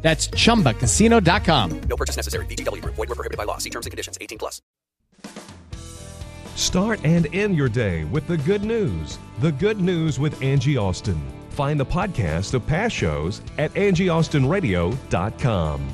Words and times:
That's 0.00 0.28
chumbacasino.com. 0.28 1.80
No 1.80 1.96
purchase 1.96 2.16
necessary. 2.16 2.46
VGW 2.46 2.80
Group. 2.82 2.94
Void 2.94 3.10
were 3.10 3.14
prohibited 3.14 3.36
by 3.36 3.44
law. 3.44 3.58
See 3.58 3.70
terms 3.70 3.86
and 3.86 3.90
conditions. 3.90 4.16
18 4.20 4.38
plus. 4.38 4.62
Start 6.54 7.04
and 7.04 7.26
end 7.34 7.56
your 7.56 7.68
day 7.68 8.04
with 8.04 8.26
the 8.26 8.38
good 8.38 8.64
news. 8.64 9.18
The 9.40 9.52
Good 9.52 9.80
News 9.80 10.18
with 10.18 10.42
Angie 10.42 10.76
Austin. 10.76 11.20
Find 11.50 11.78
the 11.78 11.86
podcast 11.86 12.54
of 12.54 12.66
past 12.66 12.96
shows 12.96 13.42
at 13.58 13.72
angieaustinradio.com. 13.74 15.88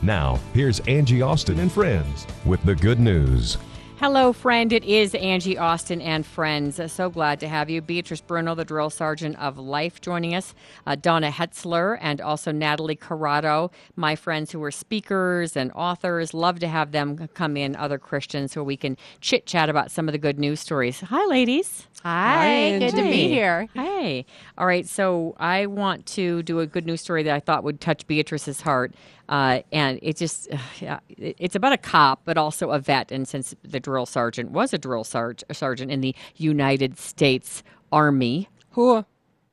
Now, 0.00 0.38
here's 0.54 0.80
Angie 0.80 1.22
Austin 1.22 1.58
and 1.58 1.70
friends 1.70 2.26
with 2.46 2.62
the 2.64 2.74
good 2.74 3.00
news. 3.00 3.58
Hello, 4.00 4.32
friend. 4.32 4.72
It 4.72 4.84
is 4.84 5.12
Angie 5.16 5.58
Austin 5.58 6.00
and 6.00 6.24
friends. 6.24 6.80
So 6.92 7.10
glad 7.10 7.40
to 7.40 7.48
have 7.48 7.68
you. 7.68 7.82
Beatrice 7.82 8.20
Bruno, 8.20 8.54
the 8.54 8.64
drill 8.64 8.90
sergeant 8.90 9.36
of 9.40 9.58
life, 9.58 10.00
joining 10.00 10.36
us. 10.36 10.54
Uh, 10.86 10.94
Donna 10.94 11.32
Hetzler 11.32 11.98
and 12.00 12.20
also 12.20 12.52
Natalie 12.52 12.94
Corrado, 12.94 13.72
my 13.96 14.14
friends 14.14 14.52
who 14.52 14.62
are 14.62 14.70
speakers 14.70 15.56
and 15.56 15.72
authors. 15.72 16.32
Love 16.32 16.60
to 16.60 16.68
have 16.68 16.92
them 16.92 17.26
come 17.34 17.56
in, 17.56 17.74
other 17.74 17.98
Christians, 17.98 18.52
so 18.52 18.62
we 18.62 18.76
can 18.76 18.96
chit 19.20 19.46
chat 19.46 19.68
about 19.68 19.90
some 19.90 20.06
of 20.06 20.12
the 20.12 20.18
good 20.18 20.38
news 20.38 20.60
stories. 20.60 21.00
Hi, 21.00 21.26
ladies. 21.26 21.88
Hi, 22.04 22.78
good 22.78 22.90
to 22.92 23.02
be 23.02 23.28
here. 23.28 23.68
Hey. 23.74 24.24
All 24.56 24.66
right. 24.66 24.86
So 24.86 25.34
I 25.38 25.66
want 25.66 26.06
to 26.06 26.42
do 26.44 26.60
a 26.60 26.66
good 26.66 26.86
news 26.86 27.00
story 27.00 27.22
that 27.24 27.34
I 27.34 27.40
thought 27.40 27.64
would 27.64 27.80
touch 27.80 28.06
Beatrice's 28.06 28.60
heart. 28.60 28.94
Uh, 29.28 29.60
and 29.72 29.98
it 30.00 30.16
just, 30.16 30.48
yeah, 30.80 31.00
it- 31.08 31.36
it's 31.38 31.54
about 31.56 31.72
a 31.72 31.76
cop, 31.76 32.20
but 32.24 32.38
also 32.38 32.70
a 32.70 32.78
vet. 32.78 33.10
And 33.10 33.26
since 33.28 33.54
the 33.62 33.80
drill 33.80 34.06
sergeant 34.06 34.52
was 34.52 34.72
a 34.72 34.78
drill 34.78 35.04
sarge, 35.04 35.42
sergeant 35.52 35.90
in 35.90 36.00
the 36.00 36.14
United 36.36 36.98
States 36.98 37.62
Army. 37.92 38.48
Who? 38.70 39.04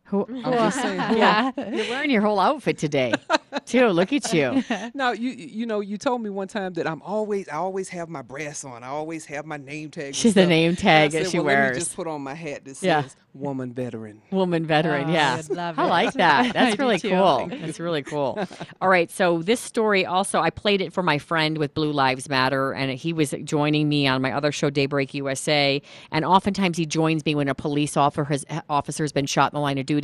Who, 0.10 0.26
I'm 0.30 0.44
just 0.54 0.82
saying. 0.82 1.00
Who? 1.00 1.18
yeah, 1.18 1.52
you're 1.58 1.90
wearing 1.90 2.12
your 2.12 2.22
whole 2.22 2.40
outfit 2.40 2.78
today, 2.78 3.14
too. 3.66 3.88
Look 3.88 4.14
at 4.14 4.32
you. 4.34 4.64
Now 4.94 5.12
you 5.12 5.32
you 5.32 5.66
know 5.66 5.80
you 5.80 5.98
told 5.98 6.22
me 6.22 6.30
one 6.30 6.48
time 6.48 6.74
that 6.74 6.88
I'm 6.88 7.02
always 7.02 7.50
I 7.50 7.56
always 7.56 7.90
have 7.90 8.08
my 8.08 8.22
brass 8.22 8.64
on. 8.64 8.84
I 8.84 8.88
always 8.88 9.26
have 9.26 9.46
my 9.46 9.58
name 9.58 9.90
tag. 9.90 10.06
and 10.08 10.16
She's 10.16 10.34
the 10.36 10.42
stuff. 10.42 10.50
name 10.50 10.70
And 10.70 10.78
I 10.78 10.82
tag 10.82 11.12
that 11.12 11.24
said, 11.24 11.32
she 11.32 11.40
well, 11.40 11.48
Let 11.48 11.54
wears. 11.56 11.76
me 11.78 11.80
just 11.82 11.96
put 11.96 12.08
on 12.08 12.22
my 12.22 12.36
hat 12.36 12.66
that 12.66 12.76
says 12.78 12.84
Yeah. 12.84 13.04
"woman 13.34 13.74
veteran." 13.74 14.22
Woman 14.32 14.66
veteran, 14.66 15.10
Oh, 15.10 15.14
yeah. 15.14 15.42
I 15.50 15.54
love 15.54 15.80
I 15.80 15.86
like 15.88 16.14
that. 16.14 16.54
That's 16.54 16.78
really 16.78 17.00
cool. 17.00 17.48
That's 17.50 17.80
really 17.80 18.04
cool. 18.04 18.40
All 18.82 18.90
right, 18.90 19.10
so 19.10 19.42
this 19.42 19.60
story 19.60 20.06
also 20.06 20.40
I 20.40 20.52
played 20.52 20.82
it 20.82 20.94
for 20.94 21.02
my 21.04 21.18
friend 21.18 21.58
with 21.58 21.74
Blue 21.74 21.92
Lives 21.92 22.30
Matter, 22.30 22.74
and 22.74 22.92
he 22.92 23.12
was 23.12 23.34
joining 23.44 23.90
me 23.90 24.06
on 24.08 24.22
my 24.22 24.32
other 24.32 24.52
show, 24.52 24.70
Daybreak 24.70 25.14
USA. 25.16 25.82
And 26.12 26.24
oftentimes 26.24 26.78
he 26.78 26.86
joins 26.86 27.26
me 27.26 27.34
when 27.36 27.48
a 27.48 27.56
police 27.56 27.98
officer 27.98 28.26
has, 28.26 28.46
officer 28.70 29.04
has 29.04 29.12
been 29.12 29.26
shot 29.26 29.52
in 29.52 29.56
the 29.58 29.62
line 29.62 29.78
of 29.80 29.86
duty. 29.88 29.95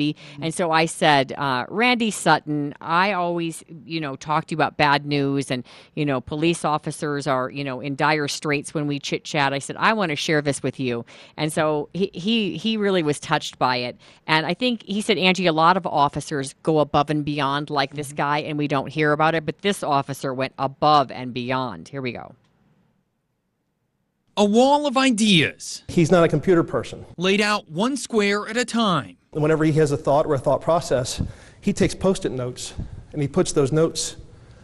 And 0.41 0.53
so 0.53 0.71
I 0.71 0.85
said, 0.85 1.33
uh, 1.37 1.65
Randy 1.69 2.11
Sutton, 2.11 2.73
I 2.81 3.13
always, 3.13 3.63
you 3.85 3.99
know, 3.99 4.15
talk 4.15 4.47
to 4.47 4.51
you 4.53 4.57
about 4.57 4.77
bad 4.77 5.05
news, 5.05 5.51
and 5.51 5.63
you 5.95 6.05
know, 6.05 6.21
police 6.21 6.63
officers 6.65 7.27
are, 7.27 7.49
you 7.49 7.63
know, 7.63 7.79
in 7.79 7.95
dire 7.95 8.27
straits 8.27 8.73
when 8.73 8.87
we 8.87 8.99
chit 8.99 9.23
chat. 9.23 9.53
I 9.53 9.59
said, 9.59 9.75
I 9.77 9.93
want 9.93 10.09
to 10.09 10.15
share 10.15 10.41
this 10.41 10.63
with 10.63 10.79
you, 10.79 11.05
and 11.37 11.51
so 11.51 11.89
he 11.93 12.11
he 12.13 12.57
he 12.57 12.77
really 12.77 13.03
was 13.03 13.19
touched 13.19 13.59
by 13.59 13.77
it. 13.77 13.97
And 14.27 14.45
I 14.45 14.53
think 14.53 14.83
he 14.83 15.01
said, 15.01 15.17
Angie, 15.17 15.47
a 15.47 15.53
lot 15.53 15.77
of 15.77 15.85
officers 15.85 16.55
go 16.63 16.79
above 16.79 17.09
and 17.09 17.25
beyond 17.25 17.69
like 17.69 17.93
this 17.95 18.13
guy, 18.13 18.39
and 18.39 18.57
we 18.57 18.67
don't 18.67 18.87
hear 18.87 19.11
about 19.11 19.35
it. 19.35 19.45
But 19.45 19.61
this 19.61 19.83
officer 19.83 20.33
went 20.33 20.53
above 20.57 21.11
and 21.11 21.33
beyond. 21.33 21.87
Here 21.89 22.01
we 22.01 22.11
go. 22.11 22.35
A 24.37 24.45
wall 24.45 24.87
of 24.87 24.95
ideas 24.95 25.83
He's 25.89 26.09
not 26.09 26.23
a 26.23 26.27
computer 26.27 26.63
person. 26.63 27.05
laid 27.17 27.41
out 27.41 27.69
one 27.69 27.97
square 27.97 28.47
at 28.47 28.55
a 28.55 28.63
time. 28.65 29.17
Whenever 29.33 29.63
he 29.63 29.71
has 29.71 29.93
a 29.93 29.97
thought 29.97 30.25
or 30.25 30.33
a 30.33 30.37
thought 30.37 30.59
process, 30.59 31.21
he 31.61 31.71
takes 31.71 31.95
post 31.95 32.25
it 32.25 32.33
notes 32.33 32.73
and 33.13 33.21
he 33.21 33.29
puts 33.29 33.53
those 33.53 33.71
notes 33.71 34.17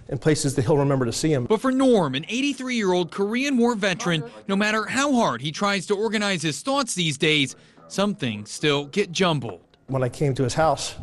in 0.10 0.18
places 0.18 0.56
that 0.56 0.64
he'll 0.64 0.78
remember 0.78 1.06
to 1.06 1.14
see 1.14 1.34
them. 1.34 1.46
But 1.46 1.62
for 1.62 1.72
Norm, 1.72 2.16
an 2.16 2.26
83 2.28 2.76
year 2.76 2.92
old 2.92 3.10
Korean 3.10 3.56
War 3.56 3.76
veteran, 3.76 4.26
no 4.50 4.58
matter 4.58 4.86
how 4.86 5.14
hard 5.14 5.40
he 5.42 5.54
tries 5.54 5.86
to 5.86 5.96
organize 5.96 6.42
his 6.42 6.62
thoughts 6.62 6.96
these 6.96 7.18
days, 7.18 7.56
some 7.88 8.14
things 8.14 8.52
still 8.52 8.88
get 8.88 9.10
jumbled. 9.10 9.62
When 9.86 10.04
I 10.04 10.10
came 10.10 10.34
to 10.36 10.44
his 10.44 10.54
house, 10.54 10.96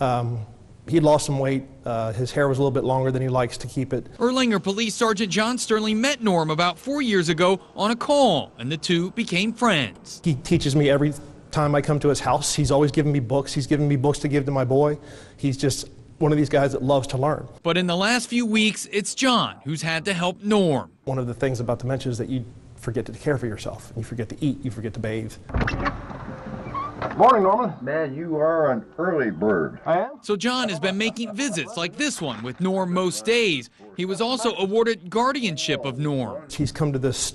um, 0.00 0.44
he'd 0.88 1.04
lost 1.04 1.26
some 1.26 1.38
weight. 1.38 1.62
Uh, 1.84 2.12
his 2.12 2.32
hair 2.32 2.48
was 2.48 2.58
a 2.58 2.62
little 2.62 2.72
bit 2.72 2.82
longer 2.82 3.12
than 3.12 3.22
he 3.22 3.28
likes 3.28 3.56
to 3.58 3.68
keep 3.68 3.92
it. 3.92 4.08
Erlanger 4.18 4.60
Police 4.60 4.96
Sergeant 4.96 5.30
John 5.30 5.56
Sterling 5.56 6.00
met 6.00 6.20
Norm 6.20 6.50
about 6.50 6.80
four 6.80 7.00
years 7.00 7.28
ago 7.28 7.60
on 7.76 7.92
a 7.92 7.96
call, 7.96 8.50
and 8.58 8.72
the 8.72 8.76
two 8.76 9.12
became 9.12 9.52
friends. 9.52 10.20
He 10.24 10.34
teaches 10.34 10.74
me 10.74 10.90
every 10.90 11.12
time 11.52 11.74
I 11.74 11.82
come 11.82 12.00
to 12.00 12.08
his 12.08 12.20
house. 12.20 12.54
He's 12.54 12.70
always 12.70 12.90
giving 12.90 13.12
me 13.12 13.20
books. 13.20 13.52
He's 13.52 13.66
giving 13.66 13.86
me 13.86 13.96
books 13.96 14.18
to 14.20 14.28
give 14.28 14.44
to 14.46 14.50
my 14.50 14.64
boy. 14.64 14.98
He's 15.36 15.56
just 15.56 15.88
one 16.18 16.32
of 16.32 16.38
these 16.38 16.48
guys 16.48 16.72
that 16.72 16.82
loves 16.82 17.06
to 17.08 17.18
learn. 17.18 17.48
But 17.62 17.76
in 17.76 17.86
the 17.86 17.96
last 17.96 18.28
few 18.28 18.46
weeks, 18.46 18.88
it's 18.92 19.14
John 19.14 19.56
who's 19.64 19.82
had 19.82 20.04
to 20.06 20.14
help 20.14 20.42
Norm. 20.42 20.90
One 21.04 21.18
of 21.18 21.26
the 21.26 21.34
things 21.34 21.60
about 21.60 21.80
dementia 21.80 22.10
is 22.10 22.18
that 22.18 22.28
you 22.28 22.44
forget 22.76 23.06
to 23.06 23.12
care 23.12 23.38
for 23.38 23.46
yourself. 23.46 23.92
You 23.96 24.02
forget 24.02 24.28
to 24.30 24.36
eat. 24.40 24.64
You 24.64 24.70
forget 24.70 24.94
to 24.94 25.00
bathe. 25.00 25.32
Morning, 27.16 27.42
Norman. 27.42 27.74
Man, 27.82 28.14
you 28.14 28.36
are 28.36 28.70
an 28.72 28.84
early 28.96 29.30
bird. 29.30 29.80
I 29.84 29.98
am. 29.98 30.20
So 30.22 30.36
John 30.36 30.68
has 30.68 30.80
been 30.80 30.96
making 30.96 31.34
visits 31.34 31.76
like 31.76 31.96
this 31.96 32.22
one 32.22 32.42
with 32.42 32.60
Norm 32.60 32.92
most 32.92 33.24
days. 33.24 33.68
He 33.96 34.04
was 34.04 34.20
also 34.20 34.54
awarded 34.54 35.10
guardianship 35.10 35.84
of 35.84 35.98
Norm. 35.98 36.42
He's 36.50 36.72
come 36.72 36.92
to 36.92 36.98
this 36.98 37.34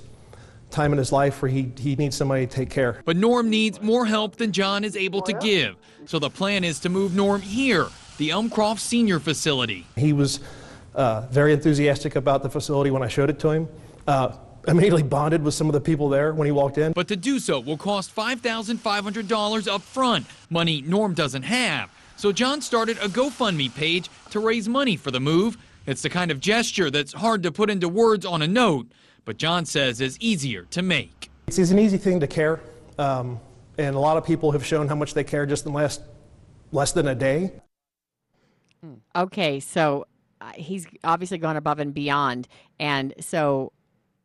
time 0.70 0.92
in 0.92 0.98
his 0.98 1.12
life 1.12 1.40
where 1.42 1.50
he, 1.50 1.72
he 1.78 1.96
needs 1.96 2.16
somebody 2.16 2.46
to 2.46 2.52
take 2.52 2.70
care. 2.70 3.00
But 3.04 3.16
Norm 3.16 3.50
needs 3.50 3.80
more 3.80 4.06
help 4.06 4.36
than 4.36 4.52
John 4.52 4.84
is 4.84 4.96
able 4.96 5.22
to 5.22 5.32
give. 5.32 5.76
So 6.06 6.18
the 6.18 6.30
plan 6.30 6.64
is 6.64 6.80
to 6.80 6.88
move 6.88 7.14
Norm 7.14 7.40
here, 7.40 7.86
the 8.18 8.30
Elmcroft 8.30 8.80
Senior 8.80 9.20
Facility. 9.20 9.86
He 9.96 10.12
was 10.12 10.40
uh, 10.94 11.26
very 11.30 11.52
enthusiastic 11.52 12.16
about 12.16 12.42
the 12.42 12.50
facility 12.50 12.90
when 12.90 13.02
I 13.02 13.08
showed 13.08 13.30
it 13.30 13.38
to 13.40 13.50
him. 13.50 13.68
Uh, 14.06 14.36
immediately 14.66 15.02
bonded 15.02 15.42
with 15.42 15.54
some 15.54 15.66
of 15.66 15.72
the 15.72 15.80
people 15.80 16.08
there 16.08 16.34
when 16.34 16.46
he 16.46 16.52
walked 16.52 16.78
in. 16.78 16.92
But 16.92 17.08
to 17.08 17.16
do 17.16 17.38
so 17.38 17.60
will 17.60 17.76
cost 17.76 18.14
$5,500 18.14 19.68
up 19.68 19.82
front, 19.82 20.26
money 20.50 20.82
Norm 20.82 21.14
doesn't 21.14 21.44
have. 21.44 21.90
So 22.16 22.32
John 22.32 22.60
started 22.60 22.98
a 22.98 23.08
GoFundMe 23.08 23.74
page 23.74 24.10
to 24.30 24.40
raise 24.40 24.68
money 24.68 24.96
for 24.96 25.10
the 25.10 25.20
move. 25.20 25.56
It's 25.86 26.02
the 26.02 26.10
kind 26.10 26.30
of 26.30 26.40
gesture 26.40 26.90
that's 26.90 27.12
hard 27.12 27.42
to 27.44 27.52
put 27.52 27.70
into 27.70 27.88
words 27.88 28.26
on 28.26 28.42
a 28.42 28.48
note, 28.48 28.88
but 29.28 29.36
John 29.36 29.66
says 29.66 30.00
is 30.00 30.16
easier 30.20 30.62
to 30.70 30.80
make. 30.80 31.30
It's, 31.48 31.58
it's 31.58 31.70
an 31.70 31.78
easy 31.78 31.98
thing 31.98 32.18
to 32.20 32.26
care, 32.26 32.60
um, 32.96 33.38
and 33.76 33.94
a 33.94 33.98
lot 33.98 34.16
of 34.16 34.24
people 34.24 34.52
have 34.52 34.64
shown 34.64 34.88
how 34.88 34.94
much 34.94 35.12
they 35.12 35.22
care 35.22 35.44
just 35.44 35.66
in 35.66 35.72
the 35.72 35.76
last 35.76 36.00
less 36.72 36.92
than 36.92 37.06
a 37.06 37.14
day. 37.14 37.52
Okay, 39.14 39.60
so 39.60 40.06
uh, 40.40 40.52
he's 40.54 40.86
obviously 41.04 41.36
gone 41.36 41.58
above 41.58 41.78
and 41.78 41.92
beyond, 41.92 42.48
and 42.80 43.12
so 43.20 43.72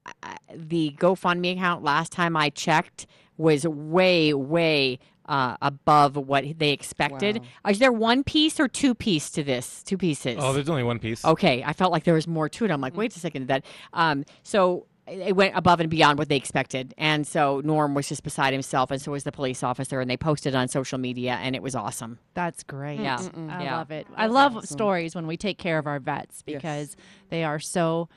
uh, 0.05 0.35
the 0.55 0.95
GoFundMe 0.97 1.51
account 1.51 1.83
last 1.83 2.13
time 2.13 2.37
I 2.37 2.49
checked 2.49 3.05
was 3.35 3.67
way, 3.67 4.33
way 4.33 4.99
uh, 5.25 5.57
above 5.61 6.15
what 6.15 6.45
they 6.57 6.69
expected. 6.69 7.41
Is 7.67 7.79
there 7.79 7.91
one 7.91 8.23
piece 8.23 8.57
or 8.57 8.69
two 8.69 8.95
piece 8.95 9.29
to 9.31 9.43
this? 9.43 9.83
Two 9.83 9.97
pieces. 9.97 10.37
Oh, 10.39 10.53
there's 10.53 10.69
only 10.69 10.83
one 10.83 10.99
piece. 10.99 11.25
Okay, 11.25 11.61
I 11.61 11.73
felt 11.73 11.91
like 11.91 12.05
there 12.05 12.13
was 12.13 12.25
more 12.25 12.47
to 12.47 12.63
it. 12.63 12.71
I'm 12.71 12.79
like, 12.79 12.95
wait 12.95 13.13
a 13.13 13.19
second, 13.19 13.47
that. 13.47 13.65
Um, 13.91 14.23
so 14.43 14.87
it 15.07 15.35
went 15.35 15.55
above 15.55 15.79
and 15.79 15.89
beyond 15.89 16.17
what 16.17 16.29
they 16.29 16.35
expected, 16.37 16.93
and 16.97 17.27
so 17.27 17.61
Norm 17.63 17.93
was 17.93 18.07
just 18.07 18.23
beside 18.23 18.53
himself, 18.53 18.89
and 18.91 19.01
so 19.01 19.11
was 19.11 19.23
the 19.25 19.31
police 19.31 19.61
officer, 19.63 19.99
and 19.99 20.09
they 20.09 20.17
posted 20.17 20.55
on 20.55 20.67
social 20.67 20.97
media, 20.97 21.33
and 21.41 21.55
it 21.55 21.61
was 21.61 21.75
awesome. 21.75 22.19
That's 22.33 22.63
great. 22.63 22.99
Yeah. 22.99 23.19
I 23.49 23.63
Yeah. 23.63 23.77
love 23.77 23.91
it. 23.91 24.07
I 24.15 24.27
love 24.27 24.65
stories 24.65 25.13
when 25.15 25.27
we 25.27 25.35
take 25.37 25.57
care 25.57 25.77
of 25.77 25.87
our 25.87 25.99
vets 25.99 26.41
because 26.41 26.95
they 27.29 27.43
are 27.43 27.59
so 27.59 28.07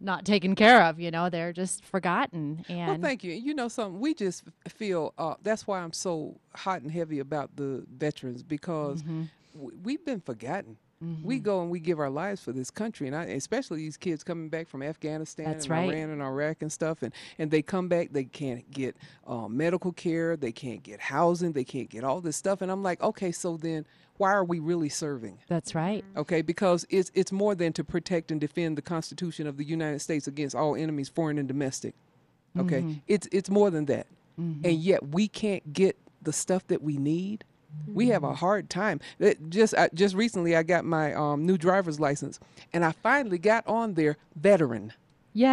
not 0.00 0.24
taken 0.24 0.56
care 0.56 0.82
of. 0.82 0.98
You 0.98 1.12
know, 1.12 1.30
they're 1.30 1.52
just 1.52 1.84
forgotten. 1.84 2.64
Well, 2.68 2.98
thank 3.00 3.22
you. 3.22 3.32
You 3.32 3.54
know 3.54 3.68
something? 3.68 4.00
We 4.00 4.14
just 4.14 4.42
feel 4.68 5.14
uh, 5.16 5.34
that's 5.44 5.64
why 5.68 5.78
I'm 5.78 5.92
so 5.92 6.40
hot 6.56 6.82
and 6.82 6.90
heavy 6.90 7.20
about 7.20 7.54
the 7.54 7.84
veterans 7.88 8.42
because 8.42 9.02
Mm-hmm. 9.02 9.22
W- 9.54 9.76
we've 9.82 10.04
been 10.04 10.20
forgotten. 10.20 10.76
We 11.24 11.40
go 11.40 11.60
and 11.62 11.68
we 11.68 11.80
give 11.80 11.98
our 11.98 12.08
lives 12.10 12.40
for 12.40 12.52
this 12.52 12.70
country, 12.70 13.08
and 13.08 13.16
I, 13.16 13.24
especially 13.24 13.78
these 13.78 13.96
kids 13.96 14.22
coming 14.22 14.48
back 14.48 14.68
from 14.68 14.84
Afghanistan 14.84 15.46
That's 15.46 15.64
and 15.64 15.72
right. 15.72 15.88
Iran 15.90 16.10
and 16.10 16.22
Iraq 16.22 16.62
and 16.62 16.70
stuff, 16.70 17.02
and 17.02 17.12
and 17.40 17.50
they 17.50 17.60
come 17.60 17.88
back, 17.88 18.10
they 18.12 18.22
can't 18.22 18.70
get 18.70 18.96
uh, 19.26 19.48
medical 19.48 19.90
care, 19.92 20.36
they 20.36 20.52
can't 20.52 20.80
get 20.84 21.00
housing, 21.00 21.54
they 21.54 21.64
can't 21.64 21.90
get 21.90 22.04
all 22.04 22.20
this 22.20 22.36
stuff, 22.36 22.62
and 22.62 22.70
I'm 22.70 22.84
like, 22.84 23.02
okay, 23.02 23.32
so 23.32 23.56
then 23.56 23.84
why 24.18 24.30
are 24.30 24.44
we 24.44 24.60
really 24.60 24.88
serving? 24.88 25.38
That's 25.48 25.74
right. 25.74 26.04
Okay, 26.16 26.40
because 26.40 26.86
it's 26.88 27.10
it's 27.14 27.32
more 27.32 27.56
than 27.56 27.72
to 27.72 27.82
protect 27.82 28.30
and 28.30 28.40
defend 28.40 28.78
the 28.78 28.82
Constitution 28.82 29.48
of 29.48 29.56
the 29.56 29.64
United 29.64 29.98
States 30.02 30.28
against 30.28 30.54
all 30.54 30.76
enemies, 30.76 31.08
foreign 31.08 31.36
and 31.36 31.48
domestic. 31.48 31.94
Okay, 32.56 32.82
Mhm. 32.82 33.00
it's 33.08 33.26
it's 33.32 33.50
more 33.50 33.70
than 33.70 33.86
that, 33.86 34.06
Mhm. 34.38 34.64
and 34.64 34.78
yet 34.78 35.08
we 35.08 35.26
can't 35.26 35.72
get 35.72 35.96
the 36.22 36.32
stuff 36.32 36.64
that 36.68 36.80
we 36.80 36.96
need. 36.96 37.42
We 37.86 38.08
have 38.08 38.24
a 38.24 38.34
hard 38.34 38.70
time. 38.70 39.00
It 39.18 39.50
just 39.50 39.74
I, 39.74 39.90
just 39.92 40.14
recently, 40.14 40.56
I 40.56 40.62
got 40.62 40.84
my 40.84 41.12
um, 41.14 41.44
new 41.44 41.58
driver's 41.58 42.00
license, 42.00 42.38
and 42.72 42.84
I 42.84 42.92
finally 42.92 43.38
got 43.38 43.66
on 43.66 43.94
there 43.94 44.16
veteran 44.36 44.92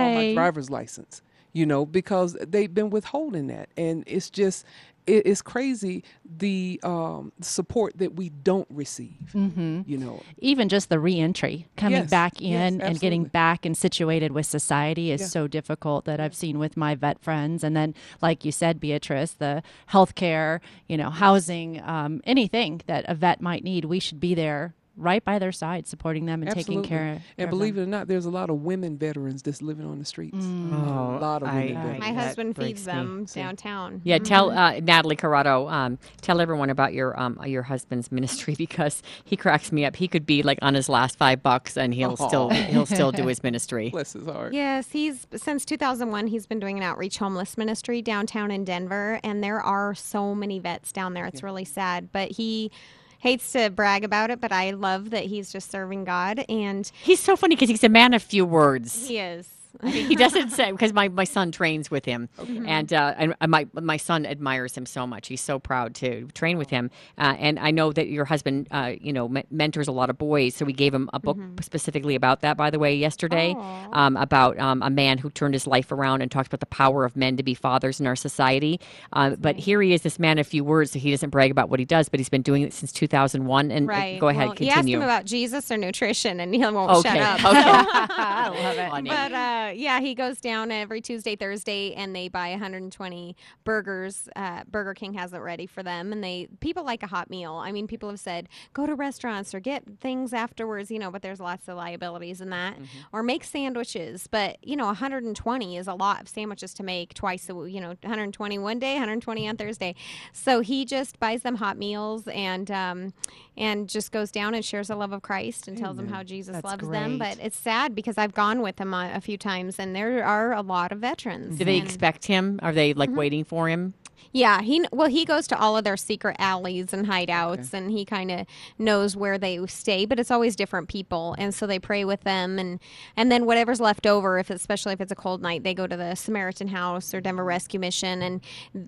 on 0.08 0.14
my 0.16 0.34
driver's 0.34 0.70
license. 0.70 1.22
You 1.52 1.66
know, 1.66 1.86
because 1.86 2.34
they've 2.34 2.72
been 2.74 2.92
withholding 2.92 3.48
that, 3.48 3.70
and 3.76 4.04
it's 4.06 4.30
just 4.30 4.66
it, 5.08 5.26
it's 5.26 5.42
crazy 5.42 6.04
the 6.38 6.80
um, 6.84 7.32
support 7.42 7.98
that 7.98 8.16
we 8.16 8.30
don't 8.30 8.68
receive. 8.70 9.18
hmm 9.32 9.82
You 9.86 9.98
know, 9.98 10.22
Even 10.40 10.70
just 10.70 10.90
the 10.90 11.00
reentry, 11.00 11.68
coming 11.78 12.02
Yes, 12.02 12.10
back 12.10 12.40
yes, 12.42 12.74
in 12.74 12.82
and 12.82 13.00
getting 13.00 13.24
back 13.26 13.66
and 13.66 13.76
situated 13.78 14.32
with 14.32 14.46
society 14.46 15.12
is 15.12 15.22
Yeah. 15.22 15.28
so 15.28 15.48
difficult 15.48 16.06
that 16.06 16.20
I've 16.20 16.36
seen 16.36 16.60
with 16.60 16.78
my 16.78 16.96
vet 16.96 17.20
friends. 17.22 17.64
And 17.64 17.76
then, 17.76 17.94
like 18.22 18.46
you 18.46 18.52
said, 18.52 18.80
Beatrice, 18.80 19.32
the 19.32 19.64
healthcare, 19.92 20.60
you 20.88 20.98
know, 20.98 21.10
housing, 21.10 21.82
um, 21.82 22.22
anything 22.26 22.82
that 22.88 23.06
a 23.08 23.16
vet 23.16 23.42
might 23.42 23.64
need, 23.64 23.86
we 23.86 24.00
should 24.00 24.20
be 24.20 24.34
there 24.36 24.74
right 25.00 25.24
by 25.24 25.40
their 25.40 25.52
side, 25.52 25.88
supporting 25.88 26.26
them 26.26 26.42
and 26.44 26.52
taking 26.52 26.80
Absolutely. 26.80 26.90
care, 26.90 27.08
And 27.08 27.22
care 27.38 27.46
of 27.46 27.50
believe 27.50 27.76
them. 27.76 27.84
it 27.84 27.88
or 27.88 27.90
not, 27.90 28.08
there's 28.08 28.26
a 28.26 28.30
lot 28.30 28.50
of 28.50 28.58
women 28.64 28.98
veterans 28.98 29.42
that's 29.42 29.62
living 29.62 29.86
on 29.86 29.98
the 30.00 30.06
streets. 30.06 30.46
Mm. 30.46 30.74
Oh, 30.74 31.18
a 31.18 31.20
lot 31.20 31.42
of 31.44 31.48
women 31.54 31.78
I- 31.78 31.82
veterans. 31.82 32.00
My 32.00 32.12
husband 32.14 32.56
breaks 32.56 32.68
feeds 32.82 32.88
me. 32.88 32.94
them 32.94 33.26
downtown. 33.34 34.02
Yeah, 34.04 34.18
tell 34.20 34.50
Mhm. 34.50 34.78
uh, 34.78 34.80
Natalie 34.82 35.16
Corrado. 35.16 35.68
Um, 35.70 35.98
tell 36.22 36.42
everyone 36.42 36.70
about 36.70 36.94
your 36.94 37.20
um, 37.20 37.40
your 37.46 37.64
husband's 37.64 38.12
ministry 38.20 38.56
because 38.58 39.02
he 39.24 39.36
cracks 39.36 39.72
me 39.72 39.86
up. 39.86 39.96
He 39.96 40.08
could 40.08 40.26
be 40.26 40.44
like 40.44 40.60
on 40.62 40.74
his 40.74 40.90
last 40.90 41.18
five 41.18 41.42
bucks 41.42 41.78
and 41.78 41.94
he'll 41.94 42.18
still 42.18 42.50
he'll 42.50 42.86
still 42.86 43.12
do 43.12 43.26
his 43.28 43.42
ministry. 43.44 43.90
Bless 43.90 44.14
his 44.14 44.26
heart. 44.26 44.54
Yes, 44.54 44.92
he's 44.92 45.26
since 45.36 45.66
2001. 45.66 46.28
He's 46.28 46.46
been 46.46 46.60
doing 46.60 46.78
an 46.78 46.84
outreach 46.84 47.18
homeless 47.18 47.58
ministry 47.58 48.02
downtown 48.02 48.52
in 48.52 48.66
Denver, 48.66 49.20
and 49.24 49.44
there 49.44 49.62
are 49.62 49.96
so 49.96 50.36
many 50.36 50.60
vets 50.60 50.92
down 50.92 51.14
there. 51.14 51.26
It's 51.26 51.42
really 51.44 51.66
sad, 51.66 52.12
but 52.12 52.32
he 52.32 52.72
hates 53.20 53.52
to 53.54 53.70
brag 53.70 54.04
about 54.04 54.32
it. 54.32 54.42
But 54.42 54.52
I 54.52 54.72
love 54.72 55.12
that 55.12 55.26
he's 55.26 55.52
just 55.52 55.70
serving 55.72 56.06
God, 56.06 56.44
and 56.50 56.90
He's 57.04 57.20
so 57.20 57.36
funny 57.36 57.56
because 57.56 57.70
he's 57.70 57.84
a 57.84 57.90
man 57.90 58.14
of 58.14 58.24
few 58.24 58.46
words. 58.46 59.08
he 59.08 59.20
is. 59.20 59.48
he 59.84 60.16
doesn't 60.16 60.50
say 60.50 60.72
because 60.72 60.94
my, 60.94 61.08
my 61.10 61.24
son 61.24 61.52
trains 61.52 61.92
with 61.92 62.06
him, 62.06 62.28
Okay. 62.40 62.62
and 62.66 62.92
uh, 62.92 63.14
and 63.18 63.36
my 63.48 63.68
my 63.74 63.98
son 63.98 64.26
admires 64.26 64.76
him 64.76 64.86
so 64.86 65.06
much. 65.06 65.28
He's 65.28 65.42
so 65.42 65.60
proud 65.60 65.96
to 65.96 66.28
train 66.34 66.58
with 66.58 66.70
him. 66.70 66.90
Uh, 67.18 67.36
and 67.38 67.60
I 67.60 67.72
know 67.72 67.92
that 67.94 68.08
your 68.08 68.26
husband, 68.26 68.68
uh, 68.72 68.94
you 69.00 69.14
know, 69.14 69.28
me- 69.28 69.44
mentors 69.52 69.88
a 69.88 69.92
lot 69.92 70.10
of 70.10 70.18
boys. 70.18 70.56
So 70.56 70.66
we 70.66 70.74
gave 70.74 70.94
him 70.94 71.10
a 71.14 71.20
book 71.20 71.38
specifically 71.62 72.16
about 72.16 72.42
that. 72.42 72.58
By 72.58 72.70
the 72.70 72.80
way, 72.80 72.96
yesterday, 72.96 73.56
um, 73.94 74.18
about 74.18 74.58
um, 74.60 74.82
a 74.82 74.90
man 74.90 75.18
who 75.18 75.30
turned 75.30 75.54
his 75.54 75.68
life 75.68 75.92
around 75.92 76.22
and 76.22 76.32
talked 76.32 76.48
about 76.48 76.60
the 76.62 76.66
power 76.66 77.06
of 77.06 77.16
men 77.16 77.38
to 77.38 77.44
be 77.44 77.54
fathers 77.54 78.00
in 78.00 78.08
our 78.08 78.16
society. 78.16 78.80
Uh, 79.14 79.36
but 79.38 79.56
here 79.56 79.82
he 79.82 79.94
is, 79.94 80.02
this 80.02 80.20
man 80.20 80.40
of 80.40 80.48
few 80.48 80.64
words. 80.64 80.92
So 80.92 81.00
he 81.00 81.12
doesn't 81.12 81.30
brag 81.30 81.52
about 81.52 81.70
what 81.70 81.80
he 81.80 81.86
does, 81.86 82.10
but 82.10 82.20
he's 82.20 82.30
been 82.30 82.42
doing 82.42 82.64
it 82.64 82.74
since 82.74 82.92
2001. 82.92 83.72
And 83.72 83.90
uh, 83.90 83.94
right. 83.94 84.20
go 84.20 84.28
ahead, 84.30 84.48
Well, 84.48 84.56
You 84.60 84.70
asked 84.70 84.88
him 84.88 85.02
about 85.02 85.26
Jesus 85.26 85.70
or 85.72 85.78
nutrition, 85.78 86.40
and 86.40 86.54
he 86.54 86.60
won't 86.62 86.90
Okay, 86.92 87.10
shut 87.10 87.20
up. 87.20 87.46
okay. 87.46 87.60
I 88.20 88.50
love 88.50 88.78
it. 88.78 88.90
Funny. 88.90 89.10
But 89.10 89.34
uh, 89.60 89.72
yeah, 89.72 90.00
he 90.00 90.16
goes 90.16 90.40
down 90.40 90.72
every 90.72 91.02
Tuesday, 91.02 91.36
Thursday, 91.36 91.94
and 91.94 92.16
they 92.16 92.28
buy 92.28 92.50
120 92.52 93.36
burgers. 93.64 94.30
Uh, 94.36 94.64
Burger 94.70 94.94
King 94.94 95.14
has 95.14 95.34
it 95.34 95.38
ready 95.40 95.66
for 95.66 95.84
them, 95.84 96.12
and 96.12 96.24
they 96.24 96.48
people 96.60 96.84
like 96.84 97.04
a 97.04 97.08
hot 97.08 97.30
meal. 97.30 97.54
I 97.54 97.72
mean, 97.72 97.88
people 97.88 98.10
have 98.10 98.20
said 98.20 98.48
go 98.74 98.86
to 98.86 98.96
restaurants 98.96 99.54
or 99.54 99.60
get 99.60 99.84
things 100.00 100.34
afterwards, 100.34 100.92
you 100.92 101.00
know. 101.00 101.12
But 101.12 101.22
there's 101.22 101.40
lots 101.40 101.68
of 101.68 101.78
liabilities 101.78 102.42
in 102.42 102.50
that, 102.52 102.78
or 103.12 103.24
make 103.24 103.44
sandwiches. 103.44 104.28
But 104.28 104.58
you 104.66 104.76
know, 104.76 104.86
120 104.86 105.78
is 105.78 105.88
a 105.88 105.94
lot 105.94 106.22
of 106.22 106.28
sandwiches 106.30 106.74
to 106.76 106.84
make 106.84 107.14
twice 107.14 107.46
a 107.46 107.54
w- 107.54 107.74
you 107.74 107.82
know 107.82 107.96
120 108.02 108.58
one 108.60 108.80
day, 108.80 108.94
120 108.94 109.48
on 109.48 109.58
Thursday. 109.58 109.96
So 110.34 110.62
he 110.62 110.86
just 110.86 111.20
buys 111.20 111.42
them 111.42 111.56
hot 111.56 111.78
meals 111.78 112.28
and 112.28 112.70
um, 112.72 113.14
and 113.58 113.90
just 113.90 114.12
goes 114.12 114.32
down 114.32 114.54
and 114.54 114.64
shares 114.64 114.88
the 114.88 114.96
love 114.96 115.12
of 115.12 115.22
Christ 115.22 115.68
and 115.68 115.78
tells 115.78 115.98
them 115.98 116.08
how 116.08 116.24
Jesus 116.24 116.54
That's 116.54 116.64
loves 116.66 116.88
them. 116.90 117.18
But 117.18 117.40
it's 117.42 117.58
sad 117.58 117.94
because 117.96 118.18
I've 118.18 118.34
gone 118.34 118.62
with 118.62 118.80
him 118.80 118.94
a, 118.94 119.12
a 119.14 119.22
few 119.22 119.38
times, 119.38 119.49
and 119.80 119.96
there 119.96 120.24
are 120.24 120.54
a 120.54 120.62
lot 120.62 120.92
of 120.92 121.00
veterans. 121.00 121.58
Do 121.58 121.66
they 121.66 121.78
and- 121.78 121.86
expect 121.86 122.26
him? 122.26 122.60
Are 122.62 122.72
they 122.72 122.94
like 122.94 123.10
mm-hmm. 123.10 123.20
waiting 123.20 123.44
for 123.44 123.68
him? 123.70 123.94
Yeah, 124.32 124.62
he 124.62 124.86
well 124.92 125.08
he 125.10 125.26
goes 125.26 125.48
to 125.48 125.60
all 125.60 125.76
of 125.78 125.84
their 125.84 125.98
secret 125.98 126.36
alleys 126.40 126.94
and 126.94 127.08
hideouts, 127.08 127.74
and 127.74 127.92
he 127.92 128.06
kind 128.06 128.32
of 128.32 128.46
knows 128.78 129.16
where 129.16 129.38
they 129.38 129.66
stay. 129.68 130.06
But 130.06 130.20
it's 130.20 130.32
always 130.32 130.56
different 130.56 130.88
people, 130.88 131.36
and 131.38 131.54
so 131.54 131.66
they 131.68 131.80
pray 131.80 132.06
with 132.06 132.22
them, 132.22 132.60
and 132.60 132.80
and 133.16 133.32
then 133.32 133.46
whatever's 133.46 133.80
left 133.82 134.06
over, 134.06 134.38
if 134.40 134.50
especially 134.50 134.94
if 134.94 135.02
it's 135.02 135.12
a 135.12 135.16
cold 135.16 135.42
night, 135.42 135.64
they 135.64 135.74
go 135.74 135.88
to 135.88 135.98
the 135.98 136.16
Samaritan 136.16 136.68
House 136.70 137.14
or 137.14 137.22
Denver 137.22 137.44
Rescue 137.44 137.80
Mission, 137.80 138.22
and 138.22 138.42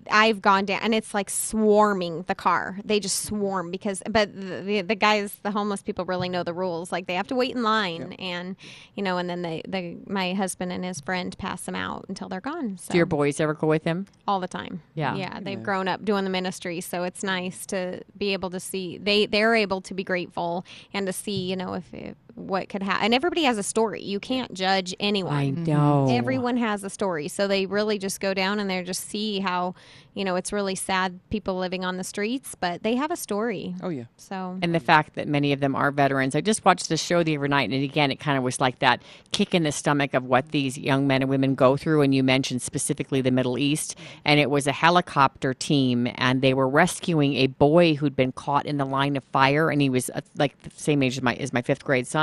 I've 0.09 0.41
gone 0.41 0.65
down, 0.65 0.79
and 0.81 0.93
it's 0.93 1.13
like 1.13 1.29
swarming 1.29 2.23
the 2.27 2.35
car. 2.35 2.79
They 2.83 2.99
just 2.99 3.23
swarm 3.25 3.71
because, 3.71 4.01
but 4.09 4.33
the 4.33 4.61
the, 4.61 4.81
the 4.81 4.95
guys, 4.95 5.37
the 5.43 5.51
homeless 5.51 5.81
people, 5.81 6.05
really 6.05 6.29
know 6.29 6.43
the 6.43 6.53
rules. 6.53 6.91
Like 6.91 7.07
they 7.07 7.15
have 7.15 7.27
to 7.27 7.35
wait 7.35 7.55
in 7.55 7.63
line, 7.63 8.13
and 8.13 8.55
you 8.95 9.03
know, 9.03 9.17
and 9.17 9.29
then 9.29 9.41
they, 9.41 9.61
the 9.67 9.97
my 10.07 10.33
husband 10.33 10.71
and 10.71 10.83
his 10.85 11.01
friend 11.01 11.35
pass 11.37 11.61
them 11.63 11.75
out 11.75 12.05
until 12.09 12.29
they're 12.29 12.41
gone. 12.41 12.77
So 12.77 12.91
Do 12.91 12.97
your 12.97 13.05
boys 13.05 13.39
ever 13.39 13.53
go 13.53 13.67
with 13.67 13.83
him? 13.83 14.07
all 14.27 14.39
the 14.39 14.47
time. 14.47 14.81
Yeah. 14.95 15.15
Yeah, 15.15 15.20
they've 15.41 15.61
grown 15.61 15.87
up 15.87 16.03
doing 16.03 16.23
the 16.23 16.29
ministry, 16.29 16.81
so 16.81 17.03
it's 17.03 17.23
nice 17.23 17.65
to 17.67 18.01
be 18.17 18.33
able 18.33 18.49
to 18.49 18.59
see 18.59 18.97
they 18.97 19.25
they're 19.25 19.55
able 19.55 19.81
to 19.81 19.93
be 19.93 20.03
grateful 20.03 20.65
and 20.93 21.07
to 21.07 21.13
see, 21.13 21.49
you 21.49 21.55
know, 21.55 21.73
if, 21.73 21.93
if 21.93 22.15
what 22.35 22.69
could 22.69 22.83
happen. 22.83 23.05
And 23.05 23.13
everybody 23.13 23.43
has 23.43 23.57
a 23.57 23.63
story. 23.63 24.01
You 24.01 24.19
can't 24.19 24.53
judge 24.53 24.95
anyone. 24.99 25.33
I 25.33 25.49
know. 25.49 26.07
Everyone 26.09 26.57
has 26.57 26.83
a 26.83 26.89
story. 26.89 27.27
So 27.27 27.47
they 27.47 27.65
really 27.65 27.97
just 27.97 28.19
go 28.19 28.33
down 28.33 28.59
and 28.59 28.69
they 28.69 28.83
just 28.83 29.09
see 29.09 29.39
how, 29.39 29.75
you 30.13 30.25
know, 30.25 30.35
it's 30.35 30.51
really 30.51 30.75
sad 30.75 31.19
people 31.29 31.57
living 31.57 31.85
on 31.85 31.97
the 31.97 32.03
streets, 32.03 32.55
but 32.59 32.83
they 32.83 32.95
have 32.95 33.11
a 33.11 33.15
story. 33.15 33.75
Oh 33.81 33.89
yeah. 33.89 34.05
So 34.17 34.57
and 34.61 34.75
the 34.75 34.79
fact 34.79 35.15
that 35.15 35.27
many 35.27 35.53
of 35.53 35.59
them 35.59 35.75
are 35.75 35.91
veterans. 35.91 36.35
I 36.35 36.41
just 36.41 36.65
watched 36.65 36.89
the 36.89 36.97
show 36.97 37.23
the 37.23 37.37
other 37.37 37.47
night, 37.47 37.69
and 37.69 37.83
again, 37.83 38.11
it 38.11 38.19
kind 38.19 38.37
of 38.37 38.43
was 38.43 38.59
like 38.59 38.79
that 38.79 39.01
kick 39.31 39.53
in 39.53 39.63
the 39.63 39.71
stomach 39.71 40.13
of 40.13 40.25
what 40.25 40.51
these 40.51 40.77
young 40.77 41.07
men 41.07 41.21
and 41.21 41.29
women 41.29 41.55
go 41.55 41.77
through. 41.77 42.01
And 42.01 42.13
you 42.13 42.23
mentioned 42.23 42.61
specifically 42.61 43.21
the 43.21 43.31
Middle 43.31 43.57
East, 43.57 43.97
and 44.25 44.39
it 44.39 44.49
was 44.49 44.67
a 44.67 44.71
helicopter 44.71 45.53
team, 45.53 46.07
and 46.15 46.41
they 46.41 46.53
were 46.53 46.67
rescuing 46.67 47.35
a 47.35 47.47
boy 47.47 47.95
who'd 47.95 48.15
been 48.15 48.31
caught 48.31 48.65
in 48.65 48.77
the 48.77 48.85
line 48.85 49.15
of 49.15 49.23
fire, 49.31 49.69
and 49.69 49.81
he 49.81 49.89
was 49.89 50.09
uh, 50.09 50.21
like 50.37 50.61
the 50.63 50.71
same 50.75 51.03
age 51.03 51.17
as 51.17 51.23
my 51.23 51.35
as 51.35 51.53
my 51.53 51.61
fifth 51.61 51.83
grade 51.83 52.07
son, 52.07 52.20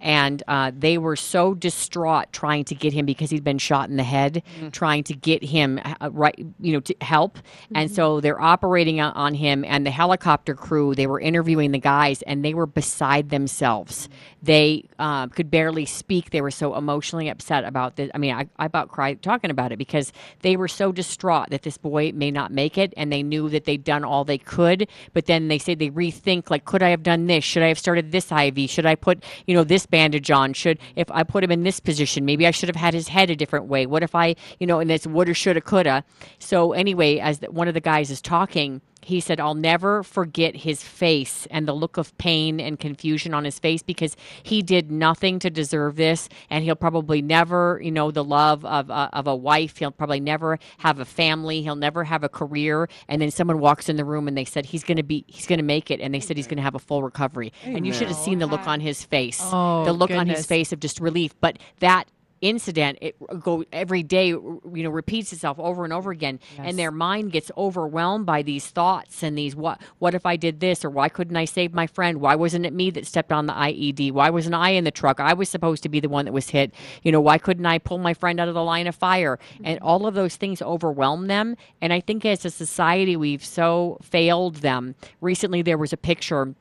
and 0.00 0.42
uh, 0.48 0.70
they 0.76 0.98
were 0.98 1.16
so 1.16 1.54
distraught 1.54 2.32
trying 2.32 2.64
to 2.64 2.74
get 2.74 2.92
him 2.92 3.06
because 3.06 3.30
he'd 3.30 3.44
been 3.44 3.58
shot 3.58 3.88
in 3.88 3.96
the 3.96 4.02
head, 4.02 4.42
trying 4.72 5.02
to 5.04 5.14
get 5.14 5.42
him 5.42 5.80
uh, 5.84 6.10
right, 6.12 6.38
you 6.60 6.72
know, 6.72 6.80
to 6.80 6.94
help, 7.00 7.38
and 7.74 7.90
so 7.90 8.20
they're 8.20 8.40
operating 8.40 9.00
on- 9.00 9.12
on 9.14 9.34
him, 9.34 9.64
and 9.64 9.86
the 9.86 9.90
helicopter 9.90 10.54
crew 10.54 10.94
they 10.94 11.06
were 11.06 11.20
interviewing 11.20 11.70
the 11.72 11.78
guys, 11.78 12.22
and 12.22 12.44
they 12.44 12.54
were 12.54 12.66
beside 12.66 13.30
themselves. 13.30 14.08
They 14.42 14.84
uh, 14.98 15.28
could 15.28 15.50
barely 15.50 15.86
speak. 15.86 16.30
They 16.30 16.42
were 16.42 16.50
so 16.50 16.76
emotionally 16.76 17.28
upset 17.30 17.64
about 17.64 17.96
this. 17.96 18.10
I 18.14 18.18
mean, 18.18 18.34
I, 18.34 18.46
I 18.58 18.66
about 18.66 18.88
cried 18.90 19.22
talking 19.22 19.50
about 19.50 19.72
it 19.72 19.78
because 19.78 20.12
they 20.42 20.56
were 20.56 20.68
so 20.68 20.92
distraught 20.92 21.48
that 21.50 21.62
this 21.62 21.78
boy 21.78 22.12
may 22.12 22.30
not 22.30 22.52
make 22.52 22.76
it, 22.76 22.92
and 22.96 23.10
they 23.10 23.22
knew 23.22 23.48
that 23.48 23.64
they'd 23.64 23.82
done 23.84 24.04
all 24.04 24.24
they 24.24 24.36
could. 24.38 24.88
But 25.14 25.26
then 25.26 25.48
they 25.48 25.58
say 25.58 25.74
they 25.74 25.90
rethink, 25.90 26.50
like, 26.50 26.64
could 26.66 26.82
I 26.82 26.90
have 26.90 27.02
done 27.02 27.26
this? 27.26 27.42
Should 27.44 27.62
I 27.62 27.68
have 27.68 27.78
started 27.78 28.12
this 28.12 28.30
IV? 28.30 28.68
Should 28.68 28.84
I 28.84 28.94
put, 28.96 29.23
you 29.46 29.54
know, 29.54 29.64
this 29.64 29.86
bandage 29.86 30.30
on? 30.30 30.52
Should 30.52 30.78
if 30.96 31.10
I 31.10 31.22
put 31.22 31.44
him 31.44 31.50
in 31.50 31.62
this 31.62 31.80
position, 31.80 32.24
maybe 32.24 32.46
I 32.46 32.50
should 32.50 32.68
have 32.68 32.76
had 32.76 32.94
his 32.94 33.08
head 33.08 33.30
a 33.30 33.36
different 33.36 33.66
way. 33.66 33.86
What 33.86 34.02
if 34.02 34.14
I, 34.14 34.36
you 34.58 34.66
know, 34.66 34.80
and 34.80 34.90
it's 34.90 35.06
woulda, 35.06 35.34
shoulda, 35.34 35.60
coulda. 35.60 36.04
So 36.38 36.72
anyway, 36.72 37.18
as 37.18 37.40
one 37.50 37.68
of 37.68 37.74
the 37.74 37.80
guys 37.80 38.10
is 38.10 38.20
talking 38.20 38.80
he 39.04 39.20
said, 39.20 39.40
I'll 39.40 39.54
never 39.54 40.02
forget 40.02 40.56
his 40.56 40.82
face 40.82 41.46
and 41.50 41.68
the 41.68 41.72
look 41.72 41.96
of 41.96 42.16
pain 42.18 42.60
and 42.60 42.78
confusion 42.78 43.34
on 43.34 43.44
his 43.44 43.58
face 43.58 43.82
because 43.82 44.16
he 44.42 44.62
did 44.62 44.90
nothing 44.90 45.38
to 45.40 45.50
deserve 45.50 45.96
this. 45.96 46.28
And 46.50 46.64
he'll 46.64 46.76
probably 46.76 47.22
never, 47.22 47.80
you 47.82 47.90
know, 47.90 48.10
the 48.10 48.24
love 48.24 48.64
of, 48.64 48.90
uh, 48.90 49.10
of 49.12 49.26
a 49.26 49.36
wife. 49.36 49.78
He'll 49.78 49.90
probably 49.90 50.20
never 50.20 50.58
have 50.78 50.98
a 51.00 51.04
family. 51.04 51.62
He'll 51.62 51.76
never 51.76 52.04
have 52.04 52.24
a 52.24 52.28
career. 52.28 52.88
And 53.08 53.20
then 53.20 53.30
someone 53.30 53.58
walks 53.60 53.88
in 53.88 53.96
the 53.96 54.04
room 54.04 54.28
and 54.28 54.36
they 54.36 54.44
said, 54.44 54.66
he's 54.66 54.84
going 54.84 54.96
to 54.96 55.02
be, 55.02 55.24
he's 55.28 55.46
going 55.46 55.58
to 55.58 55.64
make 55.64 55.90
it. 55.90 56.00
And 56.00 56.14
they 56.14 56.20
said 56.20 56.36
he's 56.36 56.46
going 56.46 56.56
to 56.56 56.62
have 56.62 56.74
a 56.74 56.78
full 56.78 57.02
recovery. 57.02 57.52
And 57.64 57.86
you 57.86 57.92
should 57.92 58.08
have 58.08 58.16
seen 58.16 58.38
the 58.38 58.46
look 58.46 58.66
on 58.66 58.80
his 58.80 59.04
face, 59.04 59.40
Oh, 59.42 59.84
the 59.84 59.92
look 59.92 60.10
on 60.10 60.26
his 60.26 60.46
face 60.46 60.72
of 60.72 60.80
just 60.80 61.00
relief. 61.00 61.34
But 61.40 61.58
that 61.80 62.08
incident 62.44 62.98
it 63.00 63.16
go 63.40 63.64
every 63.72 64.02
day 64.02 64.28
you 64.28 64.60
know 64.64 64.90
repeats 64.90 65.32
itself 65.32 65.58
over 65.58 65.82
and 65.82 65.92
over 65.92 66.10
again 66.10 66.38
Yes. 66.56 66.66
and 66.68 66.78
their 66.78 66.90
mind 66.90 67.32
gets 67.32 67.50
overwhelmed 67.56 68.26
by 68.26 68.42
these 68.42 68.66
thoughts 68.66 69.22
and 69.22 69.36
these 69.36 69.56
what 69.56 69.80
what 69.98 70.14
if 70.14 70.26
I 70.26 70.36
did 70.36 70.60
this? 70.60 70.84
Or 70.84 70.90
why 70.90 71.08
couldn't 71.08 71.36
I 71.36 71.46
save 71.46 71.72
my 71.72 71.86
friend? 71.86 72.20
Why 72.20 72.34
wasn't 72.34 72.66
it 72.66 72.72
me 72.72 72.90
that 72.90 73.06
stepped 73.06 73.32
on 73.32 73.46
the 73.46 73.54
IED 73.54 74.12
why 74.12 74.28
wasn't 74.30 74.54
I 74.54 74.70
in 74.70 74.84
the 74.84 74.90
truck? 74.90 75.20
I 75.20 75.32
was 75.32 75.48
supposed 75.48 75.82
to 75.84 75.88
be 75.88 76.00
the 76.00 76.08
one 76.08 76.26
that 76.26 76.32
was 76.32 76.50
hit. 76.50 76.74
You 77.02 77.12
know 77.12 77.20
why 77.20 77.38
couldn't 77.38 77.66
I 77.66 77.78
pull 77.78 77.98
my 77.98 78.12
friend 78.14 78.38
out 78.38 78.48
of 78.48 78.54
the 78.54 78.62
line 78.62 78.86
of 78.86 78.94
fire? 78.94 79.38
And 79.62 79.78
mm-hmm. 79.78 79.86
all 79.86 80.06
of 80.06 80.14
those 80.14 80.36
things 80.36 80.60
overwhelm 80.60 81.28
them 81.28 81.56
and 81.80 81.92
I 81.92 82.00
think 82.00 82.24
as 82.26 82.44
a 82.44 82.50
society 82.50 83.16
we've 83.16 83.44
so 83.44 83.98
failed 84.02 84.56
them. 84.56 84.94
Recently 85.22 85.62
there 85.62 85.78
was 85.78 85.92
a 85.92 85.96
picture 85.96 86.54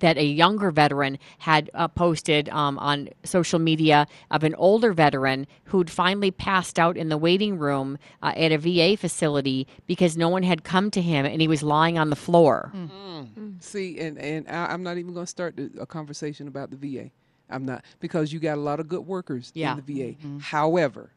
that 0.00 0.18
a 0.18 0.24
younger 0.24 0.70
veteran 0.70 1.18
had 1.38 1.70
uh, 1.74 1.88
posted 1.88 2.48
um, 2.48 2.78
on 2.78 3.08
social 3.22 3.58
media 3.58 4.06
of 4.30 4.42
an 4.44 4.54
older 4.56 4.92
veteran 4.92 5.46
who'd 5.66 5.90
finally 5.90 6.30
passed 6.30 6.78
out 6.78 6.96
in 6.96 7.08
the 7.08 7.16
waiting 7.16 7.58
room 7.58 7.98
uh, 8.22 8.32
at 8.36 8.52
a 8.52 8.58
VA 8.58 8.96
facility 8.96 9.66
because 9.86 10.16
no 10.16 10.28
one 10.28 10.42
had 10.42 10.64
come 10.64 10.90
to 10.90 11.00
him 11.00 11.24
and 11.24 11.40
he 11.40 11.48
was 11.48 11.62
lying 11.62 11.98
on 11.98 12.10
the 12.10 12.16
floor. 12.16 12.72
See, 13.60 13.98
and 14.00 14.18
and 14.18 14.48
I, 14.48 14.66
I'm 14.72 14.82
not 14.82 14.98
even 14.98 15.14
going 15.14 15.26
to 15.26 15.30
start 15.30 15.58
a 15.78 15.86
conversation 15.86 16.48
about 16.48 16.70
the 16.70 16.76
VA. 16.76 17.10
I'm 17.50 17.64
not 17.64 17.84
because 18.00 18.32
you 18.32 18.40
got 18.40 18.58
a 18.58 18.60
lot 18.60 18.80
of 18.80 18.88
good 18.88 19.06
workers 19.06 19.52
Yeah. 19.54 19.76
in 19.78 19.82
the 19.86 20.14
VA. 20.14 20.38
However, 20.40 21.10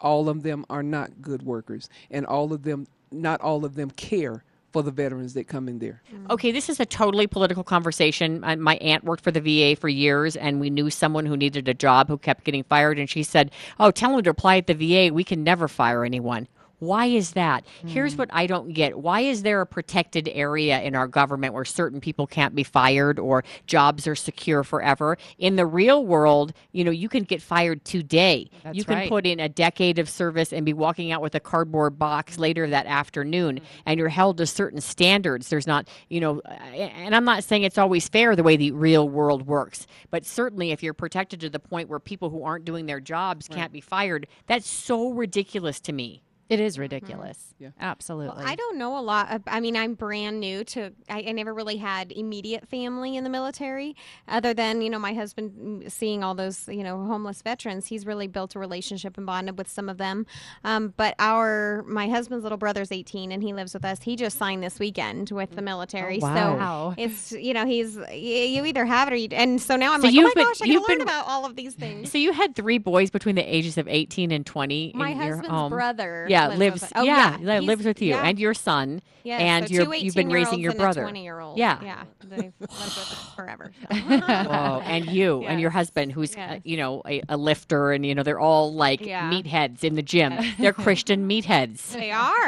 all 0.00 0.28
of 0.28 0.42
them 0.42 0.64
are 0.68 0.82
not 0.82 1.22
good 1.22 1.42
workers, 1.42 1.88
and 2.10 2.26
all 2.26 2.52
of 2.52 2.64
them, 2.64 2.86
not 3.12 3.40
all 3.40 3.64
of 3.64 3.76
them, 3.76 3.90
care 3.90 4.42
for 4.76 4.82
the 4.82 4.90
veterans 4.90 5.32
that 5.32 5.48
come 5.48 5.70
in 5.70 5.78
there. 5.78 6.02
Mm. 6.12 6.28
Okay, 6.32 6.52
this 6.52 6.68
is 6.68 6.78
a 6.80 6.84
totally 6.84 7.26
political 7.26 7.64
conversation. 7.64 8.40
My, 8.40 8.56
my 8.56 8.76
aunt 8.76 9.04
worked 9.04 9.24
for 9.24 9.30
the 9.30 9.40
VA 9.40 9.74
for 9.74 9.88
years, 9.88 10.36
and 10.36 10.60
we 10.60 10.68
knew 10.68 10.90
someone 10.90 11.24
who 11.24 11.34
needed 11.34 11.66
a 11.66 11.72
job 11.72 12.08
who 12.08 12.18
kept 12.18 12.44
getting 12.44 12.62
fired. 12.62 12.98
And 12.98 13.08
she 13.08 13.22
said, 13.22 13.50
Oh, 13.80 13.90
tell 13.90 14.12
them 14.12 14.22
to 14.22 14.28
apply 14.28 14.58
at 14.58 14.66
the 14.66 14.74
VA. 14.74 15.14
We 15.14 15.24
can 15.24 15.42
never 15.42 15.66
fire 15.66 16.04
anyone. 16.04 16.46
Why 16.78 17.06
is 17.06 17.32
that? 17.32 17.64
Here's 17.86 18.14
hmm. 18.14 18.18
what 18.18 18.28
I 18.32 18.46
don't 18.46 18.72
get. 18.72 18.98
Why 18.98 19.20
is 19.20 19.42
there 19.42 19.60
a 19.60 19.66
protected 19.66 20.28
area 20.32 20.80
in 20.80 20.94
our 20.94 21.08
government 21.08 21.54
where 21.54 21.64
certain 21.64 22.00
people 22.00 22.26
can't 22.26 22.54
be 22.54 22.62
fired 22.62 23.18
or 23.18 23.44
jobs 23.66 24.06
are 24.06 24.14
secure 24.14 24.64
forever? 24.64 25.18
In 25.38 25.56
the 25.56 25.66
real 25.66 26.04
world, 26.04 26.52
you 26.72 26.84
know, 26.84 26.90
you 26.90 27.08
can 27.08 27.24
get 27.24 27.42
fired 27.42 27.84
today. 27.84 28.50
That's 28.62 28.76
you 28.76 28.84
can 28.84 28.96
right. 28.96 29.08
put 29.08 29.26
in 29.26 29.40
a 29.40 29.48
decade 29.48 29.98
of 29.98 30.08
service 30.08 30.52
and 30.52 30.64
be 30.64 30.72
walking 30.72 31.12
out 31.12 31.22
with 31.22 31.34
a 31.34 31.40
cardboard 31.40 31.98
box 31.98 32.38
later 32.38 32.68
that 32.68 32.86
afternoon 32.86 33.58
hmm. 33.58 33.64
and 33.86 33.98
you're 33.98 34.08
held 34.08 34.38
to 34.38 34.46
certain 34.46 34.80
standards 34.80 35.48
there's 35.48 35.66
not 35.66 35.88
you 36.08 36.20
know 36.20 36.40
and 36.40 37.14
i'm 37.14 37.24
not 37.24 37.44
saying 37.44 37.62
it's 37.62 37.78
always 37.78 38.08
fair 38.08 38.34
the 38.34 38.42
way 38.42 38.56
the 38.56 38.70
real 38.72 39.08
world 39.08 39.46
works 39.46 39.86
but 40.10 40.24
certainly 40.24 40.70
if 40.70 40.82
you're 40.82 40.94
protected 40.94 41.40
to 41.40 41.50
the 41.50 41.58
point 41.58 41.88
where 41.88 41.98
people 41.98 42.30
who 42.30 42.42
aren't 42.42 42.64
doing 42.64 42.86
their 42.86 43.00
jobs 43.00 43.48
can't 43.48 43.72
be 43.72 43.80
fired 43.80 44.26
that's 44.46 44.68
so 44.68 45.10
ridiculous 45.10 45.80
to 45.80 45.92
me 45.92 46.22
It 46.48 46.60
is 46.60 46.78
ridiculous. 46.78 47.54
Yeah. 47.58 47.70
Absolutely. 47.80 48.44
I 48.44 48.54
don't 48.54 48.78
know 48.78 48.98
a 48.98 49.00
lot. 49.00 49.32
Of, 49.32 49.42
I 49.46 49.60
mean, 49.60 49.76
I'm 49.76 49.94
brand 49.94 50.38
new 50.40 50.62
to. 50.64 50.92
I, 51.08 51.24
I 51.28 51.32
never 51.32 51.52
really 51.52 51.76
had 51.76 52.12
immediate 52.12 52.68
family 52.68 53.16
in 53.16 53.24
the 53.24 53.30
military, 53.30 53.96
other 54.28 54.54
than 54.54 54.80
you 54.82 54.90
know 54.90 54.98
my 54.98 55.12
husband 55.14 55.52
mm, 55.84 55.90
seeing 55.90 56.22
all 56.22 56.34
those 56.34 56.68
you 56.68 56.84
know 56.84 57.04
homeless 57.04 57.42
veterans. 57.42 57.86
He's 57.86 58.06
really 58.06 58.28
built 58.28 58.54
a 58.54 58.58
relationship 58.58 59.16
and 59.16 59.26
bonded 59.26 59.58
with 59.58 59.68
some 59.68 59.88
of 59.88 59.98
them. 59.98 60.24
Um, 60.62 60.94
but 60.96 61.14
our 61.18 61.82
my 61.88 62.08
husband's 62.08 62.42
little 62.44 62.58
brother's 62.58 62.92
18 62.92 63.32
and 63.32 63.42
he 63.42 63.52
lives 63.52 63.74
with 63.74 63.84
us. 63.84 64.00
He 64.02 64.14
just 64.14 64.38
signed 64.38 64.62
this 64.62 64.78
weekend 64.78 65.30
with 65.30 65.50
the 65.56 65.62
military. 65.62 66.18
Oh, 66.22 66.26
wow. 66.26 66.94
So 66.96 67.02
it's 67.02 67.32
you 67.32 67.54
know 67.54 67.66
he's 67.66 67.96
you 68.12 68.64
either 68.64 68.84
have 68.84 69.08
it 69.08 69.14
or 69.14 69.16
you. 69.16 69.28
And 69.32 69.60
so 69.60 69.74
now 69.76 69.94
I'm 69.94 70.00
So 70.00 70.06
like, 70.08 70.12
oh 70.14 70.20
you've 70.20 70.24
my 70.26 70.34
been- 70.34 70.44
gosh, 70.44 70.62
I 70.62 70.64
you've 70.66 70.82
can 70.84 70.88
learn 70.92 70.98
been- 70.98 71.08
about 71.08 71.26
all 71.26 71.44
of 71.44 71.56
these 71.56 71.74
things. 71.74 72.12
so 72.12 72.18
you 72.18 72.32
had 72.32 72.54
three 72.54 72.78
boys 72.78 73.10
between 73.10 73.34
the 73.34 73.42
ages 73.42 73.78
of 73.78 73.88
18 73.88 74.30
and 74.30 74.46
20 74.46 74.92
My 74.94 75.10
in 75.10 75.16
your 75.16 75.36
husband's 75.38 75.70
brother 75.70 76.26
yeah 76.28 76.35
lives 76.44 76.58
lives 76.58 76.80
with. 76.82 76.92
Oh, 76.96 77.02
yeah, 77.02 77.38
yeah, 77.40 77.58
lives 77.60 77.84
with 77.84 78.02
you 78.02 78.10
yeah. 78.10 78.22
and 78.26 78.38
your 78.38 78.54
son 78.54 79.02
Yes, 79.26 79.40
and 79.40 79.66
so 79.68 79.74
you're, 79.74 79.94
you've 79.96 80.14
been 80.14 80.28
raising 80.28 80.60
18-year-olds 80.60 80.62
your 80.62 80.74
brother 80.74 81.02
20 81.02 81.24
year 81.24 81.40
old. 81.40 81.58
yeah 81.58 81.80
Yeah. 81.82 82.04
Lived 82.30 82.52
with 82.60 82.70
us 82.70 83.30
forever. 83.34 83.72
Whoa, 83.90 84.80
and 84.84 85.06
you 85.06 85.44
and 85.44 85.60
your 85.60 85.70
husband, 85.70 86.12
who's 86.12 86.36
uh, 86.36 86.58
you 86.64 86.76
know 86.76 87.02
a, 87.06 87.22
a 87.28 87.36
lifter, 87.36 87.92
and 87.92 88.04
you 88.04 88.14
know 88.14 88.22
they're 88.22 88.40
all 88.40 88.72
like 88.72 89.00
Yeah. 89.00 89.30
meatheads 89.30 89.84
in 89.84 89.94
the 89.94 90.02
gym. 90.02 90.34
They're 90.58 90.72
Christian 90.72 91.28
meatheads. 91.28 91.92
They 91.96 92.10
are. 92.10 92.46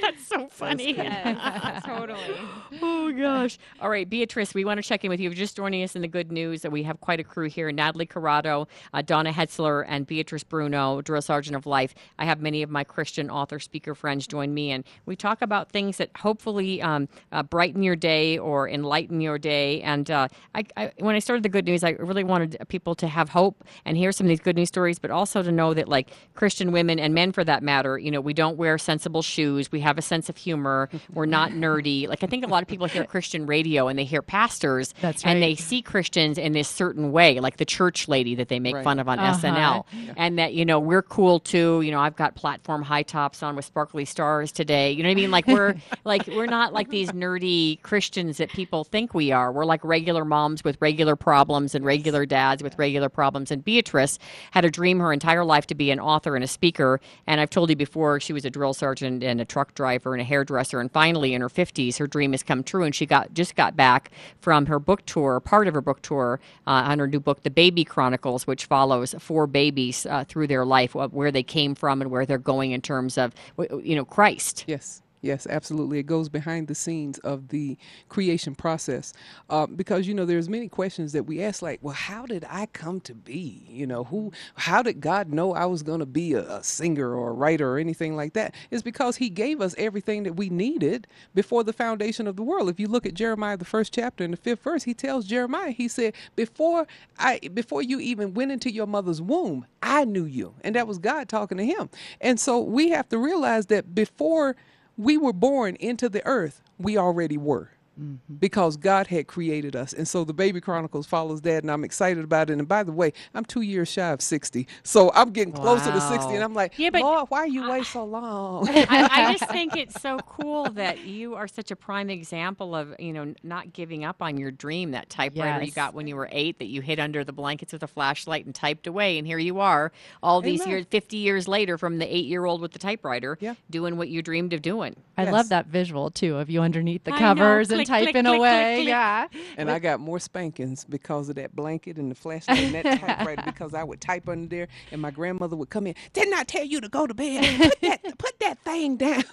That's 0.00 0.26
so 0.26 0.48
funny. 0.48 0.94
Yes, 0.96 1.82
totally. 1.84 2.34
oh 2.80 3.12
gosh! 3.12 3.58
All 3.80 3.90
right, 3.90 4.08
Beatrice, 4.08 4.54
we 4.54 4.64
want 4.64 4.78
to 4.78 4.82
check 4.82 5.04
in 5.04 5.10
with 5.10 5.20
you. 5.20 5.28
You're 5.28 5.36
just 5.36 5.56
joining 5.56 5.82
us 5.82 5.94
in 5.94 6.02
the 6.02 6.08
good 6.08 6.32
news, 6.32 6.62
that 6.62 6.72
we 6.72 6.82
have 6.84 7.00
quite 7.00 7.20
a 7.20 7.24
crew 7.24 7.48
here: 7.48 7.70
Natalie 7.70 8.06
Corrado, 8.06 8.66
uh, 8.94 9.02
Donna 9.02 9.30
Hetzler, 9.32 9.84
and 9.86 10.06
Beatrice 10.06 10.44
Bruno, 10.44 11.00
drill 11.02 11.22
sergeant 11.22 11.56
of 11.56 11.66
life. 11.66 11.94
I 12.18 12.24
have 12.24 12.31
many 12.40 12.62
of 12.62 12.70
my 12.70 12.84
Christian 12.84 13.30
author 13.30 13.58
speaker 13.58 13.94
friends 13.94 14.26
join 14.26 14.54
me, 14.54 14.70
and 14.70 14.84
we 15.06 15.16
talk 15.16 15.42
about 15.42 15.70
things 15.70 15.96
that 15.98 16.10
hopefully 16.16 16.80
um, 16.80 17.08
uh, 17.32 17.42
brighten 17.42 17.82
your 17.82 17.96
day 17.96 18.38
or 18.38 18.68
enlighten 18.68 19.20
your 19.20 19.38
day. 19.38 19.82
And 19.82 20.10
uh, 20.10 20.28
I, 20.54 20.64
I, 20.76 20.92
when 20.98 21.14
I 21.14 21.18
started 21.18 21.42
the 21.42 21.48
good 21.48 21.66
news, 21.66 21.82
I 21.84 21.90
really 21.90 22.24
wanted 22.24 22.56
people 22.68 22.94
to 22.96 23.08
have 23.08 23.28
hope 23.30 23.64
and 23.84 23.96
hear 23.96 24.12
some 24.12 24.26
of 24.26 24.28
these 24.28 24.40
good 24.40 24.56
news 24.56 24.68
stories, 24.68 24.98
but 24.98 25.10
also 25.10 25.42
to 25.42 25.52
know 25.52 25.74
that 25.74 25.88
like 25.88 26.10
Christian 26.34 26.72
women 26.72 26.98
and 26.98 27.14
men, 27.14 27.32
for 27.32 27.44
that 27.44 27.62
matter, 27.62 27.98
you 27.98 28.10
know, 28.10 28.20
we 28.20 28.32
don't 28.34 28.56
wear 28.56 28.78
sensible 28.78 29.22
shoes. 29.22 29.70
We 29.72 29.80
have 29.80 29.98
a 29.98 30.02
sense 30.02 30.28
of 30.28 30.36
humor. 30.36 30.88
We're 31.12 31.26
not 31.26 31.50
nerdy. 31.64 32.08
Like 32.08 32.22
I 32.22 32.26
think 32.26 32.44
a 32.44 32.48
lot 32.48 32.62
of 32.62 32.68
people 32.68 32.86
hear 32.86 33.04
Christian 33.04 33.46
radio 33.46 33.88
and 33.88 33.98
they 33.98 34.04
hear 34.04 34.22
pastors, 34.22 34.94
That's 35.00 35.24
and 35.24 35.42
they 35.42 35.54
see 35.54 35.82
Christians 35.82 36.38
in 36.38 36.52
this 36.52 36.68
certain 36.68 37.12
way, 37.12 37.40
like 37.40 37.56
the 37.56 37.64
church 37.64 38.08
lady 38.08 38.34
that 38.36 38.48
they 38.48 38.60
make 38.60 38.74
Right. 38.76 38.84
fun 38.84 38.98
of 38.98 39.08
on 39.08 39.18
Uh-huh. 39.18 39.32
SNL, 39.36 39.84
and 40.16 40.38
that 40.38 40.54
you 40.54 40.64
know 40.64 40.78
we're 40.80 41.02
cool 41.02 41.40
too. 41.40 41.80
You 41.82 41.90
know, 41.90 42.00
I've 42.00 42.16
got 42.16 42.21
platform 42.30 42.82
high 42.82 43.02
tops 43.02 43.42
on 43.42 43.56
with 43.56 43.64
sparkly 43.64 44.04
stars 44.04 44.52
today. 44.52 44.92
You 44.92 45.02
know 45.02 45.08
what 45.08 45.12
I 45.12 45.16
mean? 45.16 45.30
Like 45.30 45.46
we're 45.46 45.76
like 46.04 46.26
we're 46.28 46.46
not 46.46 46.72
like 46.72 46.90
these 46.90 47.10
nerdy 47.10 47.82
Christians 47.82 48.38
that 48.38 48.50
people 48.50 48.84
think 48.84 49.14
we 49.14 49.32
are. 49.32 49.52
We're 49.52 49.64
like 49.64 49.82
regular 49.84 50.24
moms 50.24 50.64
with 50.64 50.76
regular 50.80 51.16
problems 51.16 51.74
and 51.74 51.84
regular 51.84 52.24
dads 52.24 52.62
with 52.62 52.78
regular 52.78 53.08
problems. 53.08 53.50
And 53.50 53.64
Beatrice 53.64 54.18
had 54.52 54.64
a 54.64 54.70
dream 54.70 55.00
her 55.00 55.12
entire 55.12 55.44
life 55.44 55.66
to 55.66 55.74
be 55.74 55.90
an 55.90 56.00
author 56.00 56.34
and 56.34 56.44
a 56.44 56.48
speaker. 56.48 57.00
And 57.26 57.40
I've 57.40 57.50
told 57.50 57.70
you 57.70 57.76
before, 57.76 58.20
she 58.20 58.32
was 58.32 58.44
a 58.44 58.50
drill 58.50 58.74
sergeant 58.74 59.22
and 59.22 59.40
a 59.40 59.44
truck 59.44 59.74
driver 59.74 60.14
and 60.14 60.20
a 60.20 60.24
hairdresser. 60.24 60.80
And 60.80 60.90
finally, 60.90 61.34
in 61.34 61.40
her 61.40 61.48
50s, 61.48 61.98
her 61.98 62.06
dream 62.06 62.32
has 62.32 62.42
come 62.42 62.62
true. 62.62 62.84
And 62.84 62.94
she 62.94 63.06
got 63.06 63.34
just 63.34 63.56
got 63.56 63.76
back 63.76 64.10
from 64.40 64.66
her 64.66 64.78
book 64.78 65.04
tour, 65.06 65.40
part 65.40 65.68
of 65.68 65.74
her 65.74 65.80
book 65.80 66.02
tour 66.02 66.40
uh, 66.66 66.70
on 66.86 66.98
her 66.98 67.06
new 67.06 67.20
book, 67.20 67.42
The 67.42 67.50
Baby 67.50 67.84
Chronicles, 67.84 68.46
which 68.46 68.66
follows 68.66 69.14
four 69.18 69.46
babies 69.46 70.06
uh, 70.06 70.24
through 70.24 70.46
their 70.46 70.64
life, 70.64 70.94
where 70.94 71.32
they 71.32 71.42
came 71.42 71.74
from 71.74 72.00
and 72.00 72.10
where 72.12 72.24
they're 72.24 72.38
going 72.38 72.70
in 72.70 72.80
terms 72.80 73.18
of, 73.18 73.34
you 73.82 73.96
know, 73.96 74.04
Christ. 74.04 74.64
Yes, 74.68 75.01
yes, 75.22 75.46
absolutely. 75.48 75.98
It 75.98 76.06
goes 76.06 76.28
behind 76.28 76.68
the 76.68 76.74
scenes 76.74 77.18
of 77.20 77.48
the 77.48 77.78
creation 78.10 78.54
process, 78.54 79.14
um, 79.50 79.74
because 79.76 80.06
you 80.06 80.14
know 80.14 80.26
there's 80.26 80.48
many 80.48 80.68
questions 80.68 81.12
that 81.12 81.24
we 81.24 81.42
ask, 81.42 81.62
like, 81.62 81.80
well, 81.82 81.94
how 81.94 82.26
did 82.26 82.44
I 82.50 82.66
come 82.66 83.00
to 83.02 83.14
be? 83.14 83.64
You 83.68 83.86
know, 83.86 84.04
who? 84.04 84.32
How 84.56 84.82
did 84.82 85.00
God 85.00 85.30
know 85.32 85.54
I 85.54 85.66
was 85.66 85.82
going 85.82 86.00
to 86.00 86.06
be 86.06 86.34
a, 86.34 86.42
a 86.58 86.62
singer 86.62 87.14
or 87.14 87.30
a 87.30 87.34
writer 87.34 87.72
or 87.72 87.78
anything 87.78 88.16
like 88.16 88.34
that? 88.34 88.54
It's 88.70 88.82
because 88.82 89.16
He 89.16 89.30
gave 89.30 89.60
us 89.62 89.74
everything 89.78 90.24
that 90.24 90.34
we 90.34 90.50
needed 90.50 91.06
before 91.34 91.64
the 91.64 91.72
foundation 91.72 92.26
of 92.26 92.36
the 92.36 92.42
world. 92.42 92.68
If 92.68 92.80
you 92.80 92.88
look 92.88 93.06
at 93.06 93.14
Jeremiah, 93.14 93.56
the 93.56 93.64
first 93.64 93.94
chapter, 93.94 94.24
in 94.24 94.32
the 94.32 94.36
fifth 94.36 94.62
verse, 94.62 94.84
He 94.84 94.94
tells 94.94 95.24
Jeremiah, 95.26 95.70
He 95.70 95.88
said, 95.88 96.14
before 96.36 96.86
I, 97.18 97.40
before 97.54 97.82
you 97.82 98.00
even 98.00 98.34
went 98.34 98.52
into 98.52 98.72
your 98.72 98.86
mother's 98.86 99.22
womb, 99.22 99.66
I 99.82 100.04
knew 100.04 100.24
you, 100.24 100.54
and 100.62 100.74
that 100.76 100.86
was 100.86 100.98
God 100.98 101.28
talking 101.28 101.58
to 101.58 101.64
him. 101.64 101.90
And 102.20 102.38
so 102.38 102.60
we 102.60 102.90
have 102.90 103.08
to 103.10 103.18
realize 103.18 103.66
that 103.66 103.94
before 103.94 104.56
we 104.96 105.16
were 105.18 105.32
born 105.32 105.76
into 105.76 106.08
the 106.08 106.24
earth, 106.26 106.62
we 106.78 106.96
already 106.98 107.36
were. 107.36 107.70
Mm-hmm. 108.00 108.34
Because 108.36 108.76
God 108.78 109.06
had 109.08 109.26
created 109.26 109.76
us. 109.76 109.92
And 109.92 110.08
so 110.08 110.24
the 110.24 110.32
Baby 110.32 110.60
Chronicles 110.62 111.06
follows 111.06 111.42
that, 111.42 111.62
and 111.62 111.70
I'm 111.70 111.84
excited 111.84 112.24
about 112.24 112.48
it. 112.48 112.54
And 112.58 112.66
by 112.66 112.82
the 112.82 112.92
way, 112.92 113.12
I'm 113.34 113.44
two 113.44 113.60
years 113.60 113.88
shy 113.90 114.08
of 114.08 114.22
60. 114.22 114.66
So 114.82 115.10
I'm 115.14 115.30
getting 115.30 115.52
closer 115.52 115.92
to 115.92 116.00
60, 116.00 116.34
and 116.34 116.42
I'm 116.42 116.54
like, 116.54 116.78
Yeah, 116.78 116.88
but- 116.90 117.02
Lord, 117.02 117.26
why 117.28 117.40
are 117.40 117.46
you 117.46 117.68
wait 117.70 117.84
so 117.84 118.04
long? 118.04 118.66
I, 118.70 119.08
I 119.28 119.36
just 119.36 119.50
think 119.52 119.76
it's 119.76 120.00
so 120.00 120.16
cool 120.20 120.70
that 120.70 121.00
you 121.00 121.34
are 121.34 121.46
such 121.46 121.70
a 121.70 121.76
prime 121.76 122.08
example 122.08 122.74
of 122.74 122.94
you 122.98 123.12
know 123.12 123.34
not 123.42 123.72
giving 123.74 124.04
up 124.04 124.22
on 124.22 124.38
your 124.38 124.50
dream. 124.50 124.92
That 124.92 125.10
typewriter 125.10 125.62
you 125.64 125.72
got 125.72 125.92
when 125.92 126.06
you 126.06 126.16
were 126.16 126.28
eight 126.32 126.58
that 126.60 126.66
you 126.68 126.80
hid 126.80 126.98
under 126.98 127.24
the 127.24 127.32
blankets 127.32 127.72
with 127.74 127.82
a 127.82 127.86
flashlight 127.88 128.46
and 128.46 128.54
typed 128.54 128.86
away, 128.86 129.18
and 129.18 129.26
here 129.26 129.38
you 129.38 129.60
are, 129.60 129.92
all 130.22 130.40
these 130.40 130.66
years, 130.66 130.86
fifty 130.90 131.18
years 131.18 131.46
later, 131.46 131.76
from 131.76 131.98
the 131.98 132.06
eight-year-old 132.16 132.62
with 132.62 132.72
the 132.72 132.78
typewriter, 132.78 133.36
Yeah. 133.40 133.54
doing 133.68 133.98
what 133.98 134.08
you 134.08 134.22
dreamed 134.22 134.54
of 134.54 134.62
doing. 134.62 134.96
I 135.18 135.24
Yes. 135.24 135.32
love 135.32 135.48
that 135.50 135.66
visual 135.66 136.10
too 136.10 136.38
of 136.38 136.48
you 136.48 136.62
underneath 136.62 137.04
the 137.04 137.12
I 137.12 137.18
know, 137.20 137.20
covers 137.20 137.70
and 137.70 137.80
and 137.81 137.81
click, 137.86 138.06
typing 138.06 138.24
click, 138.24 138.38
away. 138.38 138.74
click. 138.76 138.88
Yeah. 138.88 139.28
And 139.56 139.70
I 139.70 139.78
got 139.78 140.00
more 140.00 140.18
spankings 140.18 140.84
because 140.84 141.28
of 141.28 141.36
that 141.36 141.54
blanket 141.54 141.96
and 141.96 142.10
the 142.10 142.14
flashlight 142.14 142.58
and 142.58 142.74
that 142.74 143.00
typewriter 143.00 143.42
because 143.44 143.74
I 143.74 143.84
would 143.84 144.00
type 144.00 144.28
under 144.28 144.46
there 144.46 144.68
and 144.90 145.00
my 145.00 145.10
grandmother 145.10 145.56
would 145.56 145.70
come 145.70 145.86
in. 145.86 145.94
Didn't 146.12 146.34
I 146.34 146.44
tell 146.44 146.64
you 146.64 146.80
to 146.80 146.88
go 146.88 147.06
to 147.06 147.14
bed? 147.14 147.70
Put 147.70 147.80
that, 147.80 148.00
put 148.18 148.38
that 148.40 148.58
thing 148.60 148.96
down. 148.96 149.24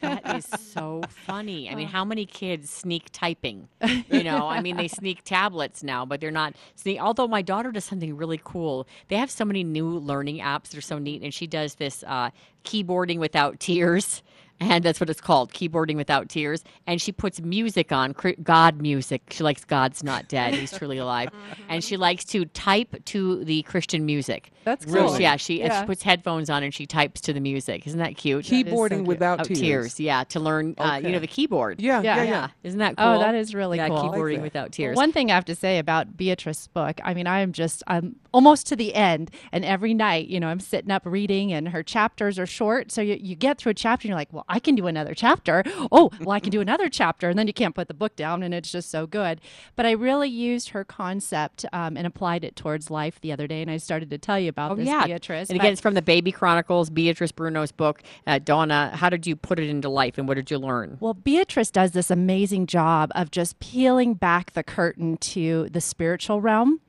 That 0.00 0.36
is 0.36 0.46
so 0.46 1.02
funny. 1.08 1.70
I 1.70 1.74
mean, 1.74 1.88
how 1.88 2.04
many 2.04 2.26
kids 2.26 2.70
sneak 2.70 3.08
typing? 3.12 3.68
You 4.10 4.22
know, 4.22 4.48
I 4.48 4.60
mean, 4.60 4.76
they 4.76 4.88
sneak 4.88 5.22
tablets 5.24 5.82
now, 5.82 6.04
but 6.04 6.20
they're 6.20 6.30
not 6.30 6.54
sneak. 6.74 7.00
Although 7.00 7.28
my 7.28 7.42
daughter 7.42 7.72
does 7.72 7.84
something 7.84 8.16
really 8.16 8.40
cool. 8.42 8.86
They 9.08 9.16
have 9.16 9.30
so 9.30 9.44
many 9.44 9.64
new 9.64 9.88
learning 9.98 10.38
apps 10.38 10.70
that 10.70 10.78
are 10.78 10.82
so 10.82 10.98
neat, 10.98 11.22
and 11.22 11.32
she 11.32 11.46
does 11.46 11.76
this 11.76 12.04
uh, 12.06 12.30
keyboarding 12.64 13.18
without 13.18 13.60
tears. 13.60 14.22
And 14.60 14.84
that's 14.84 15.00
what 15.00 15.10
it's 15.10 15.20
called, 15.20 15.52
keyboarding 15.52 15.96
without 15.96 16.28
tears. 16.28 16.62
And 16.86 17.02
she 17.02 17.10
puts 17.10 17.40
music 17.40 17.90
on 17.90 18.14
god 18.42 18.80
music. 18.80 19.22
She 19.30 19.42
likes 19.42 19.64
God's 19.64 20.04
Not 20.04 20.28
Dead. 20.28 20.54
He's 20.54 20.70
truly 20.76 20.98
alive. 20.98 21.30
And 21.68 21.82
she 21.82 21.96
likes 21.96 22.24
to 22.26 22.44
type 22.46 23.02
to 23.06 23.44
the 23.44 23.62
Christian 23.62 24.04
music. 24.04 24.50
That's 24.64 24.84
cool. 24.84 25.16
she- 25.16 25.22
yeah, 25.22 25.36
she, 25.36 25.60
Yeah. 25.60 25.80
she 25.80 25.86
puts 25.86 26.02
headphones 26.02 26.50
on 26.50 26.62
and 26.62 26.72
she 26.74 26.86
types 26.86 27.20
to 27.22 27.32
the 27.32 27.40
music. 27.40 27.86
Isn't 27.86 27.98
that 27.98 28.16
cute? 28.16 28.44
Keyboarding 28.44 29.04
without 29.06 29.40
Oh, 29.40 29.44
tears. 29.44 29.58
tears. 29.60 30.00
Yeah, 30.00 30.24
to 30.24 30.38
learn, 30.40 30.74
uh, 30.78 31.00
you 31.02 31.10
know, 31.10 31.18
the 31.18 31.26
keyboard. 31.26 31.80
Yeah, 31.80 32.02
yeah, 32.02 32.16
Yeah. 32.16 32.22
yeah. 32.24 32.30
Yeah, 32.30 32.48
isn't 32.62 32.78
that 32.78 32.96
cool? 32.96 33.06
Oh, 33.06 33.18
that 33.20 33.34
is 33.34 33.54
really 33.54 33.78
yeah, 33.78 33.88
cool. 33.88 33.96
I 33.96 34.00
like 34.02 34.12
keyboarding 34.12 34.42
without 34.42 34.72
tears. 34.72 34.96
One 34.96 35.12
thing 35.12 35.30
I 35.30 35.34
have 35.34 35.46
to 35.46 35.54
say 35.54 35.78
about 35.78 36.16
Beatrice's 36.16 36.68
book, 36.68 37.00
I 37.02 37.14
mean, 37.14 37.26
I 37.26 37.40
am 37.40 37.52
just, 37.52 37.82
I'm 37.86 38.16
almost 38.34 38.66
to 38.68 38.76
the 38.76 38.94
end, 38.94 39.30
and 39.50 39.64
every 39.64 39.94
night, 39.94 40.28
you 40.28 40.38
know, 40.40 40.48
I'm 40.48 40.60
sitting 40.60 40.90
up 40.90 41.02
reading, 41.04 41.52
and 41.52 41.68
her 41.70 41.82
chapters 41.82 42.38
are 42.38 42.46
short. 42.46 42.92
So 42.92 43.00
you, 43.00 43.16
you 43.20 43.34
get 43.34 43.58
through 43.58 43.70
a 43.70 43.74
chapter, 43.74 44.04
and 44.06 44.10
you're 44.10 44.16
like, 44.18 44.32
well, 44.32 44.44
I 44.52 44.58
can 44.58 44.74
do 44.74 44.86
another 44.86 45.14
chapter. 45.14 45.64
Oh, 45.90 46.10
well, 46.20 46.30
I 46.32 46.40
can 46.40 46.50
do 46.50 46.60
another 46.60 46.88
chapter. 46.88 47.28
And 47.30 47.38
then 47.38 47.46
you 47.46 47.52
can't 47.54 47.74
put 47.74 47.88
the 47.88 47.94
book 47.94 48.14
down, 48.16 48.42
and 48.42 48.52
it's 48.52 48.70
just 48.70 48.90
so 48.90 49.06
good. 49.06 49.40
But 49.76 49.86
I 49.86 49.92
really 49.92 50.28
used 50.28 50.68
her 50.70 50.84
concept 50.84 51.64
um, 51.72 51.96
and 51.96 52.06
applied 52.06 52.44
it 52.44 52.54
towards 52.54 52.90
life 52.90 53.20
the 53.20 53.32
other 53.32 53.46
day, 53.46 53.62
and 53.62 53.70
I 53.70 53.78
started 53.78 54.10
to 54.10 54.18
tell 54.18 54.38
you 54.38 54.50
about 54.50 54.72
Oh, 54.72 54.74
this, 54.76 54.86
yeah. 54.86 55.06
Beatrice. 55.06 55.48
And 55.48 55.58
again, 55.58 55.72
it's 55.72 55.80
from 55.80 55.94
the 55.94 56.02
Baby 56.02 56.30
Chronicles, 56.32 56.90
Beatrice 56.90 57.32
Bruno's 57.32 57.72
book. 57.72 58.02
Uh, 58.26 58.38
Donna, 58.38 58.90
how 58.94 59.08
did 59.08 59.26
you 59.26 59.34
put 59.36 59.58
it 59.58 59.68
into 59.68 59.88
life 59.88 60.18
and 60.18 60.28
what 60.28 60.34
did 60.34 60.50
you 60.50 60.58
learn? 60.58 60.98
Well, 61.00 61.14
Beatrice 61.14 61.70
does 61.70 61.92
this 61.92 62.10
amazing 62.10 62.66
job 62.66 63.10
of 63.14 63.30
just 63.30 63.58
peeling 63.58 64.14
back 64.14 64.52
the 64.52 64.62
curtain 64.62 65.16
to 65.18 65.68
the 65.70 65.80
spiritual 65.80 66.40
realm. 66.40 66.80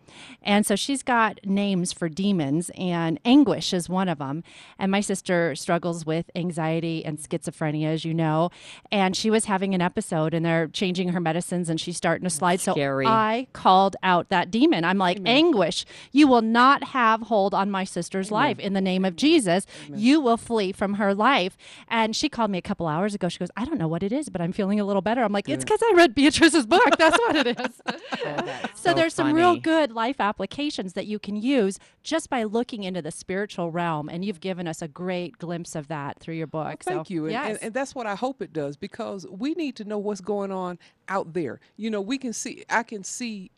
And 0.41 0.65
so 0.65 0.75
she's 0.75 1.03
got 1.03 1.39
names 1.45 1.93
for 1.93 2.09
demons, 2.09 2.69
and 2.77 3.19
anguish 3.25 3.73
is 3.73 3.87
one 3.89 4.09
of 4.09 4.19
them. 4.19 4.43
And 4.77 4.91
my 4.91 5.01
sister 5.01 5.55
struggles 5.55 6.05
with 6.05 6.29
anxiety 6.35 7.03
and 7.05 7.17
schizophrenia, 7.17 7.87
as 7.87 8.05
you 8.05 8.13
know. 8.13 8.49
And 8.91 9.15
she 9.15 9.29
was 9.29 9.45
having 9.45 9.73
an 9.73 9.81
episode, 9.81 10.33
and 10.33 10.45
they're 10.45 10.67
changing 10.67 11.09
her 11.09 11.19
medicines, 11.19 11.69
and 11.69 11.79
she's 11.79 11.97
starting 11.97 12.23
to 12.23 12.29
slide. 12.29 12.59
So 12.59 12.73
I 13.07 13.47
called 13.53 13.95
out 14.03 14.29
that 14.29 14.51
demon. 14.51 14.83
I'm 14.83 14.97
like, 14.97 15.19
anguish, 15.25 15.85
you 16.11 16.27
will 16.27 16.41
not 16.41 16.83
have 16.85 17.21
hold 17.23 17.53
on 17.53 17.71
my 17.71 17.83
sister's 17.83 18.31
life 18.31 18.59
in 18.59 18.73
the 18.73 18.81
name 18.81 19.05
of 19.05 19.15
Jesus. 19.15 19.65
You 19.93 20.19
will 20.21 20.37
flee 20.37 20.71
from 20.71 20.95
her 20.95 21.13
life. 21.15 21.57
And 21.87 22.15
she 22.15 22.29
called 22.29 22.51
me 22.51 22.57
a 22.57 22.61
couple 22.61 22.87
hours 22.87 23.15
ago. 23.15 23.29
She 23.29 23.39
goes, 23.39 23.49
I 23.55 23.65
don't 23.65 23.77
know 23.77 23.87
what 23.87 24.03
it 24.03 24.11
is, 24.11 24.29
but 24.29 24.41
I'm 24.41 24.51
feeling 24.51 24.79
a 24.79 24.85
little 24.85 25.01
better. 25.01 25.23
I'm 25.23 25.31
like, 25.31 25.47
it's 25.49 25.63
because 25.63 25.79
I 25.83 25.93
read 25.95 26.13
Beatrice's 26.15 26.65
book. 26.65 26.97
That's 26.97 27.17
what 27.19 27.35
it 27.35 27.59
is. 27.59 27.81
so, 28.21 28.45
so 28.75 28.93
there's 28.93 29.13
some 29.13 29.33
real 29.33 29.55
good 29.57 29.92
life 29.93 30.19
applications 30.19 30.93
that 30.93 31.05
you 31.05 31.19
can 31.19 31.35
use 31.35 31.79
just 32.03 32.29
by 32.29 32.43
looking 32.43 32.83
into 32.83 33.01
the 33.01 33.11
spiritual 33.11 33.71
realm. 33.71 34.09
And 34.09 34.25
you've 34.25 34.41
given 34.41 34.67
us 34.67 34.81
a 34.81 34.87
great 34.87 35.37
glimpse 35.37 35.75
of 35.75 35.87
that 35.87 36.19
through 36.19 36.35
your 36.35 36.47
book. 36.47 36.83
Thank 36.83 37.07
so, 37.07 37.13
you. 37.13 37.23
And, 37.25 37.31
yes. 37.31 37.49
and, 37.49 37.63
and 37.63 37.73
that's 37.73 37.95
what 37.95 38.05
I 38.05 38.15
hope 38.15 38.41
it 38.41 38.51
does 38.53 38.75
because 38.75 39.25
we 39.29 39.53
need 39.53 39.75
to 39.77 39.85
know 39.85 39.97
what's 39.97 40.21
going 40.21 40.51
on 40.51 40.79
out 41.07 41.33
there. 41.33 41.59
You 41.77 41.89
know, 41.89 42.01
we 42.01 42.17
can 42.17 42.33
see, 42.33 42.65
I 42.69 42.83
can 42.83 43.03
see 43.03 43.51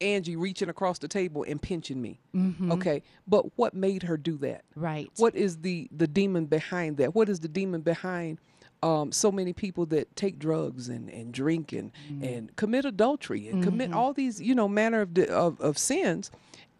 Angie 0.00 0.36
reaching 0.36 0.68
across 0.68 0.98
the 0.98 1.08
table 1.08 1.44
and 1.46 1.60
pinching 1.60 2.00
me. 2.00 2.20
Mm-hmm. 2.34 2.72
Okay. 2.72 3.02
But 3.26 3.56
what 3.56 3.74
made 3.74 4.02
her 4.04 4.16
do 4.16 4.36
that? 4.38 4.64
right. 4.74 5.10
What 5.16 5.34
is 5.34 5.58
the, 5.58 5.88
the 5.94 6.06
demon 6.06 6.46
behind 6.46 6.98
that? 6.98 7.14
What 7.14 7.28
is 7.28 7.40
the 7.40 7.48
demon 7.48 7.80
behind 7.80 8.38
um, 8.86 9.12
so 9.12 9.32
many 9.32 9.52
people 9.52 9.84
that 9.86 10.14
take 10.14 10.38
drugs 10.38 10.88
and, 10.88 11.08
and 11.10 11.32
drink 11.32 11.72
and, 11.72 11.90
and 12.22 12.54
commit 12.56 12.84
adultery 12.84 13.48
and 13.48 13.64
commit 13.64 13.92
all 13.92 14.12
these, 14.12 14.40
you 14.40 14.54
know, 14.54 14.68
manner 14.68 15.00
of, 15.00 15.18
of, 15.18 15.60
of 15.60 15.76
sins? 15.76 16.30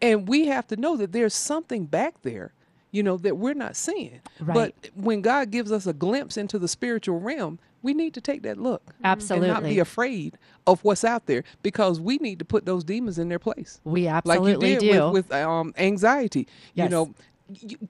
And 0.01 0.27
we 0.27 0.45
have 0.47 0.67
to 0.67 0.75
know 0.77 0.95
that 0.97 1.11
there's 1.11 1.33
something 1.33 1.85
back 1.85 2.21
there, 2.21 2.53
you 2.91 3.03
know, 3.03 3.17
that 3.17 3.37
we're 3.37 3.55
not 3.55 3.75
seeing. 3.75 4.21
Right. 4.39 4.73
But 4.81 4.91
when 4.95 5.21
God 5.21 5.51
gives 5.51 5.71
us 5.71 5.85
a 5.87 5.93
glimpse 5.93 6.37
into 6.37 6.57
the 6.59 6.67
spiritual 6.67 7.19
realm, 7.19 7.59
we 7.81 7.93
need 7.93 8.13
to 8.13 8.21
take 8.21 8.43
that 8.43 8.57
look. 8.57 8.83
Absolutely. 9.03 9.49
And 9.49 9.55
not 9.55 9.63
be 9.63 9.79
afraid 9.79 10.37
of 10.65 10.83
what's 10.83 11.03
out 11.03 11.25
there 11.25 11.43
because 11.61 11.99
we 11.99 12.17
need 12.17 12.39
to 12.39 12.45
put 12.45 12.65
those 12.65 12.83
demons 12.83 13.17
in 13.19 13.27
their 13.29 13.39
place. 13.39 13.81
We 13.83 14.05
Like 14.05 14.25
absolutely 14.25 14.73
you 14.73 14.79
did 14.79 14.91
do. 14.93 15.09
with, 15.11 15.29
with 15.29 15.33
um, 15.33 15.73
anxiety. 15.77 16.47
You 16.73 16.89
know, 16.89 17.13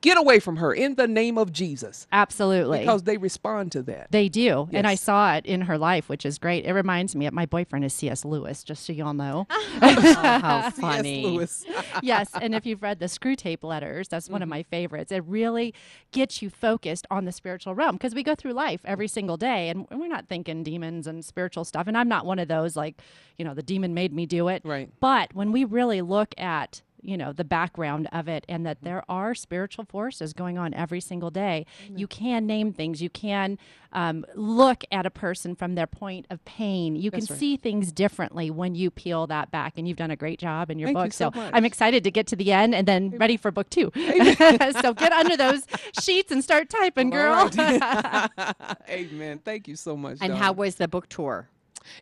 get 0.02 0.18
away 0.18 0.40
from 0.40 0.58
her 0.58 0.74
in 0.74 0.96
the 0.96 1.08
name 1.08 1.38
of 1.38 1.52
Jesus 1.52 2.08
absolutely. 2.12 2.80
because 2.80 3.04
they 3.04 3.18
respond 3.18 3.72
to 3.74 3.82
that. 3.84 4.12
They 4.12 4.30
do. 4.30 4.70
And 4.72 4.86
I 4.86 4.96
saw 4.96 5.36
it 5.36 5.46
in 5.46 5.62
her 5.62 5.78
life, 5.78 6.10
which 6.10 6.26
is 6.26 6.38
great. 6.38 6.66
It 6.66 6.74
reminds 6.74 7.16
me 7.16 7.26
of 7.26 7.34
my 7.34 7.46
boyfriend 7.46 7.86
is 7.86 7.94
C.S. 7.94 8.26
Lewis, 8.26 8.64
just 8.64 8.86
so 8.86 8.94
y'all 8.94 9.14
know. 9.14 9.48
Oh, 9.98 10.14
how 10.14 10.62
C.S. 10.70 10.80
funny. 10.80 11.24
Lewis. 11.24 11.66
yes. 12.02 12.30
And 12.40 12.54
if 12.54 12.66
you've 12.66 12.82
read 12.82 13.00
the 13.00 13.06
Screwtape 13.06 13.64
Letters, 13.64 14.08
that's 14.08 14.30
one 14.30 14.42
of 14.42 14.48
mm-hmm. 14.48 14.58
my 14.58 14.64
favorites. 14.64 15.12
It 15.12 15.24
really 15.26 15.74
gets 16.12 16.42
you 16.42 16.50
focused 16.50 17.08
on 17.10 17.26
the 17.26 17.32
spiritual 17.32 17.76
realm 17.76 17.96
because 17.96 18.14
we 18.14 18.24
go 18.24 18.36
through 18.36 18.54
life 18.54 18.82
every 18.86 19.08
single 19.08 19.38
day 19.38 19.70
and 19.70 19.88
we're 19.92 20.08
not 20.08 20.28
thinking 20.28 20.64
demons 20.64 21.08
and 21.08 21.24
spiritual 21.24 21.64
stuff. 21.64 21.88
And 21.88 21.98
I'm 21.98 22.08
not 22.08 22.26
one 22.26 22.40
of 22.40 22.48
those 22.48 22.76
like, 22.76 23.02
you 23.38 23.46
know, 23.46 23.54
the 23.54 23.64
demon 23.64 23.94
made 23.94 24.14
me 24.14 24.26
do 24.26 24.48
it. 24.48 24.62
Right. 24.66 24.90
But 25.00 25.34
when 25.34 25.52
we 25.52 25.64
really 25.64 26.02
look 26.02 26.34
at 26.38 26.82
you 27.08 27.18
know 27.18 27.32
the 27.32 27.44
background 27.44 28.08
of 28.12 28.28
it 28.28 28.46
and 28.48 28.66
that 28.66 28.84
there 28.84 29.04
are 29.10 29.34
spiritual 29.34 29.86
forces 29.86 30.34
going 30.34 30.58
on 30.58 30.74
every 30.74 31.02
single 31.02 31.32
day 31.32 31.66
you 31.90 32.08
can 32.08 32.46
name 32.46 32.74
things 32.74 33.02
you 33.02 33.10
can 33.10 33.58
um, 33.94 34.26
look 34.36 34.84
at 34.92 35.06
a 35.06 35.10
person 35.10 35.56
from 35.56 35.76
their 35.76 35.88
point 35.88 36.26
of 36.30 36.44
pain 36.46 36.96
you 36.96 37.10
can 37.10 37.26
right. 37.30 37.40
see 37.40 37.58
things 37.58 37.92
differently 37.92 38.52
when 38.52 38.76
you 38.76 38.92
peel 38.92 39.26
that 39.28 39.50
back 39.50 39.74
and 39.78 39.88
you've 39.88 39.98
done 39.98 40.12
a 40.12 40.16
great 40.16 40.40
job 40.40 40.70
in 40.70 40.78
your 40.78 40.88
Thank 40.88 40.98
you 40.98 41.04
book 41.06 41.14
so 41.14 41.32
so 41.34 41.50
i'm 41.54 41.66
excited 41.66 42.04
to 42.04 42.12
get 42.12 42.28
to 42.28 42.36
the 42.36 42.52
end 42.52 42.76
and 42.76 42.88
then 42.88 43.12
ready 43.18 43.38
for 43.38 43.50
book 43.52 43.70
two 43.70 43.92
so 43.96 44.94
get 44.94 45.12
under 45.14 45.38
those 45.38 45.64
sheets 46.02 46.32
and 46.32 46.44
start 46.44 46.70
typing 46.70 47.10
girl 47.10 47.34
All 47.34 47.50
right. 47.50 48.28
Amen. 48.90 49.40
Thank 49.44 49.68
you 49.68 49.76
so 49.76 49.96
much. 49.96 50.18
And 50.22 50.32
Dawn. 50.32 50.42
how 50.42 50.52
was 50.54 50.76
the 50.76 50.88
book 50.88 51.08
tour? 51.10 51.50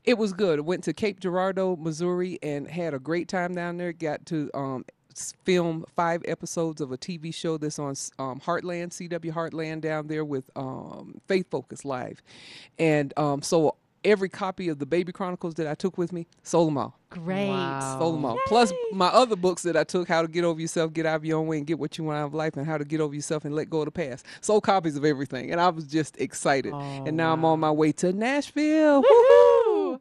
It 0.04 0.18
was 0.18 0.34
good. 0.34 0.62
Went 0.62 0.84
to 0.86 0.94
Cape 0.94 1.20
Girardeau, 1.20 1.76
Missouri, 1.76 2.40
and 2.42 2.68
had 2.68 2.94
a 2.94 3.00
great 3.00 3.28
time 3.28 3.54
down 3.54 3.78
there. 3.78 3.94
Got 3.94 4.26
to 4.28 4.50
um, 4.54 4.86
s- 4.90 4.95
film 5.44 5.86
five 5.96 6.22
episodes 6.28 6.82
of 6.82 6.92
a 6.92 6.98
TV 6.98 7.34
show 7.34 7.58
that's 7.58 7.80
on 7.80 7.96
um, 8.20 8.40
Heartland, 8.40 8.90
CW 8.90 9.32
Heartland 9.34 9.82
down 9.82 10.08
there 10.08 10.26
with 10.26 10.50
um, 10.56 11.22
Faith 11.28 11.50
Focus 11.50 11.86
Live. 11.86 12.22
And 12.78 13.14
um, 13.18 13.42
so 13.42 13.76
every 14.04 14.30
copy 14.30 14.70
of 14.70 14.78
the 14.78 14.86
Baby 14.86 15.12
Chronicles 15.12 15.56
that 15.56 15.68
I 15.68 15.74
took 15.74 15.98
with 15.98 16.14
me, 16.14 16.28
sold 16.44 16.68
them 16.68 16.78
all. 16.78 17.00
great 17.10 17.50
Wow. 17.50 17.98
Sold 18.00 18.16
them 18.16 18.26
all. 18.26 18.38
Plus 18.46 18.72
my 18.94 19.08
other 19.08 19.36
books 19.36 19.64
that 19.64 19.76
I 19.76 19.84
took, 19.84 20.08
How 20.08 20.22
to 20.22 20.28
Get 20.28 20.44
Over 20.44 20.62
Yourself, 20.62 20.94
Get 20.94 21.06
Out 21.08 21.16
of 21.16 21.26
Your 21.26 21.40
Own 21.40 21.48
Way, 21.48 21.58
and 21.58 21.66
Get 21.66 21.80
What 21.80 21.98
You 21.98 22.04
Want 22.04 22.20
Out 22.20 22.28
of 22.28 22.34
Life, 22.36 22.56
and 22.56 22.68
How 22.68 22.78
to 22.78 22.86
Get 22.86 23.02
Over 23.02 23.16
Yourself 23.16 23.46
and 23.46 23.56
Let 23.56 23.70
Go 23.70 23.80
of 23.80 23.86
the 23.86 23.92
Past. 23.92 24.26
Sold 24.42 24.64
copies 24.64 24.96
of 24.96 25.04
everything. 25.06 25.52
And 25.52 25.60
I 25.60 25.70
was 25.70 25.86
just 25.86 26.18
excited. 26.22 26.74
and 26.74 27.18
now 27.18 27.34
I'm 27.34 27.44
on 27.46 27.60
my 27.60 27.72
way 27.72 27.92
to 27.94 28.14
Nashville. 28.14 29.02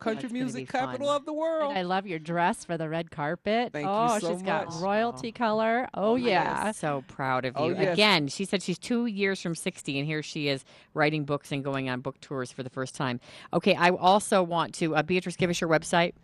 Woohoo! 0.04 0.12
Country 0.12 0.22
That's 0.22 0.32
music 0.32 0.68
capital 0.68 1.08
fun. 1.08 1.16
of 1.16 1.24
the 1.24 1.32
world. 1.32 1.70
and 1.70 1.78
I 1.78 1.82
love 1.82 2.06
your 2.06 2.18
dress 2.18 2.64
for 2.64 2.76
the 2.76 2.88
red 2.88 3.10
carpet. 3.10 3.72
Thank 3.72 3.84
you 3.84 3.90
oh, 3.90 4.18
so 4.18 4.32
she's 4.32 4.42
got 4.42 4.66
much. 4.66 4.82
royalty 4.82 5.32
color. 5.32 5.88
Oh, 5.94 6.16
yeah. 6.16 6.62
I'm 6.66 6.72
so 6.72 7.04
proud 7.08 7.44
of 7.44 7.54
you. 7.56 7.64
Oh, 7.64 7.68
yes. 7.70 7.94
Again, 7.94 8.28
she 8.28 8.44
said 8.44 8.62
she's 8.62 8.78
two 8.78 9.06
years 9.06 9.40
from 9.40 9.54
60, 9.54 9.98
and 9.98 10.06
here 10.06 10.22
she 10.22 10.48
is 10.48 10.64
writing 10.92 11.24
books 11.24 11.52
and 11.52 11.64
going 11.64 11.88
on 11.88 12.00
book 12.00 12.20
tours 12.20 12.52
for 12.52 12.62
the 12.62 12.70
first 12.70 12.94
time. 12.94 13.20
Okay, 13.52 13.74
I 13.74 13.90
also 13.90 14.42
want 14.42 14.74
to, 14.74 14.94
uh, 14.94 15.02
Beatrice, 15.02 15.36
give 15.36 15.50
us 15.50 15.60
your 15.60 15.70
website. 15.70 16.14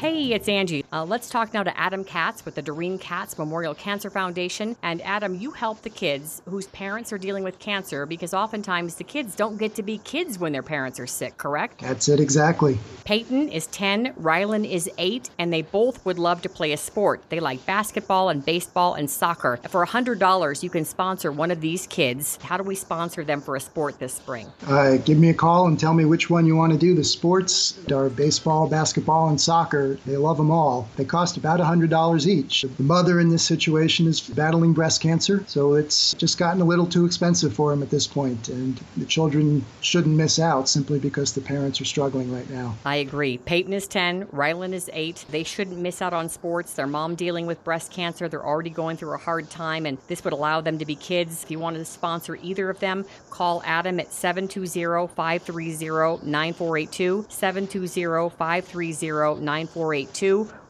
Hey, 0.00 0.32
it's 0.32 0.48
Angie. 0.48 0.86
Uh, 0.90 1.04
let's 1.04 1.28
talk 1.28 1.52
now 1.52 1.62
to 1.62 1.78
Adam 1.78 2.04
Katz 2.04 2.46
with 2.46 2.54
the 2.54 2.62
Doreen 2.62 2.96
Katz 2.98 3.36
Memorial 3.36 3.74
Cancer 3.74 4.08
Foundation. 4.08 4.74
And 4.82 5.02
Adam, 5.02 5.34
you 5.34 5.50
help 5.50 5.82
the 5.82 5.90
kids 5.90 6.40
whose 6.48 6.68
parents 6.68 7.12
are 7.12 7.18
dealing 7.18 7.44
with 7.44 7.58
cancer 7.58 8.06
because 8.06 8.32
oftentimes 8.32 8.94
the 8.94 9.04
kids 9.04 9.36
don't 9.36 9.58
get 9.58 9.74
to 9.74 9.82
be 9.82 9.98
kids 9.98 10.38
when 10.38 10.52
their 10.52 10.62
parents 10.62 10.98
are 10.98 11.06
sick, 11.06 11.36
correct? 11.36 11.80
That's 11.82 12.08
it 12.08 12.18
exactly. 12.18 12.78
Peyton 13.04 13.50
is 13.50 13.66
10, 13.66 14.14
Rylan 14.14 14.66
is 14.66 14.88
8, 14.96 15.28
and 15.38 15.52
they 15.52 15.60
both 15.60 16.02
would 16.06 16.18
love 16.18 16.40
to 16.42 16.48
play 16.48 16.72
a 16.72 16.78
sport. 16.78 17.22
They 17.28 17.38
like 17.38 17.66
basketball 17.66 18.30
and 18.30 18.42
baseball 18.42 18.94
and 18.94 19.10
soccer. 19.10 19.58
For 19.68 19.84
$100, 19.84 20.62
you 20.62 20.70
can 20.70 20.86
sponsor 20.86 21.30
one 21.30 21.50
of 21.50 21.60
these 21.60 21.86
kids. 21.88 22.38
How 22.40 22.56
do 22.56 22.62
we 22.62 22.74
sponsor 22.74 23.22
them 23.22 23.42
for 23.42 23.54
a 23.54 23.60
sport 23.60 23.98
this 23.98 24.14
spring? 24.14 24.50
Uh, 24.66 24.96
give 24.96 25.18
me 25.18 25.28
a 25.28 25.34
call 25.34 25.66
and 25.66 25.78
tell 25.78 25.92
me 25.92 26.06
which 26.06 26.30
one 26.30 26.46
you 26.46 26.56
want 26.56 26.72
to 26.72 26.78
do. 26.78 26.94
The 26.94 27.04
sports 27.04 27.78
are 27.90 28.08
baseball, 28.08 28.66
basketball, 28.66 29.28
and 29.28 29.38
soccer. 29.38 29.89
They 30.06 30.16
love 30.16 30.36
them 30.36 30.50
all. 30.50 30.88
They 30.96 31.04
cost 31.04 31.36
about 31.36 31.60
$100 31.60 32.26
each. 32.26 32.62
The 32.62 32.82
mother 32.82 33.20
in 33.20 33.28
this 33.28 33.44
situation 33.44 34.06
is 34.06 34.20
battling 34.20 34.72
breast 34.72 35.00
cancer, 35.00 35.44
so 35.46 35.74
it's 35.74 36.14
just 36.14 36.38
gotten 36.38 36.60
a 36.60 36.64
little 36.64 36.86
too 36.86 37.04
expensive 37.04 37.54
for 37.54 37.70
them 37.70 37.82
at 37.82 37.90
this 37.90 38.06
point, 38.06 38.48
and 38.48 38.80
the 38.96 39.04
children 39.04 39.64
shouldn't 39.80 40.16
miss 40.16 40.38
out 40.38 40.68
simply 40.68 40.98
because 40.98 41.32
the 41.32 41.40
parents 41.40 41.80
are 41.80 41.84
struggling 41.84 42.32
right 42.32 42.48
now. 42.50 42.76
I 42.84 42.96
agree. 42.96 43.38
Peyton 43.38 43.72
is 43.72 43.86
10, 43.86 44.26
Rylan 44.26 44.72
is 44.72 44.90
8. 44.92 45.26
They 45.30 45.44
shouldn't 45.44 45.78
miss 45.78 46.02
out 46.02 46.12
on 46.12 46.28
sports. 46.28 46.74
Their 46.74 46.86
mom 46.86 47.14
dealing 47.14 47.46
with 47.46 47.62
breast 47.64 47.92
cancer. 47.92 48.28
They're 48.28 48.44
already 48.44 48.70
going 48.70 48.96
through 48.96 49.14
a 49.14 49.18
hard 49.18 49.50
time, 49.50 49.86
and 49.86 49.98
this 50.08 50.24
would 50.24 50.32
allow 50.32 50.60
them 50.60 50.78
to 50.78 50.84
be 50.84 50.94
kids. 50.94 51.44
If 51.44 51.50
you 51.50 51.58
wanted 51.58 51.78
to 51.78 51.84
sponsor 51.84 52.36
either 52.36 52.70
of 52.70 52.80
them, 52.80 53.04
call 53.30 53.62
Adam 53.64 54.00
at 54.00 54.12
720 54.12 55.08
530 55.14 56.26
9482, 56.28 57.26
720 57.28 58.30
530 58.30 59.40
9482, 59.44 59.79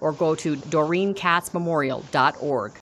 or 0.01 0.12
go 0.12 0.35
to 0.35 0.57
DoreenKatzMemorial.org. 0.57 2.73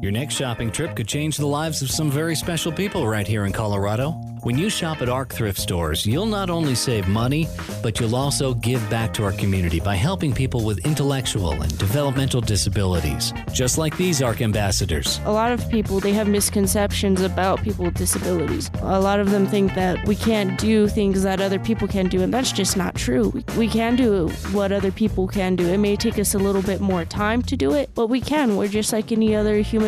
Your 0.00 0.12
next 0.12 0.34
shopping 0.34 0.70
trip 0.70 0.94
could 0.94 1.08
change 1.08 1.36
the 1.36 1.46
lives 1.46 1.82
of 1.82 1.90
some 1.90 2.08
very 2.08 2.36
special 2.36 2.70
people 2.70 3.08
right 3.08 3.26
here 3.26 3.46
in 3.46 3.52
Colorado. 3.52 4.12
When 4.44 4.56
you 4.56 4.70
shop 4.70 5.02
at 5.02 5.08
ARC 5.08 5.32
thrift 5.32 5.58
stores, 5.58 6.06
you'll 6.06 6.26
not 6.26 6.48
only 6.48 6.76
save 6.76 7.08
money, 7.08 7.48
but 7.82 7.98
you'll 7.98 8.14
also 8.14 8.54
give 8.54 8.88
back 8.88 9.12
to 9.14 9.24
our 9.24 9.32
community 9.32 9.80
by 9.80 9.96
helping 9.96 10.32
people 10.32 10.64
with 10.64 10.86
intellectual 10.86 11.50
and 11.60 11.76
developmental 11.78 12.40
disabilities, 12.40 13.32
just 13.52 13.78
like 13.78 13.96
these 13.96 14.22
ARC 14.22 14.40
ambassadors. 14.40 15.18
A 15.24 15.32
lot 15.32 15.50
of 15.50 15.68
people 15.68 15.98
they 15.98 16.12
have 16.12 16.28
misconceptions 16.28 17.20
about 17.20 17.64
people 17.64 17.86
with 17.86 17.94
disabilities. 17.94 18.70
A 18.82 19.00
lot 19.00 19.18
of 19.18 19.32
them 19.32 19.46
think 19.46 19.74
that 19.74 20.06
we 20.06 20.14
can't 20.14 20.56
do 20.56 20.86
things 20.86 21.24
that 21.24 21.40
other 21.40 21.58
people 21.58 21.88
can 21.88 22.06
do, 22.06 22.22
and 22.22 22.32
that's 22.32 22.52
just 22.52 22.76
not 22.76 22.94
true. 22.94 23.30
We, 23.30 23.44
we 23.56 23.66
can 23.66 23.96
do 23.96 24.28
what 24.52 24.70
other 24.70 24.92
people 24.92 25.26
can 25.26 25.56
do. 25.56 25.66
It 25.66 25.78
may 25.78 25.96
take 25.96 26.20
us 26.20 26.34
a 26.34 26.38
little 26.38 26.62
bit 26.62 26.80
more 26.80 27.04
time 27.04 27.42
to 27.42 27.56
do 27.56 27.74
it, 27.74 27.90
but 27.96 28.06
we 28.06 28.20
can. 28.20 28.56
We're 28.56 28.68
just 28.68 28.92
like 28.92 29.10
any 29.10 29.34
other 29.34 29.56
human 29.56 29.87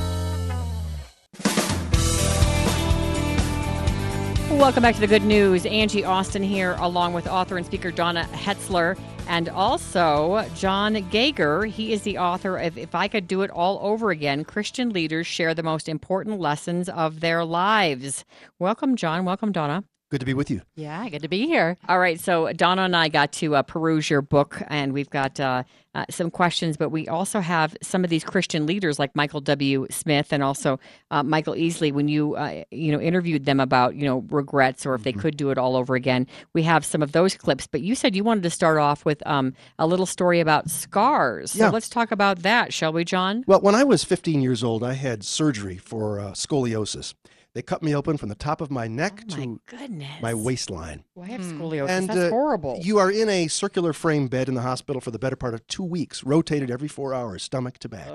Welcome 4.61 4.83
back 4.83 4.93
to 4.93 5.01
the 5.01 5.07
good 5.07 5.23
news. 5.23 5.65
Angie 5.65 6.05
Austin 6.05 6.43
here, 6.43 6.75
along 6.77 7.13
with 7.13 7.25
author 7.25 7.57
and 7.57 7.65
speaker 7.65 7.89
Donna 7.89 8.25
Hetzler, 8.31 8.95
and 9.27 9.49
also 9.49 10.47
John 10.53 10.93
Gager. 11.09 11.65
He 11.65 11.93
is 11.93 12.03
the 12.03 12.19
author 12.19 12.57
of 12.57 12.77
If 12.77 12.93
I 12.93 13.07
Could 13.07 13.27
Do 13.27 13.41
It 13.41 13.49
All 13.49 13.79
Over 13.81 14.11
Again 14.11 14.43
Christian 14.43 14.91
Leaders 14.91 15.25
Share 15.25 15.55
the 15.55 15.63
Most 15.63 15.89
Important 15.89 16.39
Lessons 16.39 16.89
of 16.89 17.21
Their 17.21 17.43
Lives. 17.43 18.23
Welcome, 18.59 18.95
John. 18.95 19.25
Welcome, 19.25 19.51
Donna. 19.51 19.83
Good 20.11 20.19
to 20.19 20.25
be 20.25 20.33
with 20.33 20.51
you. 20.51 20.59
Yeah, 20.75 21.07
good 21.07 21.21
to 21.21 21.29
be 21.29 21.45
here. 21.47 21.77
All 21.87 21.97
right, 21.97 22.19
so 22.19 22.51
Donna 22.51 22.81
and 22.81 22.97
I 22.97 23.07
got 23.07 23.31
to 23.33 23.55
uh, 23.55 23.61
peruse 23.61 24.09
your 24.09 24.21
book, 24.21 24.61
and 24.67 24.91
we've 24.91 25.09
got 25.09 25.39
uh, 25.39 25.63
uh, 25.95 26.03
some 26.09 26.29
questions, 26.29 26.75
but 26.75 26.89
we 26.89 27.07
also 27.07 27.39
have 27.39 27.77
some 27.81 28.03
of 28.03 28.09
these 28.09 28.25
Christian 28.25 28.65
leaders 28.65 28.99
like 28.99 29.15
Michael 29.15 29.39
W. 29.39 29.87
Smith 29.89 30.33
and 30.33 30.43
also 30.43 30.81
uh, 31.11 31.23
Michael 31.23 31.53
Easley. 31.53 31.93
When 31.93 32.09
you 32.09 32.35
uh, 32.35 32.65
you 32.71 32.91
know 32.91 32.99
interviewed 32.99 33.45
them 33.45 33.61
about 33.61 33.95
you 33.95 34.03
know 34.03 34.25
regrets 34.29 34.85
or 34.85 34.95
if 34.95 35.03
they 35.03 35.13
could 35.13 35.37
do 35.37 35.49
it 35.49 35.57
all 35.57 35.77
over 35.77 35.95
again, 35.95 36.27
we 36.51 36.63
have 36.63 36.83
some 36.83 37.01
of 37.01 37.13
those 37.13 37.37
clips. 37.37 37.65
But 37.65 37.79
you 37.79 37.95
said 37.95 38.13
you 38.13 38.25
wanted 38.25 38.43
to 38.43 38.49
start 38.49 38.79
off 38.79 39.05
with 39.05 39.25
um, 39.25 39.53
a 39.79 39.87
little 39.87 40.05
story 40.05 40.41
about 40.41 40.69
scars. 40.69 41.51
So 41.51 41.59
Yeah. 41.59 41.69
let's 41.69 41.87
talk 41.87 42.11
about 42.11 42.39
that, 42.39 42.73
shall 42.73 42.91
we, 42.91 43.05
John? 43.05 43.45
Well, 43.47 43.61
when 43.61 43.75
I 43.75 43.85
was 43.85 44.03
15 44.03 44.41
years 44.41 44.61
old, 44.61 44.83
I 44.83 44.91
had 44.93 45.23
surgery 45.23 45.77
for 45.77 46.19
uh, 46.19 46.31
scoliosis. 46.31 47.13
They 47.53 47.61
cut 47.61 47.83
me 47.83 47.93
open 47.93 48.15
from 48.17 48.29
the 48.29 48.35
top 48.35 48.61
of 48.61 48.71
my 48.71 48.87
neck 48.87 49.23
Oh, 49.31 49.35
to 49.35 49.61
Goodness. 49.65 50.21
my 50.21 50.33
waistline. 50.33 51.03
Well, 51.15 51.25
I 51.25 51.31
have 51.31 51.41
scoliosis. 51.41 51.89
And 51.89 52.07
That's 52.07 52.17
uh, 52.19 52.29
horrible. 52.29 52.79
you 52.81 52.97
are 52.97 53.11
in 53.11 53.27
a 53.27 53.47
circular 53.49 53.91
frame 53.91 54.27
bed 54.27 54.47
in 54.47 54.55
the 54.55 54.61
hospital 54.61 55.01
for 55.01 55.11
the 55.11 55.19
better 55.19 55.35
part 55.35 55.53
of 55.53 55.65
two 55.67 55.83
weeks, 55.83 56.23
rotated 56.23 56.71
every 56.71 56.87
four 56.87 57.13
hours, 57.13 57.43
stomach 57.43 57.77
to 57.79 57.89
back. 57.89 58.07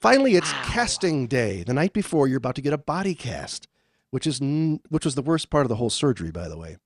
Finally, 0.00 0.36
it's 0.36 0.52
casting 0.64 1.26
day. 1.26 1.64
The 1.64 1.74
night 1.74 1.92
before, 1.92 2.28
you're 2.28 2.36
about 2.38 2.54
to 2.54 2.62
get 2.62 2.72
a 2.72 2.78
body 2.78 3.14
cast, 3.16 3.66
which 4.10 4.26
is 4.26 4.40
n- 4.40 4.80
which 4.90 5.04
was 5.04 5.16
the 5.16 5.22
worst 5.22 5.50
part 5.50 5.64
of 5.64 5.68
the 5.68 5.76
whole 5.76 5.90
surgery, 5.90 6.30
by 6.30 6.48
the 6.48 6.56
way. 6.58 6.76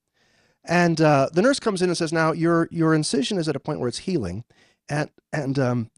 And 0.64 1.00
uh, 1.00 1.28
the 1.32 1.42
nurse 1.42 1.60
comes 1.60 1.82
in 1.82 1.90
and 1.90 1.96
says, 1.98 2.12
"Now 2.12 2.32
your 2.32 2.68
your 2.70 2.94
incision 2.94 3.36
is 3.36 3.48
at 3.48 3.56
a 3.56 3.60
point 3.60 3.80
where 3.80 3.88
it's 3.88 3.98
healing, 3.98 4.44
and 4.88 5.10
and 5.32 5.58
um, 5.58 5.90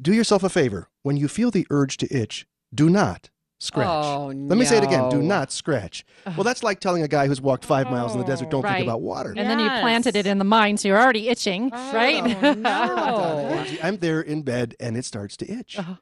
do 0.00 0.12
yourself 0.14 0.42
a 0.42 0.48
favor. 0.48 0.88
When 1.02 1.16
you 1.16 1.28
feel 1.28 1.50
the 1.50 1.66
urge 1.70 1.96
to 1.98 2.14
itch, 2.16 2.46
do 2.74 2.88
not 2.88 3.28
scratch. 3.60 3.86
Oh, 3.88 4.26
Let 4.34 4.58
me 4.58 4.64
say 4.64 4.78
it 4.78 4.84
again. 4.84 5.08
Do 5.10 5.22
not 5.22 5.52
scratch. 5.52 6.04
Well, 6.26 6.42
that's 6.44 6.62
like 6.64 6.80
telling 6.80 7.02
a 7.02 7.08
guy 7.08 7.26
who's 7.28 7.40
walked 7.40 7.64
five 7.64 7.90
miles 7.90 8.12
in 8.14 8.18
the 8.20 8.26
desert, 8.26 8.50
don't 8.50 8.62
Right. 8.62 8.76
think 8.78 8.86
about 8.86 9.00
water. 9.02 9.30
And 9.36 9.48
then 9.48 9.60
you 9.60 9.68
planted 9.68 10.16
it 10.16 10.26
in 10.26 10.38
the 10.38 10.44
mind, 10.44 10.80
so 10.80 10.88
you're 10.88 11.00
already 11.00 11.28
itching, 11.28 11.70
right? 11.70 12.22
Angie, 12.44 13.82
I'm 13.82 13.98
there 13.98 14.20
in 14.20 14.42
bed 14.42 14.74
and 14.80 14.96
it 14.96 15.04
starts 15.04 15.36
to 15.38 15.50
itch. 15.50 15.78
Uh-huh. 15.78 15.94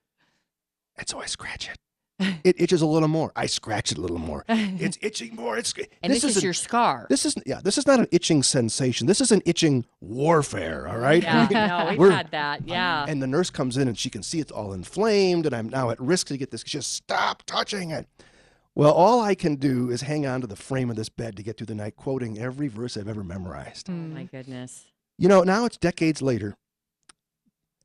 And 0.97 1.09
so 1.09 1.21
I 1.21 1.27
scratch 1.27 1.69
it. 1.69 1.77
It 2.45 2.61
itches 2.61 2.83
a 2.83 2.87
little 2.87 3.09
more. 3.09 3.31
I 3.37 3.47
scratch 3.47 3.93
it 3.93 3.99
a 3.99 4.01
little 4.01 4.19
more. 4.19 4.45
It's 4.49 4.99
itching 5.03 5.37
more. 5.37 5.57
It's 5.57 5.73
And 6.03 6.13
this 6.13 6.25
is 6.25 6.31
isn't- 6.31 6.43
your 6.43 6.53
scar. 6.53 7.07
This 7.09 7.25
is 7.27 7.35
yeah. 7.47 7.61
This 7.63 7.79
is 7.79 7.87
not 7.87 8.01
an 8.01 8.09
itching 8.11 8.43
sensation. 8.43 9.07
This 9.07 9.21
is 9.21 9.31
an 9.31 9.43
itching 9.45 9.85
warfare. 10.01 10.89
All 10.89 10.99
right. 10.99 11.23
Yeah, 11.23 11.49
no, 11.85 11.91
we've 11.91 11.99
We're- 11.99 12.15
had 12.15 12.31
that. 12.31 12.67
Yeah. 12.67 13.05
And 13.09 13.23
the 13.23 13.27
nurse 13.27 13.51
comes 13.51 13.77
in 13.77 13.87
and 13.87 13.97
she 13.99 14.11
can 14.11 14.23
see 14.23 14.41
it's 14.41 14.51
all 14.51 14.73
inflamed, 14.73 15.47
and 15.47 15.55
I'm 15.55 15.69
now 15.69 15.91
at 15.91 16.01
risk 16.01 16.27
to 16.29 16.37
get 16.37 16.51
this. 16.51 16.63
Just 16.63 16.93
stop 16.93 17.43
touching 17.47 17.91
it. 17.91 18.09
Well, 18.75 18.93
all 18.93 19.21
I 19.21 19.35
can 19.35 19.57
do 19.57 19.91
is 19.91 20.03
hang 20.03 20.27
on 20.27 20.41
to 20.41 20.47
the 20.47 20.57
frame 20.57 20.89
of 20.91 20.97
this 20.97 21.09
bed 21.09 21.37
to 21.37 21.43
get 21.43 21.57
through 21.57 21.67
the 21.67 21.75
night, 21.75 21.97
quoting 21.97 22.39
every 22.39 22.69
verse 22.69 22.97
I've 22.97 23.09
ever 23.09 23.25
memorized. 23.25 23.89
Oh 23.91 23.93
mm. 23.93 24.15
my 24.15 24.25
goodness. 24.25 24.87
You 25.19 25.29
know, 25.29 25.43
now 25.43 25.65
it's 25.67 25.77
decades 25.77 26.23
later, 26.23 26.57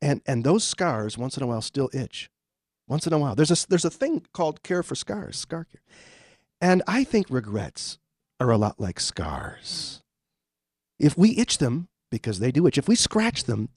and 0.00 0.22
and 0.26 0.44
those 0.44 0.64
scars 0.64 1.18
once 1.18 1.36
in 1.36 1.42
a 1.42 1.46
while 1.46 1.62
still 1.62 1.90
itch. 1.92 2.30
Once 2.86 3.06
in 3.06 3.12
a 3.12 3.18
while, 3.18 3.34
there's 3.34 3.50
a 3.50 3.68
there's 3.68 3.84
a 3.84 3.90
thing 3.90 4.22
called 4.32 4.62
care 4.62 4.82
for 4.82 4.94
scars, 4.94 5.38
scar 5.38 5.64
care, 5.64 5.80
and 6.60 6.82
I 6.86 7.04
think 7.04 7.26
regrets 7.30 7.98
are 8.40 8.50
a 8.50 8.58
lot 8.58 8.78
like 8.80 9.00
scars. 9.00 10.02
If 10.98 11.16
we 11.16 11.36
itch 11.38 11.58
them 11.58 11.88
because 12.10 12.38
they 12.38 12.52
do 12.52 12.66
itch, 12.66 12.78
if 12.78 12.88
we 12.88 12.94
scratch 12.94 13.44
them, 13.44 13.68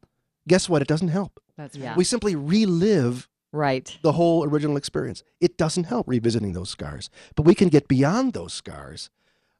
guess 0.47 0.67
what? 0.69 0.81
It 0.81 0.87
doesn't 0.87 1.07
help. 1.09 1.39
That's 1.55 1.75
Yeah. 1.75 1.95
We 1.95 2.03
simply 2.03 2.35
relive 2.35 3.27
Right. 3.53 3.97
the 4.01 4.11
whole 4.11 4.43
original 4.43 4.75
experience. 4.77 5.23
It 5.39 5.57
doesn't 5.57 5.85
help 5.85 6.07
revisiting 6.07 6.53
those 6.53 6.69
scars, 6.69 7.09
but 7.35 7.43
we 7.43 7.55
can 7.55 7.69
get 7.69 7.87
beyond 7.87 8.33
those 8.33 8.53
scars. 8.53 9.09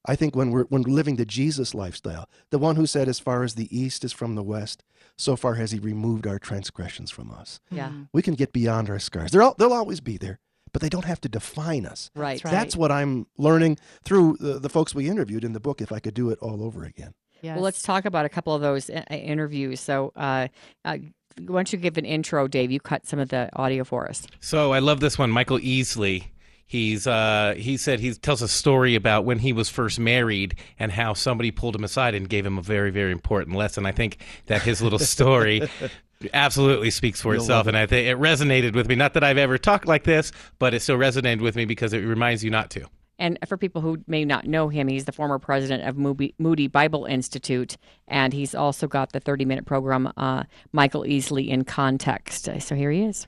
I 0.07 0.15
think 0.15 0.35
when 0.35 0.51
we're 0.51 0.63
when 0.65 0.83
we're 0.83 0.93
living 0.93 1.17
the 1.17 1.25
Jesus 1.25 1.73
lifestyle, 1.73 2.29
the 2.49 2.57
one 2.57 2.75
who 2.75 2.85
said, 2.85 3.07
"As 3.07 3.19
far 3.19 3.43
as 3.43 3.55
the 3.55 3.77
east 3.77 4.03
is 4.03 4.13
from 4.13 4.35
the 4.35 4.43
west, 4.43 4.83
so 5.17 5.35
far 5.35 5.55
has 5.55 5.71
He 5.71 5.79
removed 5.79 6.25
our 6.25 6.39
transgressions 6.39 7.11
from 7.11 7.31
us." 7.31 7.59
Yeah. 7.69 7.91
We 8.13 8.21
can 8.21 8.35
get 8.35 8.53
beyond 8.53 8.89
our 8.89 8.99
scars. 8.99 9.31
They're 9.31 9.43
all, 9.43 9.55
they'll 9.57 9.73
always 9.73 9.99
be 9.99 10.17
there, 10.17 10.39
but 10.71 10.81
they 10.81 10.89
don't 10.89 11.05
have 11.05 11.21
to 11.21 11.29
define 11.29 11.85
us. 11.85 12.09
Right. 12.15 12.41
That's 12.41 12.55
That's 12.55 12.75
what 12.77 12.91
I'm 12.91 13.27
learning 13.37 13.77
through 14.03 14.37
the, 14.39 14.59
the 14.59 14.69
folks 14.69 14.95
we 14.95 15.09
interviewed 15.09 15.43
in 15.43 15.53
the 15.53 15.59
book. 15.59 15.81
If 15.81 15.91
I 15.91 15.99
could 15.99 16.13
do 16.13 16.29
it 16.29 16.39
all 16.39 16.63
over 16.63 16.83
again. 16.83 17.13
Well, 17.43 17.59
let's 17.61 17.83
talk 17.83 18.05
about 18.05 18.25
a 18.25 18.29
couple 18.29 18.55
of 18.55 18.61
those 18.61 18.89
uh, 18.89 19.03
interviews. 19.09 19.79
So, 19.79 20.11
uh, 20.15 20.47
uh, 20.83 20.97
why 21.39 21.59
don't 21.59 21.71
you 21.71 21.79
give 21.79 21.97
an 21.97 22.05
intro, 22.05 22.47
Dave? 22.47 22.71
You 22.71 22.79
cut 22.79 23.05
some 23.05 23.19
of 23.19 23.29
the 23.29 23.49
audio 23.53 23.83
for 23.83 24.09
us. 24.09 24.25
So 24.39 24.73
I 24.73 24.79
love 24.79 24.99
this 24.99 25.19
one, 25.19 25.29
Michael 25.29 25.59
Easley. 25.59 26.29
He's 26.67 27.07
uh, 27.07 27.55
he 27.57 27.77
said 27.77 28.01
he 28.01 28.13
tells 28.13 28.41
a 28.41 28.47
story 28.47 28.95
about 28.95 29.23
when 29.23 29.39
he 29.39 29.53
was 29.53 29.69
first 29.69 29.99
married 29.99 30.55
and 30.77 30.91
how 30.91 31.13
somebody 31.13 31.49
pulled 31.49 31.75
him 31.75 31.83
aside 31.85 32.13
and 32.13 32.27
gave 32.27 32.45
him 32.45 32.57
a 32.57 32.61
very 32.61 32.91
very 32.91 33.13
important 33.13 33.55
lesson. 33.55 33.85
I 33.85 33.93
think 33.93 34.17
that 34.47 34.61
his 34.63 34.81
little 34.81 34.99
story 34.99 35.61
absolutely 36.33 36.91
speaks 36.91 37.21
for 37.21 37.33
You'll 37.33 37.43
itself, 37.43 37.59
love 37.59 37.67
and 37.69 37.77
I 37.77 37.85
think 37.85 38.07
it 38.07 38.17
resonated 38.17 38.75
with 38.75 38.89
me. 38.89 38.95
Not 38.95 39.13
that 39.13 39.23
I've 39.23 39.37
ever 39.37 39.57
talked 39.57 39.87
like 39.87 40.03
this, 40.03 40.33
but 40.59 40.73
it 40.73 40.81
still 40.81 40.97
resonated 40.97 41.39
with 41.41 41.55
me 41.55 41.63
because 41.63 41.93
it 41.93 41.99
reminds 41.99 42.43
you 42.43 42.51
not 42.51 42.69
to. 42.71 42.85
And 43.19 43.39
for 43.47 43.57
people 43.57 43.81
who 43.81 44.03
may 44.05 44.25
not 44.25 44.45
know 44.45 44.69
him, 44.69 44.87
he's 44.87 45.05
the 45.05 45.11
former 45.11 45.39
president 45.39 45.87
of 45.87 45.97
Moody, 45.97 46.35
Moody 46.37 46.67
Bible 46.67 47.05
Institute, 47.05 47.75
and 48.07 48.31
he's 48.31 48.53
also 48.53 48.87
got 48.87 49.11
the 49.13 49.19
30 49.19 49.45
minute 49.45 49.65
program, 49.65 50.11
uh, 50.17 50.43
Michael 50.71 51.01
Easley 51.03 51.47
in 51.47 51.63
Context. 51.63 52.47
So 52.59 52.75
here 52.75 52.91
he 52.91 53.01
is. 53.03 53.25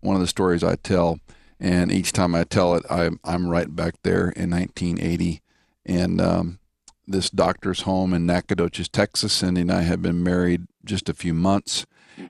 one 0.00 0.16
of 0.16 0.22
the 0.22 0.28
stories 0.28 0.64
I 0.64 0.76
tell, 0.76 1.18
and 1.60 1.92
each 1.92 2.12
time 2.12 2.34
I 2.34 2.44
tell 2.44 2.74
it, 2.74 2.84
I'm 2.88 3.20
I'm 3.22 3.48
right 3.48 3.74
back 3.74 3.94
there 4.02 4.30
in 4.30 4.50
1980, 4.50 5.42
and 5.84 6.20
um, 6.20 6.58
this 7.06 7.28
doctor's 7.28 7.82
home 7.82 8.14
in 8.14 8.26
Nacogdoches, 8.26 8.88
Texas. 8.88 9.34
Cindy 9.34 9.60
and 9.60 9.72
I 9.72 9.82
had 9.82 10.00
been 10.00 10.22
married 10.22 10.66
just 10.84 11.08
a 11.08 11.14
few 11.14 11.34
months, 11.34 11.86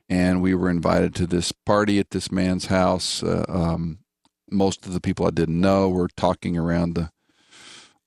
and 0.08 0.42
we 0.42 0.54
were 0.54 0.68
invited 0.68 1.14
to 1.16 1.26
this 1.26 1.52
party 1.52 1.98
at 2.00 2.10
this 2.10 2.32
man's 2.32 2.66
house. 2.66 3.22
Uh, 3.22 3.44
um, 3.48 4.00
most 4.50 4.84
of 4.84 4.92
the 4.92 5.00
people 5.00 5.26
I 5.26 5.30
didn't 5.30 5.60
know 5.60 5.88
were 5.88 6.08
talking 6.08 6.56
around 6.56 6.94
the 6.94 7.10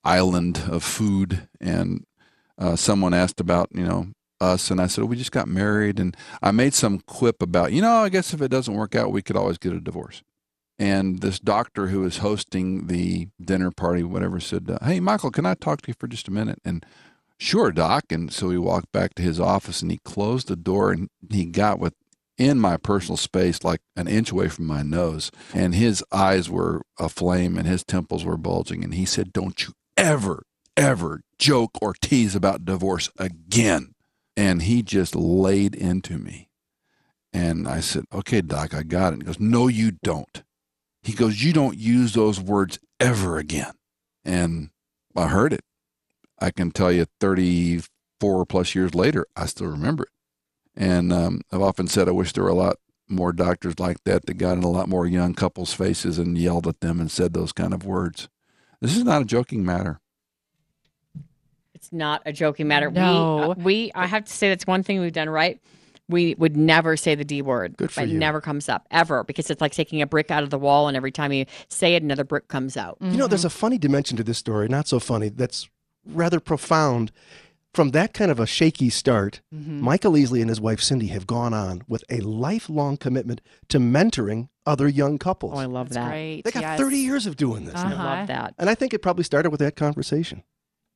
island 0.04 0.64
of 0.68 0.84
food, 0.84 1.48
and 1.58 2.04
uh, 2.58 2.76
someone 2.76 3.14
asked 3.14 3.40
about 3.40 3.70
you 3.72 3.84
know 3.84 4.08
us, 4.40 4.70
and 4.70 4.80
I 4.80 4.88
said, 4.88 5.04
we 5.04 5.16
just 5.16 5.32
got 5.32 5.48
married, 5.48 5.98
and 5.98 6.14
I 6.42 6.50
made 6.50 6.74
some 6.74 7.00
quip 7.00 7.40
about, 7.40 7.72
you 7.72 7.80
know, 7.80 7.92
I 7.92 8.08
guess 8.08 8.34
if 8.34 8.42
it 8.42 8.50
doesn't 8.50 8.74
work 8.74 8.94
out, 8.94 9.12
we 9.12 9.22
could 9.22 9.36
always 9.36 9.56
get 9.58 9.72
a 9.72 9.80
divorce. 9.80 10.22
And 10.78 11.20
this 11.20 11.38
doctor 11.38 11.88
who 11.88 12.00
was 12.00 12.18
hosting 12.18 12.88
the 12.88 13.28
dinner 13.40 13.70
party, 13.70 14.02
whatever, 14.02 14.40
said, 14.40 14.68
uh, 14.68 14.84
"Hey, 14.84 15.00
Michael, 15.00 15.30
can 15.30 15.46
I 15.46 15.54
talk 15.54 15.82
to 15.82 15.88
you 15.88 15.94
for 15.98 16.08
just 16.08 16.28
a 16.28 16.32
minute?" 16.32 16.58
And 16.64 16.84
sure, 17.38 17.70
doc. 17.70 18.04
And 18.10 18.32
so 18.32 18.48
we 18.48 18.58
walked 18.58 18.90
back 18.90 19.14
to 19.14 19.22
his 19.22 19.38
office, 19.38 19.82
and 19.82 19.90
he 19.90 19.98
closed 20.04 20.48
the 20.48 20.56
door, 20.56 20.90
and 20.90 21.08
he 21.30 21.44
got 21.44 21.78
with 21.78 21.94
in 22.36 22.58
my 22.58 22.76
personal 22.76 23.16
space, 23.16 23.62
like 23.62 23.80
an 23.94 24.08
inch 24.08 24.32
away 24.32 24.48
from 24.48 24.66
my 24.66 24.82
nose, 24.82 25.30
and 25.52 25.74
his 25.74 26.02
eyes 26.10 26.50
were 26.50 26.82
aflame, 26.98 27.56
and 27.56 27.68
his 27.68 27.84
temples 27.84 28.24
were 28.24 28.36
bulging, 28.36 28.82
and 28.82 28.94
he 28.94 29.04
said, 29.04 29.32
"Don't 29.32 29.62
you 29.64 29.74
ever, 29.96 30.42
ever 30.76 31.20
joke 31.38 31.70
or 31.80 31.94
tease 31.94 32.34
about 32.34 32.64
divorce 32.64 33.10
again." 33.16 33.94
And 34.36 34.62
he 34.62 34.82
just 34.82 35.14
laid 35.14 35.76
into 35.76 36.18
me. 36.18 36.48
And 37.34 37.66
I 37.66 37.80
said, 37.80 38.04
Okay, 38.12 38.40
doc, 38.40 38.74
I 38.74 38.84
got 38.84 39.08
it. 39.08 39.14
And 39.14 39.22
he 39.22 39.26
goes, 39.26 39.40
No, 39.40 39.66
you 39.66 39.92
don't. 40.02 40.42
He 41.04 41.12
goes, 41.12 41.42
You 41.42 41.52
don't 41.52 41.78
use 41.78 42.14
those 42.14 42.40
words 42.40 42.78
ever 42.98 43.38
again. 43.38 43.72
And 44.24 44.70
I 45.14 45.28
heard 45.28 45.52
it. 45.52 45.64
I 46.40 46.50
can 46.50 46.70
tell 46.70 46.90
you 46.90 47.06
34 47.20 48.46
plus 48.46 48.74
years 48.74 48.94
later, 48.94 49.26
I 49.36 49.46
still 49.46 49.68
remember 49.68 50.04
it. 50.04 50.08
And 50.76 51.12
um, 51.12 51.42
I've 51.52 51.62
often 51.62 51.86
said 51.86 52.08
I 52.08 52.12
wish 52.12 52.32
there 52.32 52.44
were 52.44 52.50
a 52.50 52.54
lot 52.54 52.78
more 53.08 53.32
doctors 53.32 53.78
like 53.78 54.02
that 54.04 54.26
that 54.26 54.34
got 54.34 54.56
in 54.56 54.64
a 54.64 54.70
lot 54.70 54.88
more 54.88 55.06
young 55.06 55.34
couples' 55.34 55.72
faces 55.72 56.18
and 56.18 56.36
yelled 56.36 56.66
at 56.66 56.80
them 56.80 57.00
and 57.00 57.10
said 57.10 57.32
those 57.34 57.52
kind 57.52 57.72
of 57.72 57.84
words. 57.84 58.28
This 58.80 58.96
is 58.96 59.04
not 59.04 59.22
a 59.22 59.24
joking 59.26 59.64
matter. 59.64 60.00
It's 61.74 61.92
not 61.92 62.22
a 62.24 62.32
joking 62.32 62.66
matter. 62.66 62.90
No. 62.90 63.54
We, 63.56 63.62
uh, 63.62 63.64
we, 63.64 63.92
I 63.94 64.06
have 64.06 64.24
to 64.24 64.32
say 64.32 64.48
that's 64.48 64.66
one 64.66 64.82
thing 64.82 65.00
we've 65.00 65.12
done 65.12 65.28
right. 65.28 65.60
We 66.08 66.34
would 66.34 66.56
never 66.56 66.96
say 66.96 67.14
the 67.14 67.24
D 67.24 67.40
word. 67.40 67.76
Good 67.76 67.90
for 67.90 68.02
it 68.02 68.10
you. 68.10 68.18
never 68.18 68.40
comes 68.40 68.68
up 68.68 68.86
ever 68.90 69.24
because 69.24 69.50
it's 69.50 69.60
like 69.60 69.72
taking 69.72 70.02
a 70.02 70.06
brick 70.06 70.30
out 70.30 70.42
of 70.42 70.50
the 70.50 70.58
wall, 70.58 70.88
and 70.88 70.96
every 70.96 71.12
time 71.12 71.32
you 71.32 71.46
say 71.68 71.94
it, 71.94 72.02
another 72.02 72.24
brick 72.24 72.48
comes 72.48 72.76
out. 72.76 72.98
You 73.00 73.16
know, 73.16 73.26
there's 73.26 73.44
a 73.44 73.50
funny 73.50 73.78
dimension 73.78 74.16
to 74.18 74.24
this 74.24 74.38
story, 74.38 74.68
not 74.68 74.86
so 74.86 75.00
funny, 75.00 75.28
that's 75.28 75.68
rather 76.04 76.40
profound. 76.40 77.12
From 77.72 77.90
that 77.90 78.14
kind 78.14 78.30
of 78.30 78.38
a 78.38 78.46
shaky 78.46 78.88
start, 78.88 79.40
mm-hmm. 79.52 79.80
Michael 79.80 80.12
Easley 80.12 80.40
and 80.40 80.48
his 80.48 80.60
wife 80.60 80.80
Cindy 80.80 81.08
have 81.08 81.26
gone 81.26 81.52
on 81.52 81.82
with 81.88 82.04
a 82.08 82.20
lifelong 82.20 82.96
commitment 82.96 83.40
to 83.68 83.80
mentoring 83.80 84.48
other 84.64 84.86
young 84.86 85.18
couples. 85.18 85.54
Oh, 85.56 85.58
I 85.58 85.64
love 85.64 85.88
that. 85.90 86.08
Great. 86.08 86.42
They 86.42 86.52
got 86.52 86.60
yes. 86.60 86.78
30 86.78 86.96
years 86.98 87.26
of 87.26 87.36
doing 87.36 87.64
this 87.64 87.74
I 87.74 87.90
now. 87.90 87.96
love 87.96 87.98
uh-huh. 87.98 88.26
that. 88.26 88.54
And 88.58 88.70
I 88.70 88.76
think 88.76 88.94
it 88.94 89.00
probably 89.00 89.24
started 89.24 89.50
with 89.50 89.58
that 89.58 89.74
conversation. 89.74 90.44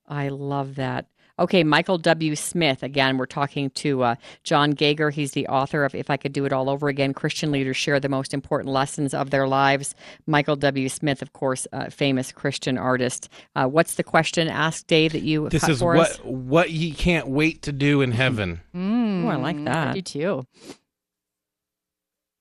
I 0.06 0.28
love 0.28 0.76
that. 0.76 1.06
Okay, 1.38 1.62
Michael 1.62 1.98
W. 1.98 2.34
Smith. 2.34 2.82
Again, 2.82 3.16
we're 3.16 3.26
talking 3.26 3.70
to 3.70 4.02
uh, 4.02 4.14
John 4.42 4.72
Gager. 4.72 5.10
He's 5.10 5.32
the 5.32 5.46
author 5.46 5.84
of 5.84 5.94
If 5.94 6.10
I 6.10 6.16
Could 6.16 6.32
Do 6.32 6.44
It 6.44 6.52
All 6.52 6.68
Over 6.68 6.88
Again 6.88 7.14
Christian 7.14 7.52
Leaders 7.52 7.76
Share 7.76 8.00
the 8.00 8.08
Most 8.08 8.34
Important 8.34 8.72
Lessons 8.72 9.14
of 9.14 9.30
Their 9.30 9.46
Lives. 9.46 9.94
Michael 10.26 10.56
W. 10.56 10.88
Smith, 10.88 11.22
of 11.22 11.32
course, 11.32 11.66
uh, 11.72 11.90
famous 11.90 12.32
Christian 12.32 12.76
artist. 12.76 13.28
Uh, 13.54 13.66
what's 13.66 13.94
the 13.94 14.02
question 14.02 14.48
asked, 14.48 14.88
Dave, 14.88 15.12
that 15.12 15.22
you 15.22 15.48
This 15.48 15.62
cut 15.62 15.70
is 15.70 15.78
for 15.78 15.94
what 15.94 16.10
us? 16.10 16.18
what 16.24 16.70
ye 16.70 16.90
can't 16.92 17.28
wait 17.28 17.62
to 17.62 17.72
do 17.72 18.00
in 18.02 18.12
heaven. 18.12 18.60
Mm, 18.74 19.24
Oh, 19.24 19.28
I 19.28 19.36
like 19.36 19.62
that. 19.64 19.88
I 19.88 19.92
do 19.92 20.02
too. 20.02 20.46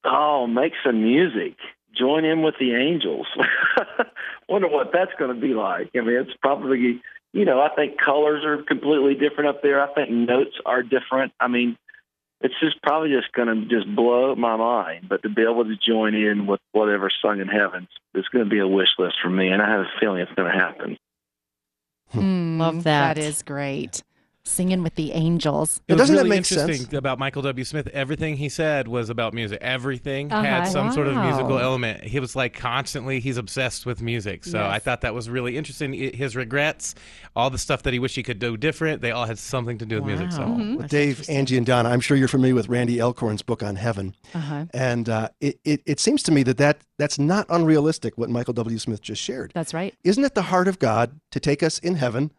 Oh, 0.06 0.48
make 0.48 0.74
some 0.86 1.02
music. 1.04 1.58
Join 1.98 2.24
in 2.26 2.42
with 2.44 2.56
the 2.60 2.74
angels. 2.76 3.28
Wonder 4.50 4.68
what 4.68 4.92
that's 4.94 5.12
going 5.20 5.34
to 5.34 5.42
be 5.42 5.54
like. 5.54 5.92
I 5.96 6.02
mean, 6.02 6.16
it's 6.16 6.36
probably, 6.42 7.02
you 7.34 7.46
know, 7.46 7.60
I 7.60 7.70
think 7.76 8.00
colors 8.00 8.46
are 8.46 8.64
completely 8.64 9.14
different 9.14 9.50
up 9.50 9.62
there. 9.62 9.82
I 9.82 9.94
think 9.94 10.10
notes 10.10 10.56
are 10.66 10.84
different. 10.84 11.34
I 11.40 11.48
mean, 11.48 11.78
it's 12.42 12.54
just 12.62 12.82
probably 12.82 13.10
just 13.10 13.32
going 13.34 13.48
to 13.48 13.66
just 13.68 13.94
blow 13.96 14.36
my 14.36 14.56
mind. 14.56 15.10
But 15.10 15.24
to 15.24 15.30
be 15.30 15.42
able 15.42 15.66
to 15.66 15.76
join 15.76 16.16
in 16.16 16.48
with 16.48 16.62
whatever's 16.72 17.16
sung 17.22 17.40
in 17.40 17.48
heaven, 17.48 17.88
it's 18.14 18.28
going 18.30 18.46
to 18.46 18.50
be 18.50 18.60
a 18.60 18.68
wish 18.68 18.90
list 18.98 19.16
for 19.22 19.30
me, 19.30 19.50
and 19.50 19.62
I 19.62 19.70
have 19.70 19.82
a 19.82 20.00
feeling 20.00 20.22
it's 20.22 20.32
going 20.34 20.52
to 20.52 20.58
happen. 20.58 20.98
Mm, 22.14 22.58
Love 22.58 22.84
that. 22.84 23.16
That 23.16 23.18
is 23.18 23.44
great. 23.44 24.04
Singing 24.48 24.82
with 24.84 24.96
the 24.96 25.12
angels. 25.12 25.82
It 25.88 25.94
was 25.94 26.02
Doesn't 26.02 26.16
that 26.16 26.22
really 26.24 26.30
make 26.30 26.38
interesting 26.52 26.76
sense? 26.86 26.94
about 26.94 27.20
Michael 27.20 27.42
W. 27.44 27.64
Smith. 27.66 27.88
Everything 27.94 28.38
he 28.38 28.50
said 28.50 28.88
was 28.88 29.10
about 29.10 29.34
music. 29.34 29.60
Everything 29.62 30.32
Uh-huh. 30.32 30.42
had 30.44 30.64
some 30.66 30.92
sort 30.92 31.08
of 31.08 31.16
musical 31.16 31.60
element. 31.60 32.04
He 32.04 32.20
was 32.20 32.36
like 32.36 32.54
constantly, 32.54 33.20
he's 33.20 33.38
obsessed 33.38 33.86
with 33.86 34.02
music. 34.02 34.46
So 34.46 34.58
Yes. 34.60 34.72
I 34.72 34.80
thought 34.80 35.02
that 35.02 35.14
was 35.14 35.30
really 35.30 35.58
interesting. 35.58 35.94
His 35.94 36.36
regrets, 36.36 36.96
all 37.36 37.50
the 37.50 37.58
stuff 37.58 37.84
that 37.84 37.94
he 37.94 38.00
wished 38.00 38.16
he 38.16 38.24
could 38.24 38.40
do 38.40 38.58
different, 38.58 39.02
they 39.02 39.12
all 39.12 39.26
had 39.26 39.38
something 39.38 39.78
to 39.80 39.86
do 39.86 39.96
with 39.98 40.06
music. 40.06 40.32
So 40.32 40.42
Well, 40.48 40.88
Dave, 40.88 41.30
Angie, 41.30 41.58
and 41.58 41.66
Donna, 41.66 41.90
I'm 41.90 42.00
sure 42.00 42.16
you're 42.18 42.28
familiar 42.28 42.56
with 42.56 42.70
Randy 42.70 43.02
Alcorn's 43.02 43.42
book 43.42 43.62
on 43.62 43.76
heaven. 43.76 44.16
Uh-huh. 44.34 44.66
And 44.74 45.10
uh, 45.10 45.30
it, 45.42 45.60
it, 45.64 45.82
it 45.86 46.00
seems 46.00 46.24
to 46.24 46.32
me 46.32 46.44
that, 46.44 46.58
that 46.58 46.82
that's 46.98 47.20
not 47.20 47.46
unrealistic 47.50 48.18
what 48.18 48.30
Michael 48.30 48.54
W. 48.54 48.78
Smith 48.80 49.02
just 49.02 49.22
shared. 49.22 49.52
That's 49.54 49.74
right. 49.74 49.94
Isn't 50.04 50.24
it 50.24 50.34
the 50.34 50.44
heart 50.44 50.68
of 50.68 50.80
God 50.80 51.20
to 51.32 51.40
take 51.40 51.62
us 51.62 51.78
in 51.80 51.96
heaven 51.96 52.32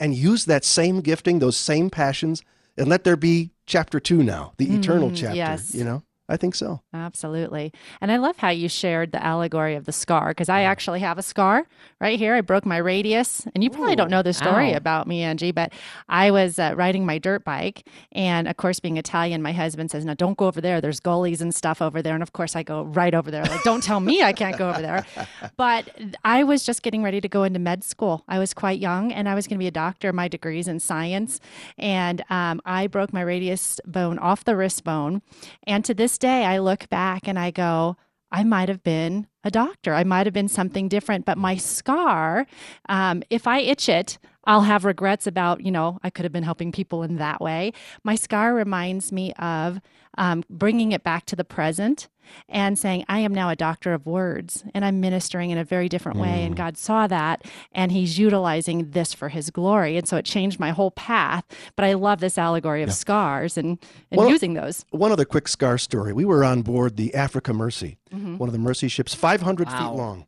and 0.00 0.14
use 0.14 0.44
that 0.46 0.64
same 0.64 1.00
gifting, 1.00 1.38
those 1.38 1.56
same 1.56 1.90
passions, 1.90 2.42
and 2.76 2.88
let 2.88 3.04
there 3.04 3.16
be 3.16 3.50
chapter 3.66 3.98
two 4.00 4.22
now, 4.22 4.52
the 4.58 4.74
eternal 4.74 5.10
Mm, 5.10 5.16
chapter? 5.16 5.36
yes. 5.36 5.74
You 5.74 5.84
know, 5.84 6.02
I 6.28 6.36
think 6.36 6.56
so. 6.56 6.80
Absolutely. 6.92 7.72
And 8.00 8.10
I 8.10 8.16
love 8.16 8.38
how 8.38 8.48
you 8.48 8.68
shared 8.68 9.12
the 9.12 9.24
allegory 9.24 9.76
of 9.76 9.84
the 9.84 9.92
scar 9.92 10.28
because 10.28 10.48
I 10.48 10.62
actually 10.62 10.98
have 11.00 11.18
a 11.18 11.22
scar 11.22 11.66
right 12.00 12.18
here. 12.18 12.34
I 12.34 12.40
broke 12.40 12.66
my 12.66 12.78
radius. 12.78 13.46
And 13.54 13.62
you 13.62 13.70
probably 13.70 13.94
don't 13.94 14.10
know 14.10 14.22
the 14.22 14.32
story 14.32 14.74
Ow. 14.74 14.76
about 14.76 15.06
me, 15.06 15.22
Angie, 15.22 15.52
but 15.52 15.72
I 16.08 16.32
was 16.32 16.58
uh, 16.58 16.74
riding 16.76 17.06
my 17.06 17.18
dirt 17.18 17.44
bike. 17.44 17.86
And 18.10 18.48
of 18.48 18.56
course, 18.56 18.80
being 18.80 18.96
Italian, 18.96 19.40
my 19.40 19.52
husband 19.52 19.92
says, 19.92 20.04
Now 20.04 20.14
don't 20.14 20.36
go 20.36 20.48
over 20.48 20.60
there. 20.60 20.80
There's 20.80 20.98
gullies 20.98 21.40
and 21.40 21.54
stuff 21.54 21.80
over 21.80 22.02
there. 22.02 22.14
And 22.14 22.22
of 22.24 22.32
course, 22.32 22.56
I 22.56 22.64
go 22.64 22.82
right 22.82 23.14
over 23.14 23.30
there. 23.30 23.44
Like, 23.44 23.62
don't 23.62 23.82
tell 23.82 24.00
me 24.00 24.22
I 24.22 24.32
can't 24.32 24.58
go 24.58 24.70
over 24.70 24.82
there. 24.82 25.06
But 25.56 25.88
I 26.24 26.42
was 26.44 26.64
just 26.64 26.82
getting 26.82 27.02
ready 27.02 27.20
to 27.20 27.28
go 27.28 27.44
into 27.44 27.58
med 27.58 27.82
school. 27.84 28.24
I 28.28 28.38
was 28.38 28.52
quite 28.52 28.78
young 28.78 29.12
and 29.12 29.28
I 29.28 29.34
was 29.34 29.46
going 29.46 29.56
to 29.56 29.62
be 29.62 29.66
a 29.66 29.72
doctor. 29.72 30.12
My 30.12 30.28
degree's 30.28 30.68
in 30.68 30.80
science. 30.80 31.40
And 31.78 32.22
um, 32.30 32.60
I 32.64 32.88
broke 32.88 33.12
my 33.12 33.22
radius 33.22 33.80
bone 33.86 34.18
off 34.18 34.44
the 34.44 34.56
wrist 34.56 34.84
bone. 34.84 35.22
And 35.66 35.84
to 35.84 35.94
this 35.94 36.15
day, 36.18 36.44
I 36.44 36.58
look 36.58 36.88
back 36.88 37.28
and 37.28 37.38
I 37.38 37.50
go, 37.50 37.96
I 38.30 38.44
might 38.44 38.68
have 38.68 38.82
been 38.82 39.28
a 39.44 39.50
doctor. 39.50 39.94
I 39.94 40.04
might 40.04 40.26
have 40.26 40.34
been 40.34 40.48
something 40.48 40.88
different. 40.88 41.24
But 41.24 41.38
my 41.38 41.56
scar, 41.56 42.46
um, 42.88 43.22
if 43.30 43.46
I 43.46 43.60
itch 43.60 43.88
it, 43.88 44.18
I'll 44.46 44.62
have 44.62 44.84
regrets 44.84 45.26
about, 45.26 45.62
you 45.64 45.70
know, 45.70 45.98
I 46.02 46.10
could 46.10 46.24
have 46.24 46.32
been 46.32 46.42
helping 46.44 46.72
people 46.72 47.02
in 47.02 47.16
that 47.16 47.40
way. 47.40 47.72
My 48.04 48.14
scar 48.14 48.54
reminds 48.54 49.10
me 49.12 49.32
of 49.34 49.80
um, 50.18 50.44
bringing 50.48 50.92
it 50.92 51.02
back 51.02 51.26
to 51.26 51.36
the 51.36 51.44
present 51.44 52.08
and 52.48 52.78
saying, 52.78 53.04
I 53.08 53.20
am 53.20 53.32
now 53.34 53.50
a 53.50 53.56
doctor 53.56 53.92
of 53.92 54.06
words 54.06 54.64
and 54.74 54.84
I'm 54.84 55.00
ministering 55.00 55.50
in 55.50 55.58
a 55.58 55.64
very 55.64 55.88
different 55.88 56.18
way. 56.18 56.44
And 56.44 56.56
God 56.56 56.76
saw 56.78 57.06
that 57.06 57.44
and 57.72 57.92
He's 57.92 58.18
utilizing 58.18 58.90
this 58.90 59.12
for 59.14 59.28
His 59.28 59.50
glory. 59.50 59.96
And 59.96 60.08
so 60.08 60.16
it 60.16 60.24
changed 60.24 60.58
my 60.58 60.70
whole 60.70 60.90
path. 60.90 61.44
But 61.76 61.84
I 61.84 61.92
love 61.92 62.20
this 62.20 62.38
allegory 62.38 62.82
of 62.82 62.92
scars 62.92 63.56
and, 63.58 63.78
and 64.10 64.18
Well, 64.18 64.30
using 64.30 64.54
those. 64.54 64.84
One 64.90 65.12
other 65.12 65.24
quick 65.24 65.46
scar 65.48 65.76
story. 65.78 66.12
We 66.12 66.24
were 66.24 66.42
on 66.44 66.62
board 66.62 66.96
the 66.96 67.14
Africa 67.14 67.52
Mercy, 67.52 67.98
Mhm. 68.12 68.38
one 68.38 68.48
of 68.48 68.52
the 68.52 68.58
Mercy 68.58 68.88
ships, 68.88 69.14
500 69.14 69.68
Wow. 69.68 69.78
feet 69.78 69.96
long. 69.96 70.26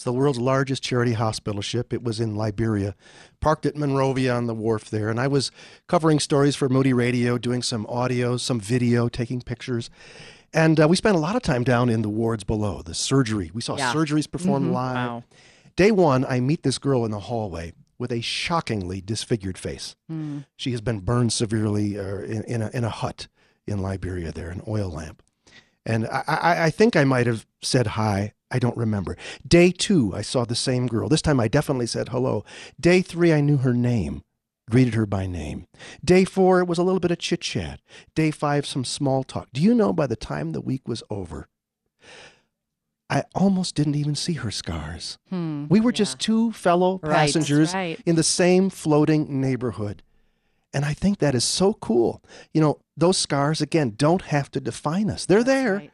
It's 0.00 0.04
the 0.06 0.14
world's 0.14 0.38
largest 0.38 0.82
charity 0.82 1.12
hospital 1.12 1.60
ship. 1.60 1.92
It 1.92 2.02
was 2.02 2.20
in 2.20 2.34
Liberia, 2.34 2.94
parked 3.38 3.66
at 3.66 3.76
Monrovia 3.76 4.34
on 4.34 4.46
the 4.46 4.54
wharf 4.54 4.88
there. 4.88 5.10
And 5.10 5.20
I 5.20 5.26
was 5.28 5.50
covering 5.88 6.18
stories 6.20 6.56
for 6.56 6.70
Moody 6.70 6.94
Radio, 6.94 7.36
doing 7.36 7.60
some 7.62 7.84
audio, 7.86 8.38
some 8.38 8.58
video, 8.58 9.10
taking 9.10 9.42
pictures. 9.42 9.90
And 10.54 10.80
uh, 10.80 10.88
we 10.88 10.96
spent 10.96 11.16
a 11.16 11.20
lot 11.20 11.36
of 11.36 11.42
time 11.42 11.64
down 11.64 11.90
in 11.90 12.00
the 12.00 12.08
wards 12.08 12.44
below, 12.44 12.80
the 12.80 12.94
surgery. 12.94 13.50
We 13.52 13.60
saw 13.60 13.76
Yeah. 13.76 13.92
surgeries 13.92 14.24
performed 14.30 14.70
Mhm. 14.70 14.72
live. 14.72 14.94
Wow. 14.96 15.24
Day 15.76 15.90
one, 15.90 16.24
I 16.24 16.40
meet 16.40 16.62
this 16.62 16.78
girl 16.78 17.04
in 17.04 17.10
the 17.10 17.20
hallway 17.20 17.74
with 17.98 18.10
a 18.10 18.22
shockingly 18.22 19.02
disfigured 19.02 19.58
face. 19.58 19.96
Mm. 20.10 20.46
She 20.56 20.70
has 20.70 20.80
been 20.80 21.00
burned 21.00 21.34
severely 21.34 21.98
uh, 21.98 22.20
in, 22.20 22.42
in, 22.44 22.62
a, 22.62 22.70
in 22.72 22.84
a 22.84 22.88
hut 22.88 23.28
in 23.66 23.80
Liberia 23.82 24.32
there, 24.32 24.48
an 24.48 24.62
oil 24.66 24.88
lamp. 24.90 25.22
And 25.84 26.06
I, 26.06 26.24
I, 26.26 26.62
I 26.64 26.70
think 26.70 26.96
I 26.96 27.04
might 27.04 27.26
have 27.26 27.44
said 27.60 27.88
hi. 27.88 28.32
I 28.50 28.58
don't 28.58 28.76
remember. 28.76 29.16
Day 29.46 29.70
two, 29.70 30.12
I 30.14 30.22
saw 30.22 30.44
the 30.44 30.54
same 30.54 30.86
girl. 30.86 31.08
This 31.08 31.22
time 31.22 31.40
I 31.40 31.48
definitely 31.48 31.86
said 31.86 32.08
hello. 32.08 32.44
Day 32.78 33.00
three, 33.02 33.32
I 33.32 33.40
knew 33.40 33.58
her 33.58 33.74
name, 33.74 34.22
greeted 34.68 34.94
her 34.94 35.06
by 35.06 35.26
name. 35.26 35.66
Day 36.04 36.24
four, 36.24 36.60
it 36.60 36.66
was 36.66 36.78
a 36.78 36.82
little 36.82 37.00
bit 37.00 37.10
of 37.10 37.18
chit 37.18 37.40
chat. 37.40 37.80
Day 38.14 38.30
five, 38.30 38.66
some 38.66 38.84
small 38.84 39.22
talk. 39.22 39.48
Do 39.52 39.60
you 39.60 39.74
know 39.74 39.92
by 39.92 40.06
the 40.06 40.16
time 40.16 40.52
the 40.52 40.60
week 40.60 40.88
was 40.88 41.02
over, 41.10 41.48
I 43.08 43.24
almost 43.34 43.74
didn't 43.74 43.96
even 43.96 44.14
see 44.14 44.34
her 44.34 44.52
scars. 44.52 45.18
Hmm. 45.28 45.66
We 45.68 45.80
were 45.80 45.90
just 45.90 46.20
two 46.20 46.52
fellow 46.52 46.98
passengers 46.98 47.74
right. 47.74 48.00
in 48.06 48.14
the 48.14 48.22
same 48.22 48.70
floating 48.70 49.40
neighborhood. 49.40 50.04
And 50.72 50.84
I 50.84 50.94
think 50.94 51.18
that 51.18 51.34
is 51.34 51.44
so 51.44 51.74
cool. 51.74 52.22
You 52.54 52.60
know, 52.60 52.78
those 52.96 53.18
scars, 53.18 53.60
again, 53.60 53.94
don't 53.96 54.22
have 54.22 54.48
to 54.52 54.60
define 54.60 55.10
us. 55.10 55.26
They're 55.26 55.42
there, 55.42 55.90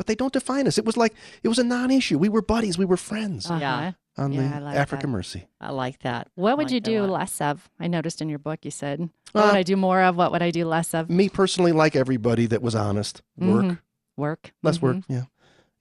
but 0.00 0.06
they 0.06 0.14
don't 0.14 0.32
define 0.32 0.66
us. 0.66 0.78
It 0.78 0.86
was 0.86 0.96
like, 0.96 1.12
it 1.42 1.48
was 1.48 1.58
a 1.58 1.62
non 1.62 1.90
issue. 1.90 2.16
We 2.16 2.30
were 2.30 2.40
buddies, 2.40 2.78
we 2.78 2.86
were 2.86 2.96
friends 2.96 3.44
Uh-huh. 3.50 3.92
on 4.16 4.32
Yeah, 4.32 4.48
the 4.48 4.54
I 4.56 4.58
like 4.60 4.76
Africa 4.76 5.02
that. 5.06 5.08
Mercy. 5.12 5.46
I 5.60 5.72
like 5.72 5.98
that. 6.00 6.28
What 6.36 6.52
I 6.52 6.54
would 6.54 6.62
like 6.68 6.72
you 6.72 6.80
do 6.80 7.02
less 7.04 7.38
of? 7.42 7.68
I 7.78 7.86
noticed 7.86 8.22
in 8.22 8.30
your 8.30 8.38
book 8.38 8.60
you 8.64 8.70
said, 8.70 9.10
what 9.32 9.42
Uh, 9.44 9.46
would 9.48 9.56
I 9.56 9.62
do 9.62 9.76
more 9.76 10.00
of? 10.00 10.16
What 10.16 10.32
would 10.32 10.40
I 10.40 10.50
do 10.50 10.64
less 10.66 10.94
of? 10.94 11.10
Me 11.10 11.28
personally, 11.28 11.72
like 11.72 11.94
everybody 11.96 12.46
that 12.46 12.62
was 12.62 12.74
honest, 12.74 13.20
work, 13.36 13.64
Mhm. 13.66 13.78
Work. 14.16 14.54
less 14.62 14.80
work, 14.80 14.96
Mhm. 14.96 15.04
yeah. 15.08 15.22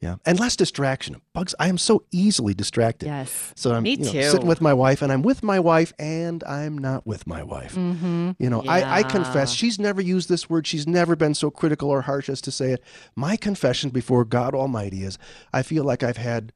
Yeah, 0.01 0.15
and 0.25 0.39
less 0.39 0.55
distraction. 0.55 1.21
Bugs. 1.33 1.53
I 1.59 1.67
am 1.67 1.77
so 1.77 2.03
easily 2.11 2.53
distracted. 2.53 3.07
Yes. 3.07 3.51
So 3.57 3.73
I'm 3.73 3.83
Me 3.83 3.91
you 3.91 3.97
know, 4.05 4.11
too. 4.13 4.23
sitting 4.29 4.47
with 4.47 4.61
my 4.61 4.73
wife, 4.73 5.01
and 5.01 5.11
I'm 5.11 5.21
with 5.23 5.43
my 5.43 5.59
wife, 5.59 5.91
and 5.99 6.41
I'm 6.45 6.77
not 6.77 7.05
with 7.05 7.27
my 7.27 7.43
wife. 7.43 7.75
Mm-hmm. 7.75 8.31
You 8.39 8.49
know, 8.49 8.63
I, 8.65 8.99
I 8.99 9.03
confess 9.03 9.51
she's 9.51 9.77
never 9.77 10.01
used 10.01 10.29
this 10.29 10.49
word. 10.49 10.65
She's 10.67 10.87
never 10.87 11.17
been 11.17 11.33
so 11.33 11.51
critical 11.51 11.89
or 11.89 12.03
harsh 12.03 12.29
as 12.29 12.39
to 12.41 12.51
say 12.51 12.71
it. 12.71 12.81
My 13.15 13.35
confession 13.35 13.89
before 13.89 14.23
God 14.23 14.55
Almighty 14.55 15.03
is 15.03 15.17
I 15.51 15.63
feel 15.63 15.83
like 15.83 16.01
I've 16.01 16.15
had 16.17 16.53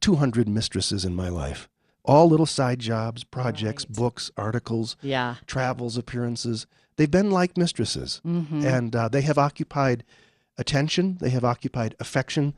200 0.00 0.48
mistresses 0.48 1.04
in 1.04 1.14
my 1.16 1.28
life. 1.28 1.68
All 2.04 2.28
little 2.28 2.46
side 2.46 2.78
jobs, 2.78 3.24
projects, 3.24 3.84
books, 3.84 4.30
articles, 4.36 4.96
Yeah. 5.02 5.36
travels, 5.48 5.96
appearances. 5.96 6.68
They've 6.96 7.10
been 7.10 7.32
like 7.32 7.56
mistresses. 7.56 8.20
Mhm. 8.24 8.64
And 8.64 8.94
uh, 8.94 9.08
they 9.08 9.22
have 9.22 9.38
occupied 9.38 10.04
attention, 10.56 11.18
they 11.20 11.30
have 11.30 11.44
occupied 11.44 11.96
affection, 11.98 12.54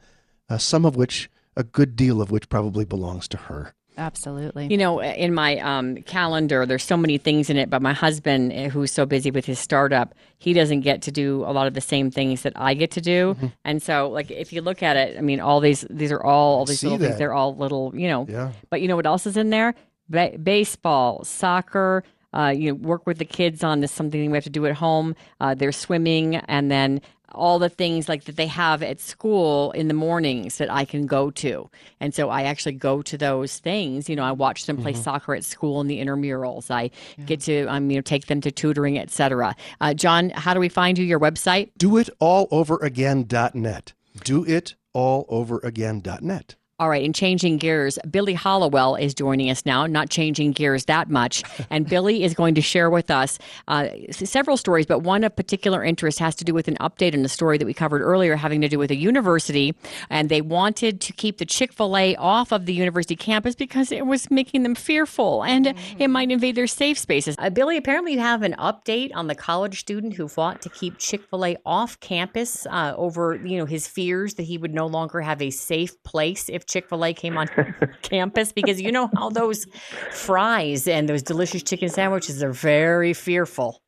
uh, 0.49 0.59
some 0.59 0.85
of 0.85 0.97
which, 0.97 1.31
a 1.57 1.65
good 1.65 1.97
deal 1.97 2.21
of 2.21 2.31
which 2.31 2.49
probably 2.49 2.85
belongs 2.85 3.29
to 3.29 3.37
her. 3.37 3.75
Absolutely. 3.99 4.69
You 4.71 4.77
know, 4.77 5.03
in 5.03 5.35
my 5.35 5.59
um, 5.59 5.97
calendar, 6.03 6.65
there's 6.65 6.85
so 6.85 6.97
many 6.97 7.19
things 7.19 7.51
in 7.51 7.57
it, 7.57 7.69
but 7.69 7.83
my 7.83 7.93
husband, 7.93 8.53
eh, 8.53 8.69
who's 8.69 8.93
so 8.93 9.05
busy 9.05 9.33
with 9.33 9.45
his 9.45 9.59
startup, 9.59 10.15
he 10.39 10.53
doesn't 10.53 10.83
get 10.83 11.03
to 11.03 11.11
do 11.11 11.43
a 11.45 11.51
lot 11.51 11.67
of 11.67 11.75
the 11.75 11.81
same 11.81 12.09
things 12.09 12.43
that 12.43 12.53
I 12.55 12.75
get 12.75 12.93
to 12.93 13.01
do. 13.01 13.35
Mm-hmm. 13.35 13.47
And 13.65 13.83
so, 13.83 14.09
like, 14.09 14.31
if 14.31 14.53
you 14.53 14.63
look 14.63 14.85
at 14.85 14.97
it, 14.97 15.19
I 15.19 15.21
mean, 15.21 15.41
all 15.41 15.59
these, 15.59 15.85
these 15.91 16.13
are 16.13 16.23
all, 16.23 16.59
all 16.59 16.65
these 16.65 16.79
see 16.79 16.87
little 16.87 17.05
things. 17.05 17.19
They're 17.19 17.35
all 17.35 17.57
little, 17.57 17.93
you 17.93 18.07
know. 18.07 18.25
Yeah. 18.29 18.53
But 18.71 18.83
you 18.83 18.89
know 18.89 18.95
what 18.95 19.07
else 19.07 19.27
is 19.27 19.37
in 19.37 19.51
there? 19.51 19.75
Ba- 20.09 20.39
baseball, 20.41 21.25
soccer. 21.25 22.05
Uh, 22.33 22.55
you 22.55 22.69
know, 22.69 22.75
work 22.75 23.07
with 23.07 23.17
the 23.17 23.25
kids 23.25 23.65
on 23.65 23.81
this 23.81 23.91
something 23.91 24.31
we 24.31 24.37
have 24.37 24.45
to 24.45 24.51
do 24.51 24.67
at 24.67 24.75
home. 24.75 25.17
Uh, 25.41 25.55
they're 25.55 25.73
swimming, 25.73 26.37
and 26.37 26.71
then 26.71 27.01
all 27.33 27.59
the 27.59 27.69
things 27.69 28.09
like 28.09 28.25
that 28.25 28.37
they 28.37 28.47
have 28.47 28.83
at 28.83 29.01
school 29.01 29.71
in 29.73 29.88
the 29.88 29.95
mornings 29.95 30.59
that 30.59 30.71
I 30.73 30.85
can 30.85 31.07
go 31.07 31.31
to. 31.33 31.71
And 32.01 32.14
so 32.14 32.31
I 32.31 32.43
actually 32.45 32.73
go 32.73 33.03
to 33.03 33.19
those 33.19 33.59
things. 33.59 34.09
You 34.09 34.17
know, 34.17 34.25
I 34.25 34.33
watch 34.33 34.67
them 34.67 34.77
play 34.77 34.93
soccer 34.95 35.35
at 35.35 35.45
school 35.45 35.81
in 35.81 35.87
the 35.87 36.01
intramurals. 36.01 36.71
I 36.71 36.91
get 37.27 37.41
to 37.43 37.67
um, 37.67 37.91
you 37.91 37.97
know 37.97 38.03
take 38.03 38.27
them 38.27 38.41
to 38.43 38.51
tutoring, 38.51 38.99
etc. 38.99 39.55
Uh, 39.81 39.95
John, 39.95 40.31
how 40.31 40.55
do 40.55 40.61
we 40.61 40.69
find 40.69 40.99
you? 40.99 41.05
Your 41.05 41.21
website? 41.21 41.71
Do 41.77 41.97
it 41.97 42.09
all 42.19 42.49
over 42.51 42.79
again.net. 42.83 43.93
Do 44.25 44.45
it 44.45 44.75
all 44.93 45.27
over 45.29 45.61
again.net. 45.62 46.57
All 46.81 46.88
right, 46.88 47.03
in 47.03 47.12
changing 47.12 47.57
gears, 47.57 47.99
Billy 48.09 48.35
Hollowell 48.35 48.95
is 48.95 49.12
joining 49.12 49.51
us 49.51 49.67
now, 49.67 49.85
not 49.87 50.11
changing 50.11 50.53
gears 50.53 50.85
that 50.85 51.11
much. 51.11 51.43
And 51.71 51.87
Billy 51.87 52.23
is 52.23 52.35
going 52.35 52.55
to 52.55 52.62
share 52.62 52.88
with 52.88 53.11
us 53.11 53.38
uh, 53.67 53.88
several 54.11 54.57
stories, 54.57 54.87
but 54.87 55.01
one 55.01 55.23
of 55.23 55.37
particular 55.37 55.85
interest 55.85 56.19
has 56.19 56.35
to 56.37 56.45
do 56.45 56.55
with 56.55 56.67
an 56.67 56.77
update 56.77 57.14
on 57.14 57.25
a 57.25 57.29
story 57.29 57.59
that 57.59 57.67
we 57.67 57.75
covered 57.75 58.01
earlier 58.01 58.37
having 58.37 58.61
to 58.62 58.69
do 58.69 58.79
with 58.79 58.91
a 58.91 58.97
university. 58.97 59.75
And 60.09 60.29
they 60.29 60.41
wanted 60.41 61.01
to 61.03 61.12
keep 61.12 61.38
the 61.38 61.45
Chick 61.45 61.73
fil 61.73 61.97
A 61.97 62.17
off 62.17 62.53
of 62.53 62.64
the 62.64 62.73
university 62.73 63.17
campus 63.17 63.55
because 63.55 63.93
it 63.93 64.07
was 64.07 64.31
making 64.31 64.62
them 64.62 64.75
fearful 64.75 65.43
and 65.45 65.75
it 65.99 66.09
might 66.09 66.31
invade 66.31 66.55
their 66.55 66.67
safe 66.67 66.99
spaces. 66.99 67.35
Uh, 67.38 67.51
Billy, 67.51 67.77
apparently 67.77 68.14
you 68.14 68.21
have 68.21 68.43
an 68.43 68.55
update 68.59 69.11
on 69.14 69.27
the 69.27 69.35
college 69.35 69.81
student 69.81 70.14
who 70.14 70.27
fought 70.27 70.62
to 70.62 70.71
keep 70.71 70.97
Chick 70.99 71.23
fil 71.29 71.45
A 71.45 71.57
off 71.67 72.01
campus 72.01 72.67
uh, 72.67 72.95
over 72.97 73.35
you 73.45 73.59
know 73.59 73.67
his 73.67 73.87
fears 73.87 74.35
that 74.35 74.45
he 74.45 74.57
would 74.57 74.73
no 74.73 74.87
longer 74.87 75.21
have 75.21 75.43
a 75.43 75.51
safe 75.51 76.03
place 76.03 76.49
if 76.49 76.64
Chick 76.68 76.88
fil 76.88 77.04
A 77.04 77.12
came 77.12 77.37
on 77.37 77.48
campus 78.02 78.52
because 78.52 78.81
you 78.81 78.92
know 78.92 79.11
how 79.16 79.31
those 79.31 79.66
fries 80.12 80.87
and 80.87 81.09
those 81.09 81.22
delicious 81.22 81.62
chicken 81.62 81.88
sandwiches 81.88 82.42
are 82.42 82.52
very 82.52 83.12
fearful. 83.12 83.83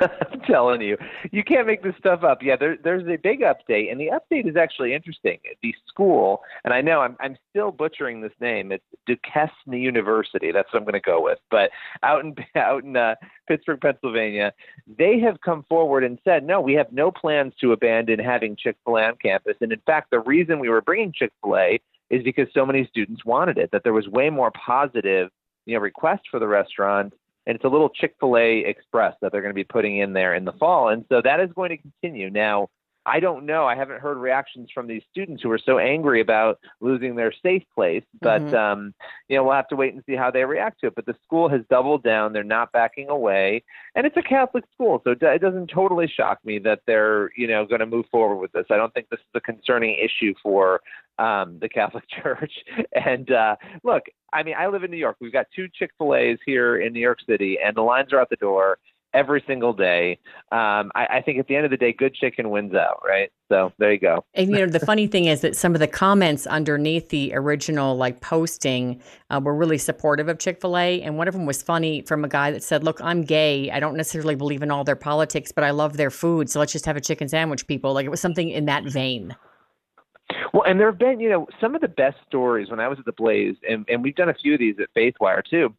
I'm 0.00 0.40
telling 0.46 0.80
you, 0.80 0.96
you 1.30 1.44
can't 1.44 1.66
make 1.66 1.82
this 1.82 1.94
stuff 1.98 2.22
up. 2.22 2.38
Yeah, 2.42 2.56
there, 2.56 2.76
there's 2.82 3.06
a 3.06 3.16
big 3.16 3.40
update, 3.40 3.90
and 3.90 4.00
the 4.00 4.10
update 4.12 4.48
is 4.48 4.56
actually 4.56 4.94
interesting. 4.94 5.38
The 5.62 5.74
school, 5.88 6.42
and 6.64 6.72
I 6.72 6.80
know 6.80 7.00
I'm, 7.00 7.16
I'm 7.20 7.36
still 7.50 7.70
butchering 7.70 8.20
this 8.20 8.32
name. 8.40 8.72
It's 8.72 8.84
Duquesne 9.06 9.72
University. 9.72 10.52
That's 10.52 10.72
what 10.72 10.80
I'm 10.80 10.84
going 10.84 10.94
to 10.94 11.00
go 11.00 11.22
with. 11.22 11.38
But 11.50 11.70
out 12.02 12.24
in 12.24 12.34
out 12.56 12.84
in 12.84 12.96
uh, 12.96 13.14
Pittsburgh, 13.48 13.80
Pennsylvania, 13.80 14.52
they 14.98 15.18
have 15.20 15.40
come 15.44 15.64
forward 15.68 16.04
and 16.04 16.18
said, 16.24 16.44
no, 16.44 16.60
we 16.60 16.74
have 16.74 16.92
no 16.92 17.10
plans 17.10 17.54
to 17.60 17.72
abandon 17.72 18.18
having 18.18 18.56
Chick 18.56 18.76
Fil 18.84 18.96
A 18.96 19.04
on 19.04 19.16
campus. 19.16 19.56
And 19.60 19.72
in 19.72 19.80
fact, 19.86 20.10
the 20.10 20.20
reason 20.20 20.58
we 20.60 20.68
were 20.68 20.82
bringing 20.82 21.12
Chick 21.12 21.32
Fil 21.42 21.56
A 21.56 21.80
is 22.14 22.22
because 22.22 22.48
so 22.54 22.64
many 22.64 22.86
students 22.86 23.24
wanted 23.24 23.58
it. 23.58 23.70
That 23.72 23.82
there 23.84 23.92
was 23.92 24.08
way 24.08 24.30
more 24.30 24.50
positive, 24.52 25.30
you 25.66 25.74
know, 25.74 25.80
request 25.80 26.22
for 26.30 26.38
the 26.38 26.48
restaurant 26.48 27.12
and 27.46 27.56
it's 27.56 27.64
a 27.64 27.68
little 27.68 27.90
Chick 27.90 28.14
fil 28.18 28.36
A 28.36 28.60
Express 28.60 29.14
that 29.20 29.32
they're 29.32 29.42
going 29.42 29.50
to 29.50 29.54
be 29.54 29.64
putting 29.64 29.98
in 29.98 30.12
there 30.12 30.34
in 30.34 30.44
the 30.44 30.52
fall. 30.52 30.88
And 30.88 31.04
so 31.08 31.20
that 31.22 31.40
is 31.40 31.50
going 31.54 31.70
to 31.70 31.76
continue. 31.76 32.30
Now, 32.30 32.68
I 33.06 33.20
don't 33.20 33.44
know. 33.44 33.66
I 33.66 33.76
haven't 33.76 34.00
heard 34.00 34.16
reactions 34.16 34.70
from 34.72 34.86
these 34.86 35.02
students 35.10 35.42
who 35.42 35.50
are 35.50 35.58
so 35.58 35.78
angry 35.78 36.20
about 36.20 36.58
losing 36.80 37.14
their 37.16 37.32
safe 37.42 37.62
place, 37.74 38.04
but 38.20 38.42
Mm-hmm. 38.44 38.54
um, 38.54 38.94
you 39.28 39.36
know 39.36 39.44
we'll 39.44 39.54
have 39.54 39.68
to 39.68 39.76
wait 39.76 39.94
and 39.94 40.02
see 40.06 40.14
how 40.16 40.30
they 40.30 40.44
react 40.44 40.80
to 40.80 40.88
it. 40.88 40.94
But 40.94 41.06
the 41.06 41.14
school 41.24 41.48
has 41.48 41.60
doubled 41.70 42.02
down; 42.02 42.32
they're 42.32 42.42
not 42.42 42.72
backing 42.72 43.08
away, 43.08 43.62
and 43.94 44.06
it's 44.06 44.16
a 44.16 44.22
Catholic 44.22 44.64
school, 44.74 45.00
so 45.04 45.10
it 45.12 45.40
doesn't 45.40 45.68
totally 45.68 46.06
shock 46.08 46.38
me 46.44 46.58
that 46.60 46.80
they're 46.86 47.30
you 47.36 47.46
know 47.46 47.64
going 47.66 47.80
to 47.80 47.86
move 47.86 48.06
forward 48.10 48.36
with 48.36 48.52
this. 48.52 48.66
I 48.70 48.76
don't 48.76 48.92
think 48.94 49.08
this 49.10 49.20
is 49.20 49.26
a 49.34 49.40
concerning 49.40 49.96
issue 49.98 50.34
for 50.42 50.80
um, 51.18 51.58
the 51.60 51.68
Catholic 51.68 52.04
Church. 52.22 52.52
And 52.92 53.30
uh, 53.30 53.56
look, 53.82 54.04
I 54.32 54.42
mean, 54.42 54.54
I 54.58 54.66
live 54.66 54.84
in 54.84 54.90
New 54.90 54.96
York. 54.96 55.16
We've 55.20 55.32
got 55.32 55.46
two 55.54 55.68
Chick 55.68 55.90
Fil 55.98 56.14
A's 56.14 56.38
here 56.44 56.78
in 56.78 56.92
New 56.92 57.00
York 57.00 57.18
City, 57.28 57.58
and 57.64 57.76
the 57.76 57.82
lines 57.82 58.12
are 58.12 58.20
out 58.20 58.30
the 58.30 58.36
door 58.36 58.78
every 59.14 59.42
single 59.46 59.72
day. 59.72 60.18
Um, 60.52 60.90
I, 60.94 61.06
I 61.10 61.22
think 61.24 61.38
at 61.38 61.46
the 61.46 61.56
end 61.56 61.64
of 61.64 61.70
the 61.70 61.76
day, 61.76 61.92
good 61.92 62.14
chicken 62.14 62.50
wins 62.50 62.74
out, 62.74 63.00
right? 63.06 63.30
So 63.48 63.72
there 63.78 63.92
you 63.92 63.98
go. 63.98 64.24
And 64.34 64.50
you 64.50 64.58
know, 64.58 64.66
the 64.66 64.80
funny 64.80 65.06
thing 65.06 65.26
is 65.26 65.40
that 65.42 65.56
some 65.56 65.74
of 65.74 65.80
the 65.80 65.86
comments 65.86 66.46
underneath 66.46 67.08
the 67.08 67.32
original 67.34 67.96
like 67.96 68.20
posting 68.20 69.00
uh, 69.30 69.40
were 69.42 69.54
really 69.54 69.78
supportive 69.78 70.28
of 70.28 70.38
Chick 70.38 70.60
Fil 70.60 70.76
A, 70.76 71.00
and 71.02 71.16
one 71.16 71.28
of 71.28 71.34
them 71.34 71.46
was 71.46 71.62
funny 71.62 72.02
from 72.02 72.24
a 72.24 72.28
guy 72.28 72.50
that 72.50 72.62
said, 72.62 72.84
"Look, 72.84 73.00
I'm 73.00 73.22
gay. 73.22 73.70
I 73.70 73.80
don't 73.80 73.96
necessarily 73.96 74.34
believe 74.34 74.62
in 74.62 74.70
all 74.70 74.84
their 74.84 74.96
politics, 74.96 75.52
but 75.52 75.64
I 75.64 75.70
love 75.70 75.96
their 75.96 76.10
food. 76.10 76.50
So 76.50 76.58
let's 76.58 76.72
just 76.72 76.86
have 76.86 76.96
a 76.96 77.00
chicken 77.00 77.28
sandwich, 77.28 77.66
people." 77.66 77.94
Like 77.94 78.06
it 78.06 78.10
was 78.10 78.20
something 78.20 78.50
in 78.50 78.66
that 78.66 78.84
vein. 78.84 79.36
Well, 80.52 80.62
and 80.66 80.78
there 80.78 80.90
have 80.90 80.98
been, 80.98 81.20
you 81.20 81.28
know, 81.28 81.46
some 81.60 81.74
of 81.74 81.80
the 81.80 81.88
best 81.88 82.16
stories 82.26 82.70
when 82.70 82.80
I 82.80 82.88
was 82.88 82.98
at 82.98 83.04
the 83.04 83.12
Blaze, 83.12 83.56
and, 83.68 83.84
and 83.88 84.02
we've 84.02 84.14
done 84.14 84.28
a 84.28 84.34
few 84.34 84.54
of 84.54 84.60
these 84.60 84.76
at 84.80 84.88
Faithwire 84.96 85.42
too. 85.44 85.74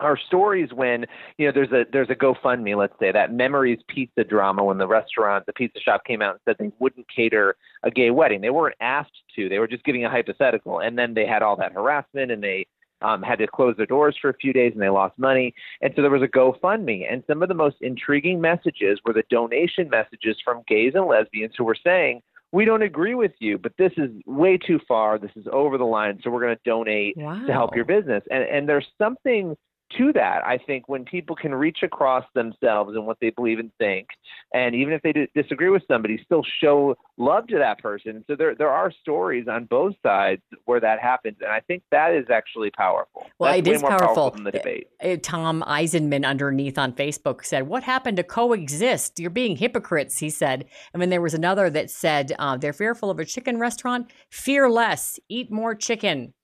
Are 0.00 0.16
stories 0.16 0.70
when 0.72 1.06
you 1.38 1.46
know 1.46 1.52
there's 1.52 1.72
a 1.72 1.84
there's 1.92 2.10
a 2.10 2.14
GoFundMe, 2.14 2.76
let's 2.76 2.94
say 3.00 3.10
that 3.10 3.32
Memories 3.32 3.80
Pizza 3.88 4.22
drama 4.22 4.62
when 4.64 4.78
the 4.78 4.86
restaurant, 4.86 5.44
the 5.46 5.52
pizza 5.52 5.80
shop 5.80 6.04
came 6.04 6.22
out 6.22 6.34
and 6.34 6.40
said 6.44 6.56
they 6.58 6.72
wouldn't 6.78 7.06
cater 7.08 7.56
a 7.82 7.90
gay 7.90 8.10
wedding. 8.10 8.40
They 8.40 8.50
weren't 8.50 8.76
asked 8.80 9.22
to. 9.36 9.48
They 9.48 9.58
were 9.58 9.66
just 9.66 9.84
giving 9.84 10.04
a 10.04 10.10
hypothetical, 10.10 10.78
and 10.80 10.96
then 10.96 11.14
they 11.14 11.26
had 11.26 11.42
all 11.42 11.56
that 11.56 11.72
harassment, 11.72 12.30
and 12.30 12.42
they 12.42 12.66
um, 13.02 13.22
had 13.22 13.38
to 13.40 13.46
close 13.46 13.76
their 13.76 13.86
doors 13.86 14.16
for 14.20 14.30
a 14.30 14.34
few 14.34 14.52
days, 14.52 14.72
and 14.72 14.82
they 14.82 14.88
lost 14.88 15.18
money. 15.18 15.54
And 15.80 15.92
so 15.96 16.02
there 16.02 16.10
was 16.10 16.22
a 16.22 16.28
GoFundMe, 16.28 17.10
and 17.10 17.24
some 17.26 17.42
of 17.42 17.48
the 17.48 17.54
most 17.54 17.76
intriguing 17.80 18.40
messages 18.40 19.00
were 19.04 19.12
the 19.12 19.24
donation 19.30 19.88
messages 19.90 20.36
from 20.44 20.62
gays 20.68 20.92
and 20.94 21.06
lesbians 21.06 21.54
who 21.56 21.64
were 21.64 21.76
saying, 21.82 22.22
we 22.52 22.64
don't 22.64 22.82
agree 22.82 23.14
with 23.14 23.32
you, 23.40 23.58
but 23.58 23.72
this 23.78 23.92
is 23.96 24.10
way 24.24 24.56
too 24.56 24.80
far. 24.88 25.18
This 25.18 25.30
is 25.36 25.46
over 25.52 25.76
the 25.76 25.84
line. 25.84 26.18
So 26.22 26.30
we're 26.30 26.40
going 26.40 26.56
to 26.56 26.62
donate 26.64 27.16
to 27.46 27.52
help 27.52 27.76
your 27.76 27.84
business. 27.84 28.22
And 28.30 28.42
and 28.44 28.68
there's 28.68 28.86
something 28.96 29.54
to 29.96 30.12
that. 30.12 30.46
I 30.46 30.58
think 30.58 30.88
when 30.88 31.04
people 31.04 31.34
can 31.34 31.54
reach 31.54 31.78
across 31.82 32.24
themselves 32.34 32.94
and 32.94 33.06
what 33.06 33.18
they 33.20 33.30
believe 33.30 33.58
and 33.58 33.70
think, 33.78 34.08
and 34.52 34.74
even 34.74 34.92
if 34.92 35.02
they 35.02 35.12
d- 35.12 35.28
disagree 35.34 35.70
with 35.70 35.82
somebody, 35.88 36.20
still 36.24 36.42
show 36.60 36.96
love 37.16 37.46
to 37.48 37.58
that 37.58 37.78
person. 37.78 38.24
So 38.26 38.36
there 38.36 38.54
there 38.54 38.70
are 38.70 38.92
stories 39.00 39.46
on 39.48 39.64
both 39.64 39.94
sides 40.02 40.42
where 40.64 40.80
that 40.80 41.00
happens, 41.00 41.36
and 41.40 41.50
I 41.50 41.60
think 41.60 41.82
that 41.90 42.14
is 42.14 42.26
actually 42.30 42.70
powerful. 42.70 43.26
Well, 43.38 43.52
That's 43.52 43.66
it 43.66 43.70
way 43.70 43.76
is 43.76 43.82
more 43.82 43.98
powerful. 43.98 44.30
than 44.30 44.44
the 44.44 44.52
debate. 44.52 44.88
Uh, 45.02 45.16
Tom 45.22 45.62
Eisenman 45.66 46.26
underneath 46.26 46.78
on 46.78 46.92
Facebook 46.92 47.44
said, 47.44 47.68
"What 47.68 47.82
happened 47.82 48.16
to 48.18 48.22
coexist? 48.22 49.18
You're 49.18 49.30
being 49.30 49.56
hypocrites." 49.56 50.18
He 50.18 50.30
said, 50.30 50.66
and 50.92 51.00
then 51.00 51.10
there 51.10 51.22
was 51.22 51.34
another 51.34 51.70
that 51.70 51.90
said, 51.90 52.32
uh, 52.38 52.56
"They're 52.56 52.72
fearful 52.72 53.10
of 53.10 53.18
a 53.18 53.24
chicken 53.24 53.58
restaurant. 53.58 54.10
Fear 54.30 54.70
less. 54.70 55.18
Eat 55.28 55.50
more 55.50 55.74
chicken." 55.74 56.34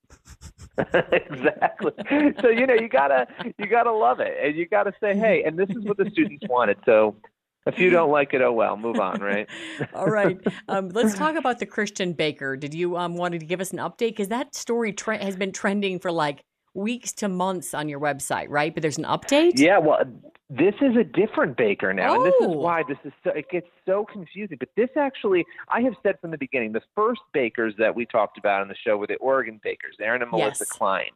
exactly. 1.12 1.92
So 2.40 2.48
you 2.48 2.66
know 2.66 2.74
you 2.74 2.88
gotta 2.88 3.26
you 3.58 3.66
gotta 3.66 3.92
love 3.92 4.20
it, 4.20 4.36
and 4.42 4.56
you 4.56 4.66
gotta 4.66 4.92
say, 5.00 5.16
hey, 5.16 5.44
and 5.44 5.58
this 5.58 5.70
is 5.70 5.84
what 5.84 5.96
the 5.96 6.10
students 6.10 6.44
wanted. 6.48 6.78
So 6.84 7.16
if 7.66 7.78
you 7.78 7.90
don't 7.90 8.10
like 8.10 8.34
it, 8.34 8.42
oh 8.42 8.52
well, 8.52 8.76
move 8.76 8.98
on, 8.98 9.20
right? 9.20 9.48
All 9.94 10.06
right, 10.06 10.38
um, 10.68 10.88
let's 10.90 11.14
talk 11.14 11.36
about 11.36 11.60
the 11.60 11.66
Christian 11.66 12.12
baker. 12.12 12.56
Did 12.56 12.74
you 12.74 12.96
um, 12.96 13.16
wanted 13.16 13.40
to 13.40 13.46
give 13.46 13.60
us 13.60 13.72
an 13.72 13.78
update 13.78 14.10
because 14.10 14.28
that 14.28 14.54
story 14.54 14.92
tre- 14.92 15.22
has 15.22 15.36
been 15.36 15.52
trending 15.52 16.00
for 16.00 16.10
like 16.10 16.42
weeks 16.74 17.12
to 17.12 17.28
months 17.28 17.72
on 17.72 17.88
your 17.88 18.00
website, 18.00 18.46
right? 18.48 18.74
But 18.74 18.82
there's 18.82 18.98
an 18.98 19.04
update. 19.04 19.52
Yeah, 19.54 19.78
well, 19.78 20.00
this 20.50 20.74
is 20.80 20.96
a 20.96 21.04
different 21.04 21.56
baker 21.56 21.92
now, 21.94 22.16
and 22.16 22.26
this 22.26 22.34
is 22.40 22.48
Oh. 22.48 22.58
why 22.58 22.82
this 22.86 22.98
is 23.04 23.12
so, 23.22 23.30
it 23.30 23.48
gets 23.50 23.66
so 23.86 24.04
confusing. 24.04 24.56
But 24.58 24.68
this 24.76 24.90
actually, 24.96 25.44
I 25.68 25.80
have 25.82 25.94
said 26.02 26.20
from 26.20 26.30
the 26.32 26.38
beginning, 26.38 26.72
the 26.72 26.82
first 26.94 27.20
bakers 27.32 27.74
that 27.78 27.94
we 27.94 28.04
talked 28.06 28.38
about 28.38 28.60
on 28.60 28.68
the 28.68 28.74
show 28.74 28.96
were 28.96 29.06
the 29.06 29.16
Oregon 29.16 29.60
bakers, 29.62 29.96
Aaron 30.00 30.22
and 30.22 30.30
Melissa 30.30 30.64
Yes. 30.68 30.72
Klein. 30.72 31.10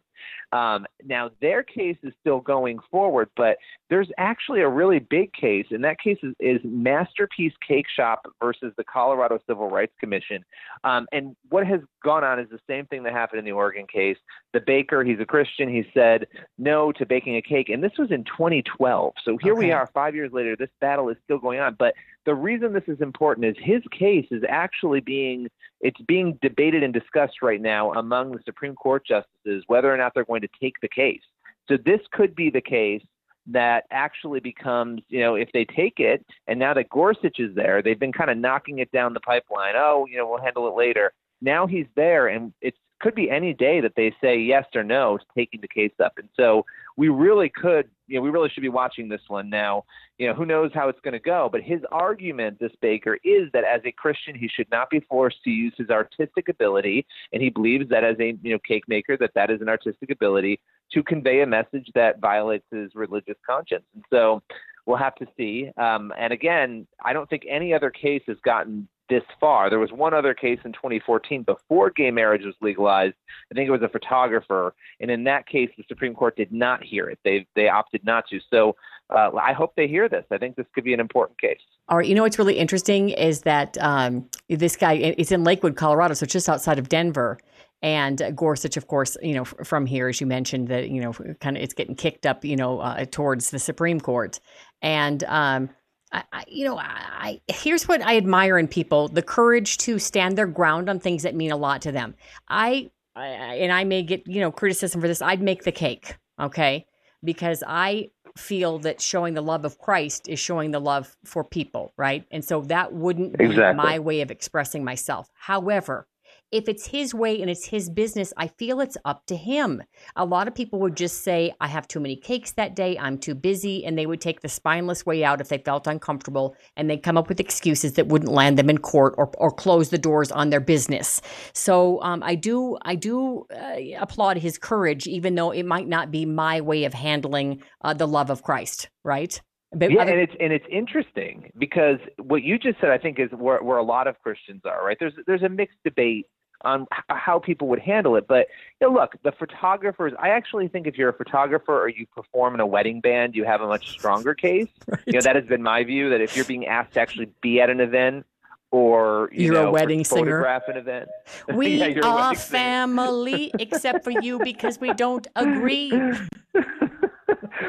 Um, 0.53 0.87
now 1.05 1.31
their 1.41 1.63
case 1.63 1.97
is 2.03 2.13
still 2.21 2.41
going 2.41 2.79
forward, 2.91 3.29
but 3.37 3.59
there's 3.91 4.09
actually 4.19 4.61
a 4.61 4.69
really 4.69 4.99
big 4.99 5.33
case, 5.33 5.67
and 5.71 5.85
that 5.85 5.99
case 6.01 6.19
is, 6.23 6.35
is 6.41 6.61
Masterpiece 6.65 7.53
Cake 7.67 7.87
Shop 7.95 8.27
versus 8.41 8.73
the 8.77 8.85
Colorado 8.85 9.39
Civil 9.47 9.69
Rights 9.69 9.93
Commission. 10.01 10.45
Um, 10.85 11.07
and 11.13 11.37
what 11.51 11.67
has 11.67 11.81
gone 12.03 12.25
on 12.25 12.39
is 12.39 12.49
the 12.51 12.61
same 12.69 12.87
thing 12.87 13.03
that 13.03 13.13
happened 13.13 13.41
in 13.41 13.45
the 13.45 13.53
Oregon 13.53 13.87
case. 13.87 14.17
The 14.53 14.61
baker, 14.61 15.05
he's 15.05 15.21
a 15.21 15.27
Christian, 15.27 15.69
he 15.69 15.85
said 15.93 16.27
no 16.57 16.93
to 16.93 17.05
baking 17.05 17.37
a 17.37 17.43
cake, 17.43 17.69
and 17.69 17.83
this 17.83 17.93
was 17.99 18.11
in 18.11 18.25
2012. 18.25 19.13
So 19.25 19.37
here 19.37 19.55
we 19.55 19.71
are, 19.71 19.89
five 19.93 20.15
years 20.15 20.33
later. 20.33 20.57
This 20.57 20.71
battle 20.81 21.09
is 21.11 21.17
still 21.25 21.39
going 21.39 21.61
on, 21.61 21.77
but 21.79 21.95
the 22.29 22.35
reason 22.35 22.75
this 22.75 22.83
is 22.89 23.01
important 23.01 23.47
is 23.47 23.57
his 23.59 23.81
case 23.91 24.27
is 24.31 24.43
actually 24.51 25.01
being 25.01 25.49
it's 25.81 25.99
being 26.03 26.39
debated 26.43 26.83
and 26.83 26.93
discussed 26.93 27.41
right 27.41 27.61
now 27.61 27.91
among 27.95 28.33
the 28.33 28.41
Supreme 28.45 28.75
Court 28.75 29.03
justices 29.07 29.65
whether 29.67 29.91
or 29.91 29.97
not 29.97 30.13
they're 30.13 30.27
going 30.27 30.43
to 30.43 30.49
take 30.61 30.75
the 30.83 30.89
case. 30.89 31.23
So 31.71 31.79
this 31.87 32.01
could 32.13 32.35
be 32.35 32.51
the 32.51 32.61
case 32.61 33.03
that 33.47 33.85
actually 33.91 34.41
becomes, 34.41 35.01
you 35.09 35.21
know, 35.21 35.37
if 35.37 35.49
they 35.55 35.65
take 35.65 36.01
it, 36.01 36.23
and 36.47 36.59
now 36.59 36.75
that 36.75 36.91
Gorsuch 36.91 37.41
is 37.41 37.55
there, 37.55 37.81
they've 37.81 37.99
been 37.99 38.13
kind 38.13 38.29
of 38.29 38.37
knocking 38.37 38.81
it 38.81 38.93
down 38.93 39.15
the 39.15 39.21
pipeline. 39.21 39.73
Oh, 39.75 40.07
you 40.07 40.19
know, 40.19 40.29
we'll 40.29 40.43
handle 40.43 40.69
it 40.69 40.77
later. 40.77 41.15
Now 41.41 41.67
he's 41.67 41.87
there, 41.97 42.29
and 42.29 42.53
it 42.61 42.75
could 43.01 43.15
be 43.15 43.31
any 43.31 43.55
day 43.55 43.81
that 43.81 43.95
they 43.97 44.15
say 44.21 44.39
yes 44.39 44.67
or 44.75 44.85
no 44.85 45.17
to 45.17 45.25
taking 45.35 45.63
the 45.63 45.69
case 45.69 45.95
up. 45.99 46.13
And 46.19 46.29
so 46.37 46.67
we 46.99 47.09
really 47.09 47.49
could, 47.49 47.89
you 48.09 48.17
know, 48.17 48.23
we 48.23 48.29
really 48.29 48.49
should 48.49 48.61
be 48.61 48.69
watching 48.69 49.09
this 49.09 49.21
one 49.29 49.49
now. 49.49 49.85
You 50.19 50.27
know, 50.27 50.35
who 50.35 50.45
knows 50.45 50.73
how 50.75 50.89
it's 50.89 50.99
going 51.05 51.13
to 51.13 51.21
go? 51.21 51.49
But 51.51 51.63
his 51.63 51.81
argument, 51.93 52.59
this 52.59 52.73
Baker, 52.83 53.19
is 53.23 53.49
that 53.53 53.63
as 53.63 53.81
a 53.85 53.93
Christian, 53.93 54.35
he 54.35 54.49
should 54.49 54.69
not 54.73 54.91
be 54.91 54.99
forced 55.09 55.41
to 55.45 55.51
use 55.51 55.73
his 55.79 55.91
artistic 55.91 56.49
ability, 56.49 57.07
and 57.33 57.41
he 57.41 57.51
believes 57.51 57.89
that 57.91 58.03
as 58.03 58.17
a 58.19 58.37
you 58.43 58.53
know 58.53 58.59
cake 58.67 58.83
maker, 58.89 59.17
that 59.19 59.31
that 59.37 59.49
is 59.49 59.61
an 59.61 59.69
artistic 59.69 60.11
ability 60.11 60.59
to 60.91 61.05
convey 61.05 61.43
a 61.43 61.47
message 61.47 61.89
that 61.95 62.19
violates 62.19 62.67
his 62.73 62.91
religious 62.97 63.37
conscience. 63.49 63.85
And 63.95 64.03
so 64.11 64.43
we'll 64.85 64.97
have 64.97 65.15
to 65.17 65.27
see. 65.37 65.71
Um, 65.77 66.13
and 66.19 66.33
again, 66.33 66.89
I 67.05 67.13
don't 67.13 67.31
think 67.31 67.45
any 67.49 67.73
other 67.73 67.91
case 67.91 68.23
has 68.27 68.39
gotten 68.45 68.89
this 69.09 69.23
far. 69.41 69.71
There 69.71 69.79
was 69.79 69.93
one 69.93 70.15
other 70.15 70.35
case 70.35 70.59
in 70.65 70.73
2014 70.73 71.43
before 71.43 71.91
gay 71.91 72.11
marriage 72.11 72.45
was 72.45 72.55
legalized. 72.61 73.15
I 73.51 73.55
think 73.55 73.69
it 73.69 73.73
was 73.73 73.83
a 73.83 73.89
photographer, 73.89 74.75
and 75.01 75.11
in 75.11 75.25
that 75.25 75.47
case, 75.47 75.71
the 75.77 75.85
Supreme 75.89 76.15
Court 76.15 76.37
did 76.37 76.53
not 76.53 76.83
hear 76.83 77.09
it. 77.09 77.19
They 77.25 77.47
they 77.55 77.69
opted 77.69 78.05
not 78.05 78.29
to. 78.29 78.41
So 78.51 78.77
uh, 79.11 79.31
I 79.41 79.53
hope 79.53 79.75
they 79.77 79.89
hear 79.89 80.09
this. 80.09 80.25
I 80.31 80.39
think 80.39 80.57
this 80.57 80.67
could 80.75 80.85
be 80.85 80.93
an 80.93 81.01
important 81.01 81.41
case. 81.41 81.61
All 81.89 81.97
right. 81.99 82.07
You 82.07 82.15
know 82.15 82.23
what's 82.23 82.39
really 82.39 82.59
interesting 82.59 83.11
is 83.11 83.43
that 83.43 83.79
um, 83.81 84.29
this 84.49 84.77
guy 84.77 84.95
it's 84.95 85.33
in 85.33 85.45
Lakewood, 85.45 85.77
Colorado, 85.77 86.15
so 86.15 86.27
just 86.27 86.49
outside 86.49 86.79
of 86.79 86.89
Denver. 86.89 87.39
And 87.81 88.33
Gorsuch, 88.35 88.77
of 88.77 88.89
course, 88.89 89.17
you 89.23 89.35
know, 89.35 89.45
from 89.45 89.87
here, 89.87 90.09
as 90.09 90.21
you 90.21 90.27
mentioned, 90.27 90.67
that 90.67 90.91
you 90.91 91.01
know, 91.01 91.13
kind 91.41 91.57
of 91.57 91.63
it's 91.63 91.75
getting 91.75 91.95
kicked 91.95 92.27
up, 92.27 92.45
you 92.45 92.57
know, 92.57 92.81
uh, 92.81 93.05
towards 93.09 93.51
the 93.51 93.61
Supreme 93.61 94.01
Court. 94.01 94.41
And 94.83 95.23
um, 95.25 95.71
I, 96.13 96.25
I, 96.33 96.45
you 96.49 96.65
know, 96.65 96.79
I, 96.79 97.41
I 97.49 97.53
here's 97.53 97.87
what 97.87 98.03
I 98.03 98.17
admire 98.17 98.59
in 98.59 98.69
people: 98.69 99.09
the 99.09 99.23
courage 99.23 99.79
to 99.79 99.99
stand 99.99 100.37
their 100.39 100.47
ground 100.47 100.89
on 100.89 101.01
things 101.01 101.23
that 101.23 101.35
mean 101.35 101.51
a 101.51 101.57
lot 101.57 101.83
to 101.83 101.93
them. 101.93 102.15
I, 102.49 102.91
I 103.17 103.27
and 103.27 103.73
I 103.73 103.85
may 103.85 104.03
get 104.03 104.27
you 104.27 104.41
know 104.41 104.51
criticism 104.51 105.01
for 105.01 105.09
this. 105.09 105.23
I'd 105.23 105.43
make 105.43 105.65
the 105.65 105.73
cake, 105.73 106.17
okay, 106.41 106.87
because 107.23 107.63
I 107.67 108.11
feel 108.37 108.79
that 108.81 109.01
showing 109.01 109.35
the 109.35 109.41
love 109.43 109.65
of 109.65 109.79
Christ 109.79 110.29
is 110.29 110.39
showing 110.39 110.71
the 110.71 110.81
love 110.81 111.17
for 111.25 111.43
people, 111.43 111.93
right? 111.97 112.25
And 112.31 112.45
so 112.45 112.61
that 112.63 112.93
wouldn't 112.93 113.37
be 113.37 113.47
Exactly. 113.47 113.77
my 113.77 113.99
way 113.99 114.21
of 114.21 114.31
expressing 114.31 114.85
myself. 114.85 115.29
However, 115.35 116.07
if 116.51 116.69
it's 116.69 116.87
his 116.87 117.15
way 117.15 117.41
and 117.41 117.51
it's 117.51 117.67
his 117.67 117.91
business, 117.91 118.33
I 118.37 118.49
feel 118.49 118.81
it's 118.81 118.97
up 119.05 119.27
to 119.27 119.37
him. 119.37 119.83
A 120.17 120.25
lot 120.25 120.49
of 120.49 120.55
people 120.55 120.79
would 120.81 120.97
just 120.97 121.23
say, 121.23 121.53
I 121.61 121.69
have 121.69 121.87
too 121.87 122.01
many 122.01 122.17
cakes 122.17 122.53
that 122.53 122.75
day, 122.75 122.99
I'm 122.99 123.19
too 123.19 123.35
busy, 123.35 123.85
and 123.85 123.99
they 123.99 124.07
would 124.07 124.21
take 124.21 124.41
the 124.41 124.49
spineless 124.49 125.05
way 125.05 125.25
out 125.25 125.41
if 125.41 125.49
they 125.49 125.59
felt 125.59 125.87
uncomfortable 125.87 126.57
and 126.77 126.89
they'd 126.89 127.03
come 127.03 127.19
up 127.19 127.29
with 127.29 127.41
excuses 127.41 127.95
that 127.95 128.09
wouldn't 128.09 128.33
land 128.33 128.59
them 128.59 128.71
in 128.71 128.79
court 128.79 129.15
or, 129.19 129.31
or 129.39 129.51
close 129.51 129.91
the 129.91 129.99
doors 129.99 130.33
on 130.33 130.51
their 130.51 130.61
business. 130.61 131.21
So 131.53 132.03
um, 132.03 132.23
I 132.23 132.35
do 132.35 132.79
I 132.83 132.95
do 132.95 133.47
uh, 133.55 133.77
applaud 133.99 134.39
his 134.39 134.59
courage, 134.59 135.07
even 135.07 135.35
though 135.35 135.51
it 135.51 135.67
might 135.67 135.89
not 135.89 136.11
be 136.11 136.25
my 136.25 136.61
way 136.61 136.85
of 136.85 136.95
handling 136.95 137.63
uh, 137.83 137.95
the 137.95 138.07
love 138.07 138.31
of 138.31 138.43
Christ, 138.43 138.89
right? 139.05 139.41
But 139.73 139.91
yeah, 139.93 140.03
other- 140.03 140.13
and 140.13 140.21
it's 140.21 140.33
and 140.41 140.53
it's 140.53 140.65
interesting 140.71 141.51
because 141.59 141.99
what 142.17 142.43
you 142.43 142.59
just 142.59 142.81
said, 142.81 142.91
I 142.91 142.97
think, 142.99 143.19
is 143.19 143.29
where, 143.33 143.63
where 143.63 143.77
a 143.77 143.83
lot 143.83 144.07
of 144.07 144.19
Christians 144.23 144.63
are. 144.65 144.85
Right? 144.85 144.97
There's 144.99 145.13
there's 145.27 145.43
a 145.43 145.49
mixed 145.49 145.77
debate 145.85 146.27
on 146.63 146.87
how 147.09 147.39
people 147.39 147.69
would 147.69 147.79
handle 147.79 148.17
it, 148.17 148.27
but 148.27 148.49
you 148.81 148.89
know, 148.89 148.95
look, 148.95 149.15
the 149.23 149.33
photographers. 149.33 150.13
I 150.19 150.31
actually 150.31 150.69
think 150.69 150.87
if 150.87 150.97
you're 150.99 151.09
a 151.09 151.13
photographer 151.15 151.81
or 151.81 151.89
you 151.89 152.07
perform 152.07 152.55
in 152.55 152.61
a 152.61 152.67
wedding 152.67 153.01
band, 153.01 153.35
you 153.37 153.45
have 153.45 153.61
a 153.61 153.67
much 153.67 153.91
stronger 153.91 154.35
case. 154.35 154.69
You 155.07 155.15
know, 155.15 155.23
that 155.23 155.37
has 155.37 155.45
been 155.47 155.63
my 155.63 155.85
view. 155.85 156.11
That 156.11 156.21
if 156.21 156.37
you're 156.37 156.45
being 156.45 156.67
asked 156.67 156.95
to 156.95 157.01
actually 157.01 157.31
be 157.41 157.61
at 157.61 157.71
an 157.71 157.81
event 157.81 158.27
or 158.71 159.31
you 159.33 159.47
You're 159.53 159.63
a 159.67 159.71
wedding 159.71 160.05
singer. 160.05 160.25
photograph 160.43 160.63
an 160.69 160.77
event, 160.77 161.09
we 161.55 161.69
Yeah, 161.95 162.01
are 162.03 162.35
family, 162.35 163.51
except 163.59 164.05
for 164.05 164.11
you 164.11 164.39
because 164.41 164.79
we 164.81 164.93
don't 164.93 165.27
agree. 165.37 165.93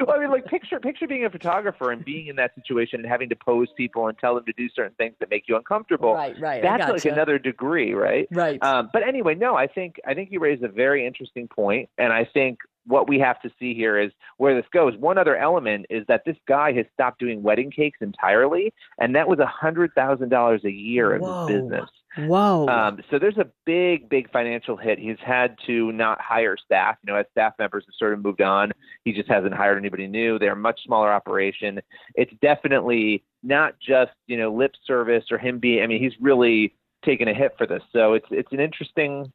Well, 0.05 0.15
I 0.15 0.19
mean, 0.19 0.29
like 0.29 0.45
picture 0.45 0.79
picture 0.79 1.07
being 1.07 1.25
a 1.25 1.29
photographer 1.29 1.91
and 1.91 2.03
being 2.03 2.27
in 2.27 2.35
that 2.37 2.55
situation 2.55 2.99
and 2.99 3.09
having 3.09 3.29
to 3.29 3.35
pose 3.35 3.67
people 3.75 4.07
and 4.07 4.17
tell 4.17 4.35
them 4.35 4.45
to 4.45 4.53
do 4.53 4.69
certain 4.75 4.93
things 4.95 5.15
that 5.19 5.29
make 5.29 5.43
you 5.47 5.55
uncomfortable. 5.55 6.13
Right, 6.13 6.39
right, 6.39 6.65
I 6.65 6.77
That's 6.77 6.91
like 6.91 7.05
another 7.05 7.39
degree, 7.39 7.93
right? 7.93 8.27
Right. 8.31 8.61
Um, 8.63 8.89
but 8.91 9.07
anyway, 9.07 9.35
no, 9.35 9.55
I 9.55 9.67
think 9.67 9.95
I 10.05 10.13
think 10.13 10.31
you 10.31 10.39
raised 10.39 10.63
a 10.63 10.69
very 10.69 11.05
interesting 11.05 11.47
point, 11.47 11.89
and 11.97 12.13
I 12.13 12.25
think 12.25 12.59
what 12.85 13.07
we 13.07 13.19
have 13.19 13.41
to 13.41 13.49
see 13.59 13.73
here 13.73 13.99
is 13.99 14.11
where 14.37 14.55
this 14.55 14.65
goes. 14.73 14.97
One 14.97 15.17
other 15.17 15.37
element 15.37 15.85
is 15.89 16.05
that 16.07 16.23
this 16.25 16.37
guy 16.47 16.73
has 16.73 16.85
stopped 16.93 17.19
doing 17.19 17.43
wedding 17.43 17.71
cakes 17.71 17.99
entirely, 18.01 18.73
and 18.99 19.15
that 19.15 19.27
was 19.27 19.39
a 19.39 19.45
hundred 19.45 19.93
thousand 19.93 20.29
dollars 20.29 20.61
a 20.65 20.71
year 20.71 21.15
of 21.15 21.21
Whoa. 21.21 21.47
his 21.47 21.61
business. 21.61 21.89
Whoa. 22.27 22.67
Um, 22.67 22.99
so 23.09 23.19
there's 23.19 23.37
a 23.37 23.47
big, 23.65 24.09
big 24.09 24.31
financial 24.31 24.77
hit. 24.77 24.99
He's 24.99 25.17
had 25.23 25.55
to 25.67 25.91
not 25.91 26.19
hire 26.21 26.55
staff. 26.63 26.97
You 27.03 27.13
know, 27.13 27.19
as 27.19 27.25
staff 27.31 27.53
members 27.59 27.85
have 27.87 27.93
sort 27.97 28.13
of 28.13 28.23
moved 28.23 28.41
on, 28.41 28.71
he 29.03 29.13
just 29.13 29.29
hasn't 29.29 29.53
hired 29.53 29.77
anybody 29.77 30.07
new. 30.07 30.39
They're 30.39 30.53
a 30.53 30.55
much 30.55 30.81
smaller 30.85 31.11
operation. 31.11 31.79
It's 32.15 32.33
definitely 32.41 33.23
not 33.43 33.75
just 33.79 34.11
you 34.27 34.37
know 34.37 34.53
lip 34.53 34.71
service 34.85 35.25
or 35.31 35.37
him 35.37 35.59
being. 35.59 35.83
I 35.83 35.87
mean, 35.87 36.01
he's 36.01 36.13
really 36.19 36.75
taken 37.05 37.27
a 37.27 37.33
hit 37.33 37.53
for 37.57 37.65
this. 37.65 37.83
So 37.93 38.13
it's 38.13 38.27
it's 38.31 38.51
an 38.51 38.59
interesting 38.59 39.31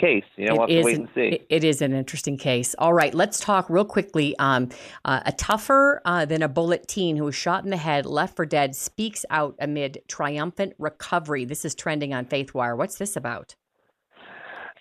case. 0.00 0.24
You 0.36 0.46
know, 0.46 0.52
we'll 0.54 0.60
have 0.62 0.68
to 0.70 0.82
wait 0.82 0.94
an- 0.96 1.00
and 1.02 1.10
see. 1.14 1.20
it- 1.36 1.46
it 1.50 1.64
is 1.64 1.82
an 1.82 1.92
interesting 1.92 2.36
case. 2.38 2.74
All 2.78 2.92
right, 2.94 3.14
let's 3.14 3.38
talk 3.38 3.68
real 3.68 3.84
quickly. 3.84 4.34
Um, 4.38 4.70
uh, 5.04 5.20
a 5.26 5.32
tougher 5.32 6.00
uh, 6.04 6.24
than 6.24 6.42
a 6.42 6.48
bullet 6.48 6.88
teen 6.88 7.16
who 7.16 7.24
was 7.24 7.34
shot 7.34 7.64
in 7.64 7.70
the 7.70 7.76
head, 7.76 8.06
left 8.06 8.34
for 8.36 8.46
dead, 8.46 8.74
speaks 8.74 9.24
out 9.30 9.54
amid 9.60 10.02
triumphant 10.08 10.74
recovery. 10.78 11.44
This 11.44 11.64
is 11.64 11.74
trending 11.74 12.14
on 12.14 12.24
FaithWire. 12.24 12.76
What's 12.76 12.96
this 12.98 13.16
about? 13.16 13.54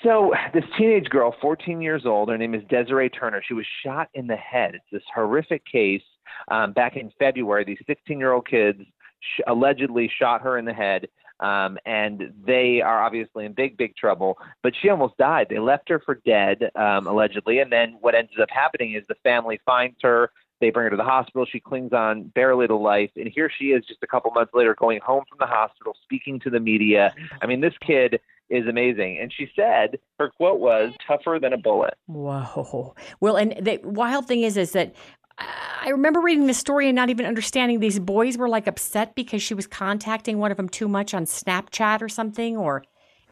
So 0.03 0.34
this 0.53 0.63
teenage 0.78 1.09
girl, 1.09 1.36
14 1.41 1.82
years 1.82 2.05
old, 2.05 2.30
her 2.30 2.38
name 2.38 2.55
is 2.55 2.63
Desiree 2.70 3.09
Turner. 3.09 3.41
She 3.45 3.53
was 3.53 3.65
shot 3.86 4.07
in 4.13 4.28
the 4.28 4.38
head. 4.38 4.76
It's 4.76 4.86
this 4.91 5.03
horrific 5.13 5.63
case. 5.65 6.01
Um, 6.49 6.72
back 6.72 6.95
in 6.95 7.11
February, 7.20 7.65
these 7.65 7.80
16-year-old 7.89 8.47
kids 8.47 8.80
sh- 9.20 9.41
allegedly 9.47 10.09
shot 10.17 10.41
her 10.41 10.57
in 10.57 10.63
the 10.63 10.74
head, 10.74 11.07
um, 11.39 11.77
and 11.85 12.33
they 12.45 12.81
are 12.81 13.01
obviously 13.01 13.45
in 13.45 13.53
big, 13.53 13.77
big 13.77 13.95
trouble. 13.95 14.37
But 14.63 14.73
she 14.79 14.89
almost 14.89 15.17
died. 15.17 15.47
They 15.49 15.59
left 15.59 15.89
her 15.89 15.99
for 15.99 16.15
dead, 16.25 16.71
um, 16.75 17.07
allegedly, 17.07 17.59
and 17.59 17.71
then 17.71 17.97
what 18.01 18.15
ends 18.15 18.31
up 18.41 18.49
happening 18.49 18.93
is 18.93 19.03
the 19.07 19.15
family 19.23 19.59
finds 19.65 19.97
her. 20.01 20.31
They 20.61 20.71
bring 20.71 20.85
her 20.85 20.89
to 20.89 20.97
the 20.97 21.03
hospital. 21.03 21.45
She 21.45 21.61
clings 21.61 21.93
on 21.93 22.23
barely 22.35 22.67
to 22.67 22.75
life, 22.75 23.11
and 23.15 23.31
here 23.33 23.49
she 23.49 23.67
is, 23.67 23.85
just 23.85 24.03
a 24.03 24.07
couple 24.07 24.31
months 24.31 24.53
later, 24.53 24.75
going 24.75 24.99
home 24.99 25.23
from 25.29 25.37
the 25.39 25.47
hospital, 25.47 25.95
speaking 26.03 26.39
to 26.41 26.49
the 26.49 26.59
media. 26.59 27.13
I 27.41 27.47
mean, 27.47 27.61
this 27.61 27.73
kid 27.85 28.19
is 28.49 28.67
amazing. 28.67 29.19
And 29.19 29.31
she 29.31 29.49
said 29.55 29.99
her 30.17 30.29
quote 30.29 30.59
was 30.59 30.91
tougher 31.05 31.39
than 31.41 31.53
a 31.53 31.57
bullet. 31.57 31.93
Whoa. 32.07 32.95
Well, 33.19 33.37
and 33.37 33.53
the 33.61 33.79
wild 33.83 34.27
thing 34.27 34.41
is, 34.41 34.57
is 34.57 34.71
that 34.71 34.95
I 35.39 35.89
remember 35.89 36.19
reading 36.19 36.47
this 36.47 36.57
story 36.57 36.87
and 36.87 36.95
not 36.95 37.09
even 37.09 37.25
understanding 37.25 37.79
these 37.79 37.99
boys 37.99 38.37
were 38.37 38.49
like 38.49 38.67
upset 38.67 39.15
because 39.15 39.41
she 39.41 39.53
was 39.53 39.65
contacting 39.65 40.37
one 40.37 40.51
of 40.51 40.57
them 40.57 40.69
too 40.69 40.87
much 40.87 41.13
on 41.13 41.25
Snapchat 41.25 42.01
or 42.01 42.09
something, 42.09 42.57
or 42.57 42.83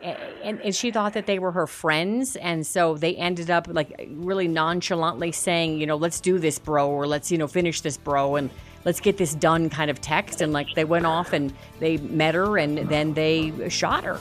and, 0.02 0.62
and 0.62 0.76
she 0.76 0.92
thought 0.92 1.14
that 1.14 1.26
they 1.26 1.40
were 1.40 1.52
her 1.52 1.68
friends, 1.68 2.36
and 2.36 2.66
so 2.66 2.96
they 2.96 3.16
ended 3.16 3.50
up 3.50 3.68
like 3.70 4.08
really 4.10 4.48
nonchalantly 4.48 5.32
saying, 5.32 5.80
you 5.80 5.88
know, 5.88 5.96
let's 5.96 6.20
do 6.20 6.40
this, 6.40 6.60
bro, 6.60 6.90
or 6.90 7.08
let's 7.08 7.32
you 7.32 7.38
know 7.38 7.48
finish 7.48 7.82
this, 7.82 7.98
bro, 7.98 8.36
and 8.36 8.50
let's 8.86 9.00
get 9.00 9.18
this 9.18 9.34
done, 9.36 9.70
kind 9.70 9.90
of 9.90 10.00
text, 10.00 10.40
and 10.40 10.54
like 10.54 10.68
they 10.76 10.86
went 10.86 11.06
off 11.06 11.34
and 11.34 11.54
they 11.80 11.98
met 11.98 12.36
her, 12.36 12.58
and 12.58 12.78
then 12.90 13.14
they 13.14 13.70
shot 13.70 14.04
her. 14.04 14.20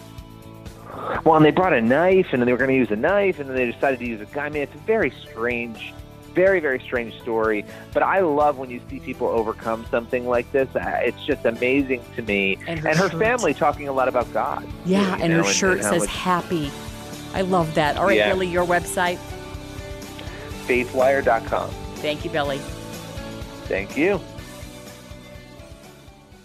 Well, 1.24 1.36
and 1.36 1.44
they 1.44 1.50
brought 1.50 1.74
a 1.74 1.80
knife, 1.80 2.28
and 2.32 2.40
then 2.40 2.46
they 2.46 2.52
were 2.52 2.58
going 2.58 2.70
to 2.70 2.76
use 2.76 2.90
a 2.90 2.96
knife, 2.96 3.38
and 3.38 3.48
then 3.48 3.56
they 3.56 3.70
decided 3.70 3.98
to 4.00 4.06
use 4.06 4.20
a 4.20 4.24
gun. 4.26 4.46
I 4.46 4.48
mean, 4.50 4.62
it's 4.62 4.74
a 4.74 4.78
very 4.78 5.10
strange, 5.10 5.92
very, 6.36 6.60
very 6.60 6.78
strange 6.78 7.18
story. 7.22 7.64
But 7.92 8.04
I 8.04 8.20
love 8.20 8.58
when 8.58 8.70
you 8.70 8.80
see 8.88 9.00
people 9.00 9.26
overcome 9.26 9.84
something 9.90 10.28
like 10.28 10.52
this. 10.52 10.68
Uh, 10.76 11.00
It's 11.02 11.24
just 11.24 11.44
amazing 11.44 12.04
to 12.14 12.22
me. 12.22 12.58
And 12.68 12.78
her 12.78 12.94
shirt. 12.94 13.12
family 13.18 13.54
talking 13.54 13.88
a 13.88 13.92
lot 13.92 14.06
about 14.06 14.32
God. 14.32 14.64
Yeah, 14.84 15.16
you 15.16 15.22
and 15.24 15.32
know, 15.32 15.42
her 15.42 15.52
shirt 15.52 15.80
how 15.80 15.90
says 15.90 16.02
much- 16.02 16.10
happy. 16.10 16.70
I 17.34 17.40
love 17.40 17.74
that. 17.74 17.96
All 17.96 18.06
right, 18.06 18.16
Yeah. 18.18 18.28
Billy, 18.32 18.46
your 18.46 18.64
website. 18.66 19.18
faithwire.com. 20.66 21.70
Thank 21.96 22.24
you, 22.24 22.30
Billy. 22.30 22.58
Thank 23.68 23.96
you. 23.96 24.20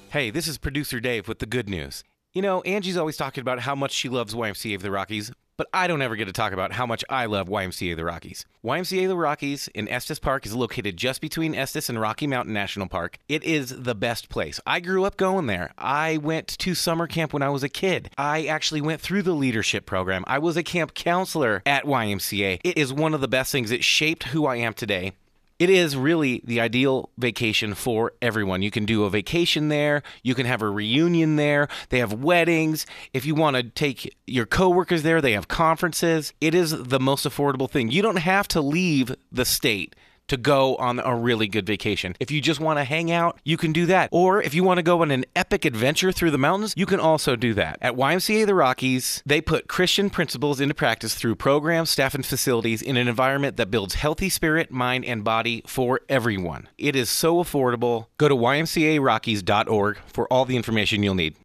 Hey, 0.09 0.29
this 0.29 0.47
is 0.47 0.57
producer 0.57 0.99
Dave 0.99 1.27
with 1.27 1.39
the 1.39 1.45
good 1.45 1.69
news. 1.69 2.03
You 2.33 2.41
know, 2.41 2.61
Angie's 2.61 2.97
always 2.97 3.17
talking 3.17 3.41
about 3.41 3.59
how 3.61 3.75
much 3.75 3.91
she 3.91 4.09
loves 4.09 4.33
YMCA 4.33 4.75
of 4.75 4.81
the 4.81 4.91
Rockies, 4.91 5.31
but 5.61 5.69
I 5.75 5.85
don't 5.85 6.01
ever 6.01 6.15
get 6.15 6.25
to 6.25 6.33
talk 6.33 6.53
about 6.53 6.71
how 6.71 6.87
much 6.87 7.05
I 7.07 7.27
love 7.27 7.47
YMCA 7.47 7.95
the 7.95 8.03
Rockies. 8.03 8.47
YMCA 8.65 9.07
the 9.07 9.15
Rockies 9.15 9.67
in 9.75 9.87
Estes 9.87 10.17
Park 10.17 10.47
is 10.47 10.55
located 10.55 10.97
just 10.97 11.21
between 11.21 11.53
Estes 11.53 11.87
and 11.87 12.01
Rocky 12.01 12.25
Mountain 12.25 12.51
National 12.51 12.87
Park. 12.87 13.19
It 13.29 13.43
is 13.43 13.83
the 13.83 13.93
best 13.93 14.27
place. 14.27 14.59
I 14.65 14.79
grew 14.79 15.05
up 15.05 15.17
going 15.17 15.45
there. 15.45 15.71
I 15.77 16.17
went 16.17 16.47
to 16.47 16.73
summer 16.73 17.05
camp 17.05 17.31
when 17.31 17.43
I 17.43 17.49
was 17.49 17.61
a 17.61 17.69
kid. 17.69 18.09
I 18.17 18.47
actually 18.47 18.81
went 18.81 19.01
through 19.01 19.21
the 19.21 19.35
leadership 19.35 19.85
program. 19.85 20.23
I 20.25 20.39
was 20.39 20.57
a 20.57 20.63
camp 20.63 20.95
counselor 20.95 21.61
at 21.67 21.85
YMCA. 21.85 22.61
It 22.63 22.75
is 22.75 22.91
one 22.91 23.13
of 23.13 23.21
the 23.21 23.27
best 23.27 23.51
things. 23.51 23.69
It 23.69 23.83
shaped 23.83 24.23
who 24.23 24.47
I 24.47 24.55
am 24.55 24.73
today. 24.73 25.13
It 25.61 25.69
is 25.69 25.95
really 25.95 26.41
the 26.43 26.59
ideal 26.59 27.11
vacation 27.19 27.75
for 27.75 28.13
everyone. 28.19 28.63
You 28.63 28.71
can 28.71 28.83
do 28.83 29.03
a 29.03 29.11
vacation 29.11 29.67
there. 29.67 30.01
You 30.23 30.33
can 30.33 30.47
have 30.47 30.63
a 30.63 30.67
reunion 30.67 31.35
there. 31.35 31.67
They 31.89 31.99
have 31.99 32.13
weddings. 32.13 32.87
If 33.13 33.27
you 33.27 33.35
want 33.35 33.57
to 33.57 33.61
take 33.61 34.11
your 34.25 34.47
coworkers 34.47 35.03
there, 35.03 35.21
they 35.21 35.33
have 35.33 35.47
conferences. 35.47 36.33
It 36.41 36.55
is 36.55 36.71
the 36.71 36.99
most 36.99 37.27
affordable 37.27 37.69
thing. 37.69 37.91
You 37.91 38.01
don't 38.01 38.15
have 38.17 38.47
to 38.47 38.59
leave 38.59 39.15
the 39.31 39.45
state 39.45 39.95
to 40.31 40.37
go 40.37 40.77
on 40.77 40.97
a 40.99 41.13
really 41.13 41.45
good 41.45 41.65
vacation. 41.65 42.15
If 42.21 42.31
you 42.31 42.39
just 42.39 42.61
want 42.61 42.79
to 42.79 42.85
hang 42.85 43.11
out, 43.11 43.37
you 43.43 43.57
can 43.57 43.73
do 43.73 43.85
that. 43.87 44.07
Or 44.13 44.41
if 44.41 44.53
you 44.53 44.63
want 44.63 44.77
to 44.77 44.81
go 44.81 45.01
on 45.01 45.11
an 45.11 45.25
epic 45.35 45.65
adventure 45.65 46.13
through 46.13 46.31
the 46.31 46.37
mountains, 46.37 46.73
you 46.77 46.85
can 46.85 47.01
also 47.01 47.35
do 47.35 47.53
that. 47.55 47.77
At 47.81 47.95
YMCA 47.95 48.45
the 48.45 48.55
Rockies, 48.55 49.21
they 49.25 49.41
put 49.41 49.67
Christian 49.67 50.09
principles 50.09 50.61
into 50.61 50.73
practice 50.73 51.15
through 51.15 51.35
programs, 51.35 51.89
staff, 51.89 52.15
and 52.15 52.25
facilities 52.25 52.81
in 52.81 52.95
an 52.95 53.09
environment 53.09 53.57
that 53.57 53.69
builds 53.69 53.95
healthy 53.95 54.29
spirit, 54.29 54.71
mind, 54.71 55.03
and 55.03 55.21
body 55.21 55.63
for 55.67 55.99
everyone. 56.07 56.69
It 56.77 56.95
is 56.95 57.09
so 57.09 57.43
affordable. 57.43 58.05
Go 58.17 58.29
to 58.29 58.35
ymcarockies.org 58.35 59.97
for 60.07 60.27
all 60.31 60.45
the 60.45 60.55
information 60.55 61.03
you'll 61.03 61.15
need. 61.15 61.35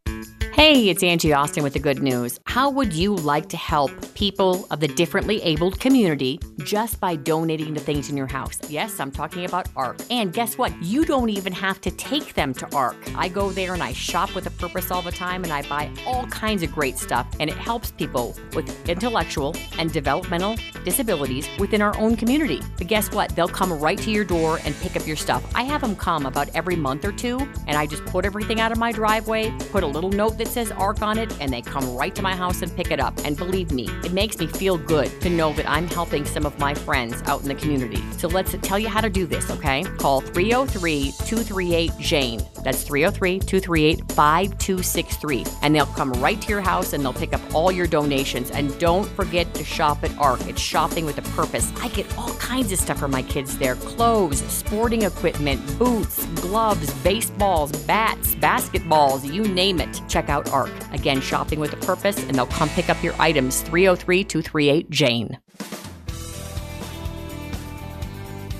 Hey, 0.57 0.89
it's 0.89 1.03
Angie 1.03 1.33
Austin 1.33 1.61
with 1.61 1.73
the 1.73 1.79
good 1.79 2.01
news. 2.01 2.39
How 2.45 2.71
would 2.71 2.91
you 2.91 3.15
like 3.15 3.47
to 3.49 3.57
help 3.57 3.91
people 4.15 4.65
of 4.71 4.79
the 4.79 4.87
differently 4.87 5.39
abled 5.43 5.79
community 5.79 6.39
just 6.63 6.99
by 6.99 7.15
donating 7.15 7.75
the 7.75 7.79
things 7.79 8.09
in 8.09 8.17
your 8.17 8.25
house? 8.25 8.59
Yes, 8.67 8.99
I'm 8.99 9.11
talking 9.11 9.45
about 9.45 9.69
ARC. 9.75 9.99
And 10.09 10.33
guess 10.33 10.57
what? 10.57 10.73
You 10.81 11.05
don't 11.05 11.29
even 11.29 11.53
have 11.53 11.79
to 11.81 11.91
take 11.91 12.33
them 12.33 12.55
to 12.55 12.75
ARC. 12.75 12.97
I 13.15 13.29
go 13.29 13.51
there 13.51 13.75
and 13.75 13.83
I 13.83 13.93
shop 13.93 14.33
with 14.33 14.47
a 14.47 14.49
purpose 14.49 14.89
all 14.89 15.03
the 15.03 15.11
time 15.11 15.43
and 15.43 15.53
I 15.53 15.61
buy 15.69 15.91
all 16.07 16.25
kinds 16.25 16.63
of 16.63 16.73
great 16.73 16.97
stuff 16.97 17.27
and 17.39 17.51
it 17.51 17.57
helps 17.57 17.91
people 17.91 18.35
with 18.55 18.89
intellectual 18.89 19.55
and 19.77 19.93
developmental 19.93 20.55
disabilities 20.83 21.47
within 21.59 21.83
our 21.83 21.95
own 21.99 22.15
community. 22.17 22.61
But 22.79 22.87
guess 22.87 23.11
what? 23.11 23.35
They'll 23.35 23.47
come 23.47 23.71
right 23.71 23.99
to 23.99 24.09
your 24.09 24.25
door 24.25 24.59
and 24.65 24.73
pick 24.77 24.95
up 24.95 25.05
your 25.05 25.17
stuff. 25.17 25.45
I 25.53 25.61
have 25.65 25.81
them 25.81 25.95
come 25.95 26.25
about 26.25 26.49
every 26.55 26.75
month 26.75 27.05
or 27.05 27.11
two 27.11 27.47
and 27.67 27.77
I 27.77 27.85
just 27.85 28.03
put 28.05 28.25
everything 28.25 28.59
out 28.59 28.71
of 28.71 28.79
my 28.79 28.91
driveway, 28.91 29.51
put 29.69 29.83
a 29.83 29.87
little 29.87 30.09
note 30.09 30.39
that 30.39 30.46
that 30.47 30.53
says 30.53 30.71
ARC 30.71 31.01
on 31.01 31.17
it, 31.17 31.35
and 31.41 31.51
they 31.51 31.61
come 31.61 31.95
right 31.95 32.13
to 32.15 32.21
my 32.21 32.35
house 32.35 32.61
and 32.61 32.73
pick 32.75 32.91
it 32.91 32.99
up. 32.99 33.13
And 33.25 33.35
believe 33.35 33.71
me, 33.71 33.87
it 34.03 34.13
makes 34.13 34.37
me 34.39 34.47
feel 34.47 34.77
good 34.77 35.09
to 35.21 35.29
know 35.29 35.53
that 35.53 35.69
I'm 35.69 35.87
helping 35.87 36.25
some 36.25 36.45
of 36.45 36.57
my 36.57 36.73
friends 36.73 37.21
out 37.25 37.41
in 37.41 37.47
the 37.47 37.55
community. 37.55 38.01
So 38.17 38.27
let's 38.27 38.55
tell 38.61 38.79
you 38.79 38.87
how 38.87 39.01
to 39.01 39.09
do 39.09 39.25
this, 39.25 39.49
okay? 39.51 39.83
Call 39.97 40.21
303 40.21 41.11
238 41.25 41.91
Jane. 41.99 42.41
That's 42.63 42.83
303 42.83 43.39
238 43.39 44.11
5263. 44.11 45.45
And 45.61 45.75
they'll 45.75 45.85
come 45.85 46.13
right 46.13 46.39
to 46.41 46.49
your 46.49 46.61
house 46.61 46.93
and 46.93 47.03
they'll 47.03 47.13
pick 47.13 47.33
up 47.33 47.41
all 47.53 47.71
your 47.71 47.87
donations. 47.87 48.51
And 48.51 48.77
don't 48.79 49.07
forget 49.09 49.53
to 49.55 49.63
shop 49.63 50.03
at 50.03 50.17
ARC. 50.17 50.45
It's 50.47 50.61
shopping 50.61 51.05
with 51.05 51.17
a 51.17 51.21
purpose. 51.35 51.71
I 51.81 51.89
get 51.89 52.05
all 52.17 52.33
kinds 52.35 52.71
of 52.71 52.79
stuff 52.79 52.99
for 52.99 53.07
my 53.07 53.21
kids 53.21 53.57
there 53.57 53.75
clothes, 53.75 54.39
sporting 54.47 55.03
equipment, 55.03 55.61
boots, 55.77 56.25
gloves, 56.41 56.93
baseballs, 57.03 57.71
bats, 57.85 58.35
basketballs, 58.35 59.31
you 59.31 59.43
name 59.43 59.79
it. 59.79 60.01
Check 60.07 60.29
out 60.29 60.36
ARC. 60.51 60.71
Again, 60.93 61.21
shopping 61.21 61.59
with 61.59 61.73
a 61.73 61.77
purpose, 61.77 62.21
and 62.23 62.35
they'll 62.35 62.47
come 62.47 62.69
pick 62.69 62.89
up 62.89 63.01
your 63.03 63.15
items 63.19 63.61
303 63.61 64.23
238 64.23 64.89
Jane. 64.89 65.39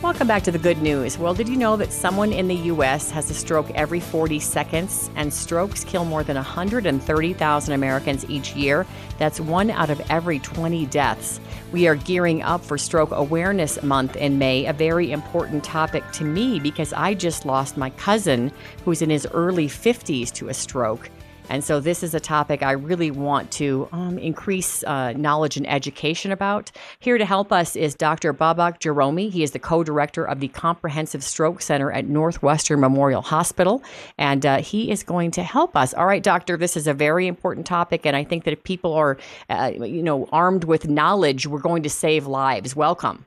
Welcome 0.04 0.28
back 0.28 0.44
to 0.44 0.52
the 0.52 0.60
good 0.60 0.82
news. 0.82 1.18
Well, 1.18 1.34
did 1.34 1.50
you 1.50 1.58
know 1.58 1.76
that 1.76 1.92
someone 1.92 2.32
in 2.32 2.48
the 2.48 2.56
U.S. 2.56 3.10
has 3.12 3.32
a 3.32 3.34
stroke 3.34 3.70
every 3.72 4.00
40 4.00 4.40
seconds, 4.40 5.10
and 5.16 5.34
strokes 5.34 5.84
kill 5.84 6.06
more 6.06 6.24
than 6.24 6.36
130,000 6.36 7.74
Americans 7.74 8.24
each 8.30 8.56
year? 8.56 8.86
That's 9.18 9.40
one 9.40 9.72
out 9.72 9.90
of 9.90 10.00
every 10.10 10.38
20 10.40 10.86
deaths. 10.86 11.42
We 11.72 11.88
are 11.88 11.96
gearing 11.96 12.44
up 12.44 12.64
for 12.64 12.78
Stroke 12.78 13.12
Awareness 13.12 13.82
Month 13.82 14.16
in 14.16 14.38
May, 14.38 14.68
a 14.68 14.72
very 14.72 15.12
important 15.12 15.64
topic 15.64 16.04
to 16.14 16.24
me 16.24 16.60
because 16.60 16.94
I 16.94 17.16
just 17.16 17.46
lost 17.46 17.76
my 17.76 17.90
cousin 17.90 18.52
who's 18.86 19.02
in 19.02 19.10
his 19.10 19.28
early 19.34 19.68
50s 19.68 20.32
to 20.36 20.50
a 20.50 20.54
stroke. 20.54 21.10
And 21.50 21.64
so, 21.64 21.80
this 21.80 22.04
is 22.04 22.14
a 22.14 22.20
topic 22.20 22.62
I 22.62 22.72
really 22.72 23.12
want 23.12 23.52
to 23.52 23.88
um, 23.92 24.18
increase 24.18 24.84
uh, 24.84 25.14
knowledge 25.14 25.58
and 25.58 25.68
education 25.68 26.32
about. 26.32 26.72
Here 27.00 27.18
to 27.18 27.26
help 27.26 27.52
us 27.52 27.76
is 27.76 27.96
Dr. 27.96 28.34
Babak 28.34 28.80
Jahromi. 28.80 29.32
He 29.32 29.44
is 29.44 29.52
the 29.52 29.60
co 29.60 29.84
director 29.84 30.26
of 30.26 30.40
the 30.40 30.50
Comprehensive 30.50 31.24
Stroke 31.24 31.62
Center 31.62 31.92
at 31.92 32.06
Northwestern 32.06 32.80
Memorial 32.80 33.22
Hospital, 33.22 33.82
and 34.18 34.46
uh, 34.46 34.58
he 34.58 34.92
is 34.92 35.04
going 35.04 35.32
to 35.32 35.44
help 35.44 35.78
us. 35.78 35.94
All 35.94 36.06
right, 36.06 36.24
doctor, 36.24 36.58
this 36.58 36.76
is 36.76 36.88
a 36.88 36.94
very 36.94 37.28
important 37.28 37.66
topic, 37.66 38.06
and 38.06 38.16
I 38.16 38.24
think 38.24 38.44
that 38.44 38.52
if 38.52 38.64
people 38.64 38.94
are, 38.94 39.18
uh, 39.50 39.72
you 39.76 40.04
know, 40.04 40.28
armed 40.32 40.66
with 40.66 40.88
knowledge, 40.88 41.48
we're 41.48 41.60
going 41.60 41.84
to 41.84 41.90
save 41.90 42.28
lives. 42.28 42.76
Welcome. 42.76 43.26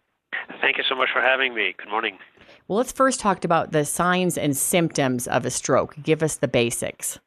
Thank 0.61 0.77
you 0.77 0.85
so 0.89 0.95
much 0.95 1.09
for 1.13 1.23
having 1.23 1.55
me. 1.55 1.75
Good 1.79 1.89
morning. 1.89 2.19
Well, 2.69 2.77
let's 2.77 2.93
first 2.93 3.19
talk 3.21 3.45
about 3.45 3.73
the 3.73 3.85
signs 3.85 4.37
and 4.37 4.57
symptoms 4.57 5.27
of 5.27 5.45
a 5.45 5.51
stroke. 5.51 5.97
Give 6.03 6.23
us 6.23 6.37
the 6.37 6.49
basics. 6.49 7.19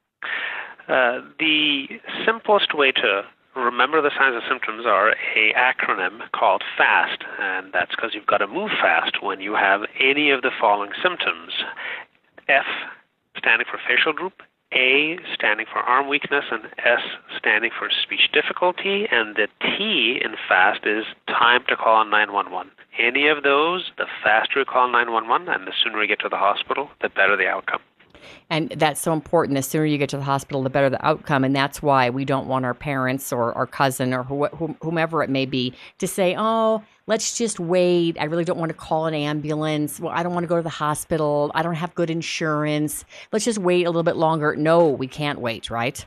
Uh, 0.88 1.21
the 1.39 1.86
simplest 2.25 2.73
way 2.75 2.91
to 2.91 3.23
remember 3.55 4.01
the 4.01 4.11
signs 4.17 4.36
and 4.36 4.43
symptoms 4.49 4.86
are 4.86 5.11
a 5.11 5.53
acronym 5.53 6.19
called 6.34 6.63
FAST, 6.77 7.23
and 7.39 7.71
that's 7.71 7.91
because 7.95 8.11
you've 8.13 8.25
got 8.25 8.39
to 8.39 8.47
move 8.47 8.71
fast 8.81 9.21
when 9.21 9.39
you 9.39 9.53
have 9.53 9.81
any 9.99 10.31
of 10.31 10.41
the 10.41 10.51
following 10.59 10.91
symptoms. 11.01 11.53
F 12.49 12.65
standing 13.38 13.65
for 13.69 13.79
facial 13.88 14.11
droop, 14.11 14.41
A 14.73 15.17
standing 15.34 15.65
for 15.71 15.79
arm 15.79 16.09
weakness, 16.09 16.45
and 16.51 16.65
S 16.79 17.01
standing 17.38 17.71
for 17.77 17.89
speech 17.89 18.31
difficulty, 18.34 19.05
and 19.09 19.36
the 19.36 19.47
T 19.61 20.19
in 20.23 20.36
FAST 20.49 20.86
is 20.86 21.05
time 21.27 21.63
to 21.69 21.75
call 21.75 22.03
911. 22.05 22.71
Any 22.99 23.27
of 23.27 23.43
those, 23.43 23.91
the 23.97 24.07
faster 24.23 24.59
you 24.59 24.65
call 24.65 24.91
911 24.91 25.47
and 25.47 25.67
the 25.67 25.73
sooner 25.84 26.01
you 26.01 26.07
get 26.07 26.19
to 26.21 26.29
the 26.29 26.38
hospital, 26.38 26.89
the 27.01 27.09
better 27.09 27.38
the 27.38 27.47
outcome. 27.47 27.81
And 28.49 28.69
that's 28.71 29.01
so 29.01 29.13
important. 29.13 29.55
The 29.55 29.63
sooner 29.63 29.86
you 29.86 29.97
get 29.97 30.09
to 30.09 30.17
the 30.17 30.24
hospital, 30.24 30.63
the 30.63 30.69
better 30.69 30.89
the 30.89 31.05
outcome. 31.05 31.43
And 31.43 31.55
that's 31.55 31.82
why 31.82 32.09
we 32.09 32.26
don't 32.26 32.47
want 32.47 32.65
our 32.65 32.74
parents 32.74 33.32
or 33.32 33.53
our 33.53 33.67
cousin 33.67 34.13
or 34.13 34.24
whomever 34.24 35.24
it 35.24 35.30
may 35.30 35.45
be 35.45 35.74
to 35.99 36.07
say, 36.07 36.36
oh, 36.38 36.84
let's 37.07 37.38
just 37.38 37.59
wait. 37.59 38.17
I 38.19 38.26
really 38.26 38.45
don't 38.45 38.59
want 38.59 38.69
to 38.69 38.78
call 38.78 39.05
an 39.05 39.13
ambulance. 39.13 39.99
Well, 39.99 40.13
I 40.13 40.24
don't 40.24 40.34
want 40.34 40.43
to 40.43 40.47
go 40.47 40.57
to 40.57 40.61
the 40.61 40.69
hospital. 40.69 41.51
I 41.55 41.63
don't 41.63 41.76
have 41.76 41.93
good 41.95 42.09
insurance. 42.09 43.05
Let's 43.32 43.45
just 43.45 43.59
wait 43.59 43.86
a 43.86 43.89
little 43.89 44.03
bit 44.03 44.15
longer. 44.15 44.55
No, 44.55 44.88
we 44.88 45.07
can't 45.07 45.39
wait, 45.39 45.69
right? 45.69 46.05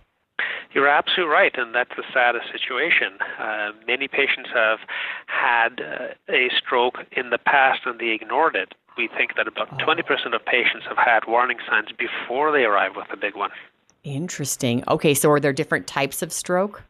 You're 0.74 0.88
absolutely 0.88 1.32
right, 1.32 1.52
and 1.56 1.74
that's 1.74 1.92
the 1.96 2.04
saddest 2.12 2.52
situation. 2.52 3.16
Uh, 3.40 3.70
many 3.86 4.08
patients 4.08 4.50
have 4.52 4.80
had 5.26 5.80
uh, 5.80 6.08
a 6.28 6.50
stroke 6.58 6.98
in 7.12 7.30
the 7.30 7.38
past 7.38 7.80
and 7.86 7.98
they 7.98 8.10
ignored 8.10 8.56
it 8.56 8.74
we 8.96 9.08
think 9.16 9.36
that 9.36 9.46
about 9.46 9.68
20% 9.78 10.00
of 10.34 10.44
patients 10.44 10.86
have 10.88 10.98
had 10.98 11.20
warning 11.26 11.58
signs 11.68 11.88
before 11.96 12.52
they 12.52 12.64
arrive 12.64 12.92
with 12.96 13.06
a 13.12 13.16
big 13.16 13.36
one. 13.36 13.50
Interesting. 14.04 14.84
Okay, 14.88 15.14
so 15.14 15.30
are 15.30 15.40
there 15.40 15.52
different 15.52 15.86
types 15.86 16.22
of 16.22 16.32
stroke? 16.32 16.82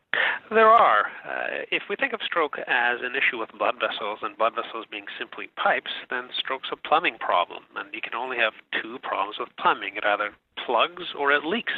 There 0.51 0.69
are. 0.69 1.07
Uh, 1.27 1.65
if 1.73 1.85
we 1.89 1.97
think 1.97 2.13
of 2.13 2.21
stroke 2.23 2.59
as 2.69 2.99
an 3.03 3.17
issue 3.17 3.39
with 3.39 3.51
blood 3.59 3.77
vessels 3.81 4.21
and 4.23 4.37
blood 4.37 4.55
vessels 4.55 4.87
being 4.91 5.07
simply 5.19 5.49
pipes, 5.57 5.91
then 6.11 6.29
stroke's 6.39 6.69
a 6.71 6.77
plumbing 6.77 7.17
problem. 7.19 7.65
And 7.75 7.89
you 7.93 8.01
can 8.01 8.15
only 8.15 8.37
have 8.37 8.53
two 8.81 8.99
problems 9.03 9.39
with 9.41 9.49
plumbing 9.59 9.97
it 9.97 10.05
either 10.05 10.31
plugs 10.65 11.15
or 11.19 11.33
it 11.33 11.45
leaks. 11.45 11.75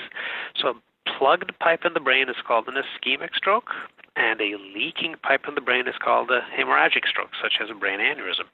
So, 0.61 0.69
a 0.69 0.75
plugged 1.19 1.59
pipe 1.61 1.85
in 1.85 1.95
the 1.95 2.01
brain 2.01 2.29
is 2.29 2.37
called 2.47 2.69
an 2.69 2.75
ischemic 2.75 3.35
stroke, 3.35 3.71
and 4.17 4.41
a 4.41 4.57
leaking 4.75 5.15
pipe 5.23 5.47
in 5.49 5.55
the 5.55 5.61
brain 5.61 5.89
is 5.89 5.97
called 6.03 6.31
a 6.31 6.43
hemorrhagic 6.53 7.07
stroke, 7.09 7.31
such 7.41 7.55
as 7.63 7.71
a 7.71 7.75
brain 7.75 8.01
aneurysm. 8.01 8.45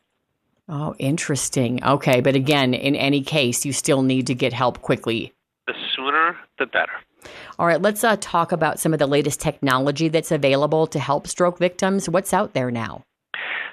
Oh, 0.68 0.94
interesting. 0.98 1.84
Okay, 1.84 2.20
but 2.20 2.34
again, 2.34 2.72
in 2.72 2.96
any 2.96 3.22
case, 3.22 3.66
you 3.66 3.72
still 3.72 4.02
need 4.02 4.26
to 4.28 4.34
get 4.34 4.52
help 4.52 4.80
quickly. 4.80 5.32
The 5.66 5.74
sooner, 5.94 6.36
the 6.58 6.66
better. 6.66 6.92
All 7.58 7.66
right, 7.66 7.80
let's 7.80 8.04
uh, 8.04 8.16
talk 8.20 8.52
about 8.52 8.78
some 8.78 8.92
of 8.92 8.98
the 8.98 9.06
latest 9.06 9.40
technology 9.40 10.08
that's 10.08 10.30
available 10.30 10.86
to 10.88 10.98
help 10.98 11.26
stroke 11.26 11.58
victims. 11.58 12.08
What's 12.08 12.32
out 12.32 12.54
there 12.54 12.70
now? 12.70 13.02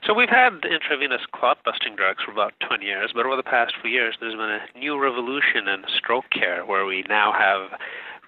So 0.06 0.16
we've 0.16 0.30
had 0.30 0.54
intravenous 0.66 1.22
clot 1.34 1.60
busting 1.64 1.96
drugs 1.96 2.24
for 2.26 2.32
about 2.32 2.54
20 2.68 2.86
years, 2.86 3.12
but 3.14 3.26
over 3.26 3.36
the 3.36 3.44
past 3.44 3.74
few 3.82 3.92
years, 3.92 4.16
there's 4.20 4.34
been 4.34 4.42
a 4.42 4.80
new 4.80 5.00
revolution 5.00 5.68
in 5.68 5.84
stroke 5.98 6.26
care 6.32 6.66
where 6.66 6.86
we 6.86 7.04
now 7.08 7.32
have 7.32 7.80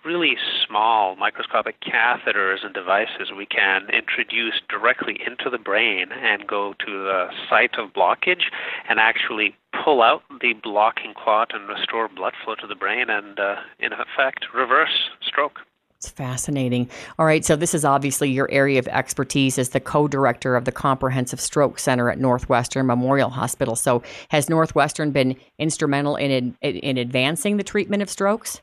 really 0.05 0.35
small 0.67 1.15
microscopic 1.15 1.75
catheters 1.81 2.65
and 2.65 2.73
devices 2.73 3.31
we 3.35 3.45
can 3.45 3.87
introduce 3.89 4.59
directly 4.69 5.19
into 5.25 5.49
the 5.49 5.57
brain 5.57 6.07
and 6.11 6.45
go 6.47 6.73
to 6.85 7.03
the 7.03 7.27
site 7.49 7.75
of 7.77 7.93
blockage 7.93 8.43
and 8.89 8.99
actually 8.99 9.55
pull 9.83 10.01
out 10.01 10.23
the 10.41 10.53
blocking 10.61 11.13
clot 11.15 11.51
and 11.53 11.67
restore 11.67 12.07
blood 12.07 12.33
flow 12.43 12.55
to 12.55 12.67
the 12.67 12.75
brain 12.75 13.09
and, 13.09 13.39
uh, 13.39 13.55
in 13.79 13.91
effect, 13.93 14.45
reverse 14.53 15.09
stroke. 15.21 15.59
It's 15.97 16.09
fascinating. 16.09 16.89
All 17.17 17.25
right, 17.25 17.45
so 17.45 17.55
this 17.55 17.73
is 17.73 17.85
obviously 17.85 18.29
your 18.29 18.51
area 18.51 18.77
of 18.77 18.89
expertise 18.89 19.57
as 19.57 19.69
the 19.69 19.79
co-director 19.79 20.57
of 20.57 20.65
the 20.65 20.71
Comprehensive 20.71 21.39
Stroke 21.39 21.79
Center 21.79 22.09
at 22.09 22.19
Northwestern 22.19 22.87
Memorial 22.87 23.29
Hospital. 23.29 23.77
So, 23.77 24.03
has 24.27 24.49
Northwestern 24.49 25.11
been 25.11 25.37
instrumental 25.57 26.17
in 26.17 26.57
in, 26.61 26.75
in 26.75 26.97
advancing 26.97 27.55
the 27.55 27.63
treatment 27.63 28.01
of 28.01 28.09
strokes? 28.09 28.61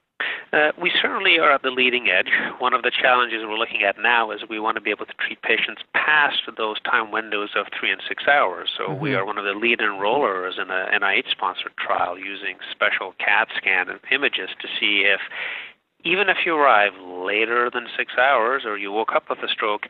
Uh, 0.53 0.73
we 0.81 0.91
certainly 1.01 1.39
are 1.39 1.53
at 1.53 1.62
the 1.62 1.71
leading 1.71 2.09
edge. 2.09 2.31
One 2.59 2.75
of 2.75 2.83
the 2.83 2.91
challenges 2.91 3.43
we're 3.47 3.59
looking 3.59 3.83
at 3.83 3.97
now 4.01 4.31
is 4.31 4.41
we 4.49 4.61
want 4.61 4.77
to 4.77 4.81
be 4.81 4.91
able 4.91 5.07
to 5.07 5.14
treat 5.14 5.41
patients 5.43 5.83
past 5.95 6.43
those 6.57 6.81
time 6.81 7.11
windows 7.11 7.51
of 7.57 7.66
three 7.79 7.91
and 7.91 8.01
six 8.07 8.25
hours. 8.27 8.68
So 8.77 8.91
mm-hmm. 8.91 9.01
we 9.01 9.14
are 9.14 9.25
one 9.25 9.39
of 9.39 9.45
the 9.45 9.53
lead 9.53 9.81
enrollers 9.81 10.59
in 10.61 10.71
a 10.71 10.87
NIH-sponsored 10.99 11.77
trial 11.77 12.18
using 12.18 12.57
special 12.71 13.14
CAT 13.18 13.49
scan 13.57 13.87
images 14.11 14.51
to 14.61 14.68
see 14.79 15.05
if 15.07 15.21
even 16.05 16.29
if 16.29 16.39
you 16.47 16.57
arrive 16.57 16.93
later 16.99 17.71
than 17.73 17.87
six 17.97 18.12
hours 18.18 18.62
or 18.64 18.79
you 18.79 18.91
woke 18.91 19.12
up 19.14 19.25
with 19.29 19.41
a 19.41 19.49
stroke, 19.49 19.83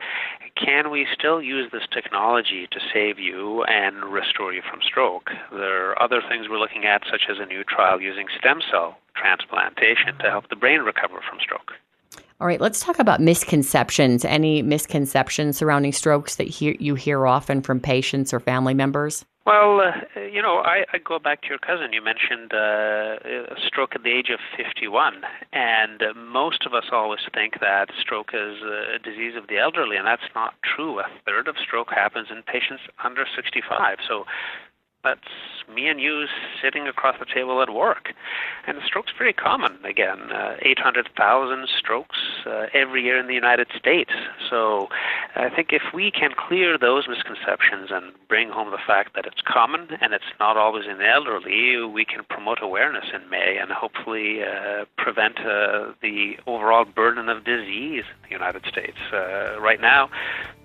can 0.55 0.91
we 0.91 1.07
still 1.13 1.41
use 1.41 1.71
this 1.71 1.87
technology 1.91 2.67
to 2.71 2.79
save 2.93 3.17
you 3.17 3.63
and 3.63 4.03
restore 4.11 4.53
you 4.53 4.61
from 4.69 4.81
stroke? 4.83 5.29
There 5.51 5.89
are 5.89 6.01
other 6.01 6.21
things 6.27 6.47
we're 6.49 6.59
looking 6.59 6.85
at, 6.85 7.03
such 7.09 7.23
as 7.29 7.37
a 7.39 7.45
new 7.45 7.63
trial 7.63 8.01
using 8.01 8.27
stem 8.37 8.59
cell 8.69 8.97
transplantation 9.15 10.17
to 10.19 10.29
help 10.29 10.49
the 10.49 10.55
brain 10.55 10.81
recover 10.81 11.19
from 11.27 11.39
stroke. 11.39 11.71
All 12.39 12.47
right, 12.47 12.59
let's 12.59 12.79
talk 12.79 12.97
about 12.97 13.21
misconceptions. 13.21 14.25
Any 14.25 14.63
misconceptions 14.63 15.57
surrounding 15.57 15.91
strokes 15.91 16.37
that 16.37 16.47
he- 16.47 16.75
you 16.79 16.95
hear 16.95 17.27
often 17.27 17.61
from 17.61 17.79
patients 17.79 18.33
or 18.33 18.39
family 18.39 18.73
members? 18.73 19.25
Well, 19.45 19.81
uh, 19.81 20.19
you 20.21 20.41
know, 20.41 20.57
I, 20.57 20.85
I 20.93 20.99
go 20.99 21.17
back 21.17 21.41
to 21.43 21.49
your 21.49 21.57
cousin. 21.57 21.93
You 21.93 22.01
mentioned 22.03 22.53
uh, 22.53 23.17
a 23.53 23.59
stroke 23.65 23.95
at 23.95 24.03
the 24.03 24.11
age 24.11 24.29
of 24.29 24.39
51, 24.55 25.21
and 25.51 26.01
uh, 26.01 26.13
most 26.13 26.63
of 26.65 26.75
us 26.75 26.85
always 26.91 27.21
think 27.33 27.59
that 27.59 27.89
stroke 27.99 28.31
is 28.33 28.61
a 28.61 28.99
disease 28.99 29.33
of 29.35 29.47
the 29.47 29.57
elderly, 29.57 29.97
and 29.97 30.05
that's 30.05 30.29
not 30.35 30.53
true. 30.61 30.99
A 30.99 31.05
third 31.25 31.47
of 31.47 31.55
stroke 31.57 31.89
happens 31.89 32.27
in 32.29 32.43
patients 32.43 32.83
under 33.03 33.25
65. 33.35 33.97
So 34.07 34.25
That's 35.03 35.21
me 35.73 35.87
and 35.87 35.99
you 35.99 36.25
sitting 36.61 36.87
across 36.87 37.17
the 37.19 37.25
table 37.25 37.61
at 37.61 37.73
work. 37.73 38.13
And 38.67 38.77
the 38.77 38.81
stroke's 38.85 39.11
pretty 39.15 39.33
common. 39.33 39.77
Again, 39.83 40.31
uh, 40.31 40.57
800,000 40.61 41.67
strokes 41.67 42.17
uh, 42.45 42.67
every 42.73 43.03
year 43.03 43.17
in 43.17 43.27
the 43.27 43.33
United 43.33 43.67
States. 43.75 44.11
So 44.49 44.89
I 45.35 45.49
think 45.49 45.69
if 45.71 45.81
we 45.93 46.11
can 46.11 46.31
clear 46.37 46.77
those 46.77 47.07
misconceptions 47.07 47.89
and 47.89 48.13
bring 48.27 48.49
home 48.49 48.69
the 48.71 48.77
fact 48.85 49.15
that 49.15 49.25
it's 49.25 49.41
common 49.41 49.87
and 50.01 50.13
it's 50.13 50.31
not 50.39 50.57
always 50.57 50.85
in 50.85 50.99
the 50.99 51.07
elderly, 51.07 51.83
we 51.83 52.05
can 52.05 52.23
promote 52.29 52.59
awareness 52.61 53.05
in 53.13 53.27
May 53.29 53.57
and 53.57 53.71
hopefully 53.71 54.43
uh, 54.43 54.85
prevent 54.97 55.39
uh, 55.39 55.93
the 56.01 56.37
overall 56.45 56.85
burden 56.85 57.27
of 57.27 57.43
disease 57.43 58.03
in 58.03 58.29
the 58.29 58.31
United 58.31 58.65
States. 58.65 58.97
Uh, 59.11 59.59
right 59.59 59.81
now, 59.81 60.09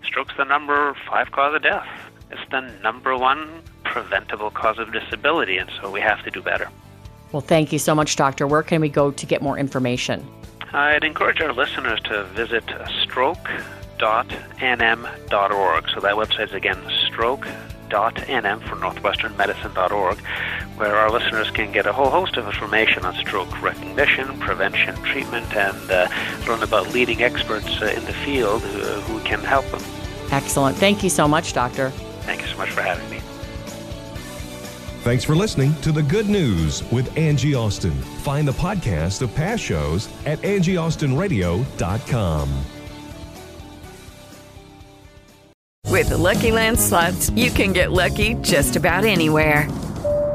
stroke's 0.05 0.35
the 0.37 0.45
number 0.45 0.95
five 1.09 1.33
cause 1.33 1.55
of 1.55 1.63
death. 1.63 1.89
It's 2.31 2.41
the 2.51 2.61
number 2.83 3.17
one 3.17 3.63
preventable 3.85 4.51
cause 4.51 4.79
of 4.79 4.93
disability, 4.93 5.59
and 5.59 5.71
so 5.81 5.91
we 5.91 6.01
have 6.01 6.23
to 6.25 6.31
do 6.31 6.43
better. 6.43 6.69
Well, 7.33 7.41
thank 7.41 7.73
you 7.73 7.79
so 7.79 7.95
much, 7.95 8.17
Doctor. 8.17 8.47
Where 8.47 8.63
can 8.63 8.81
we 8.81 8.89
go 8.89 9.11
to 9.11 9.27
get 9.27 9.43
more 9.43 9.59
information? 9.59 10.27
I'd 10.73 11.05
encourage 11.05 11.41
our 11.41 11.53
listeners 11.53 12.01
to 12.03 12.25
visit 12.25 12.65
stroke.nm.org. 13.03 13.49
So 15.91 16.01
that 16.01 16.15
website 16.15 16.49
is 16.49 16.53
again 16.53 16.79
stroke.nm 17.07 18.69
for 18.69 18.77
northwesternmedicine.org, 18.77 20.19
where 20.77 20.97
our 20.97 21.11
listeners 21.11 21.51
can 21.51 21.73
get 21.73 21.87
a 21.87 21.93
whole 21.93 22.11
host 22.11 22.37
of 22.37 22.47
information 22.47 23.05
on 23.05 23.15
stroke 23.15 23.63
recognition, 23.63 24.39
prevention, 24.39 24.95
treatment, 25.03 25.55
and 25.57 25.91
uh, 25.91 26.09
learn 26.47 26.63
about 26.63 26.93
leading 26.93 27.23
experts 27.23 27.81
uh, 27.81 27.87
in 27.87 28.05
the 28.05 28.13
field 28.13 28.63
who, 28.63 28.81
who 28.81 29.21
can 29.21 29.41
help 29.41 29.65
them. 29.67 29.83
Excellent. 30.33 30.77
Thank 30.77 31.05
you 31.05 31.11
so 31.11 31.29
much, 31.29 31.53
Doctor. 31.53 31.93
Thank 32.27 32.43
you 32.43 32.49
so 32.49 32.59
much 32.59 32.71
for 32.71 32.83
having 32.83 33.09
me. 33.09 33.21
Thanks 35.03 35.23
for 35.23 35.37
listening 35.37 35.73
to 35.83 35.93
The 35.93 36.03
Good 36.03 36.29
News 36.29 36.83
with 36.91 37.17
Angie 37.17 37.55
Austin. 37.55 37.93
Find 38.23 38.49
the 38.49 38.53
podcast 38.53 39.23
of 39.23 39.33
past 39.37 39.63
shows 39.63 40.09
at 40.27 40.41
angieaustinradio.com. 40.41 42.65
With 45.87 46.09
the 46.09 46.19
Lucky 46.19 46.51
Land 46.51 46.81
slots, 46.81 47.31
you 47.31 47.51
can 47.51 47.73
get 47.73 47.93
lucky 47.93 48.35
just 48.43 48.75
about 48.75 49.05
anywhere. 49.05 49.69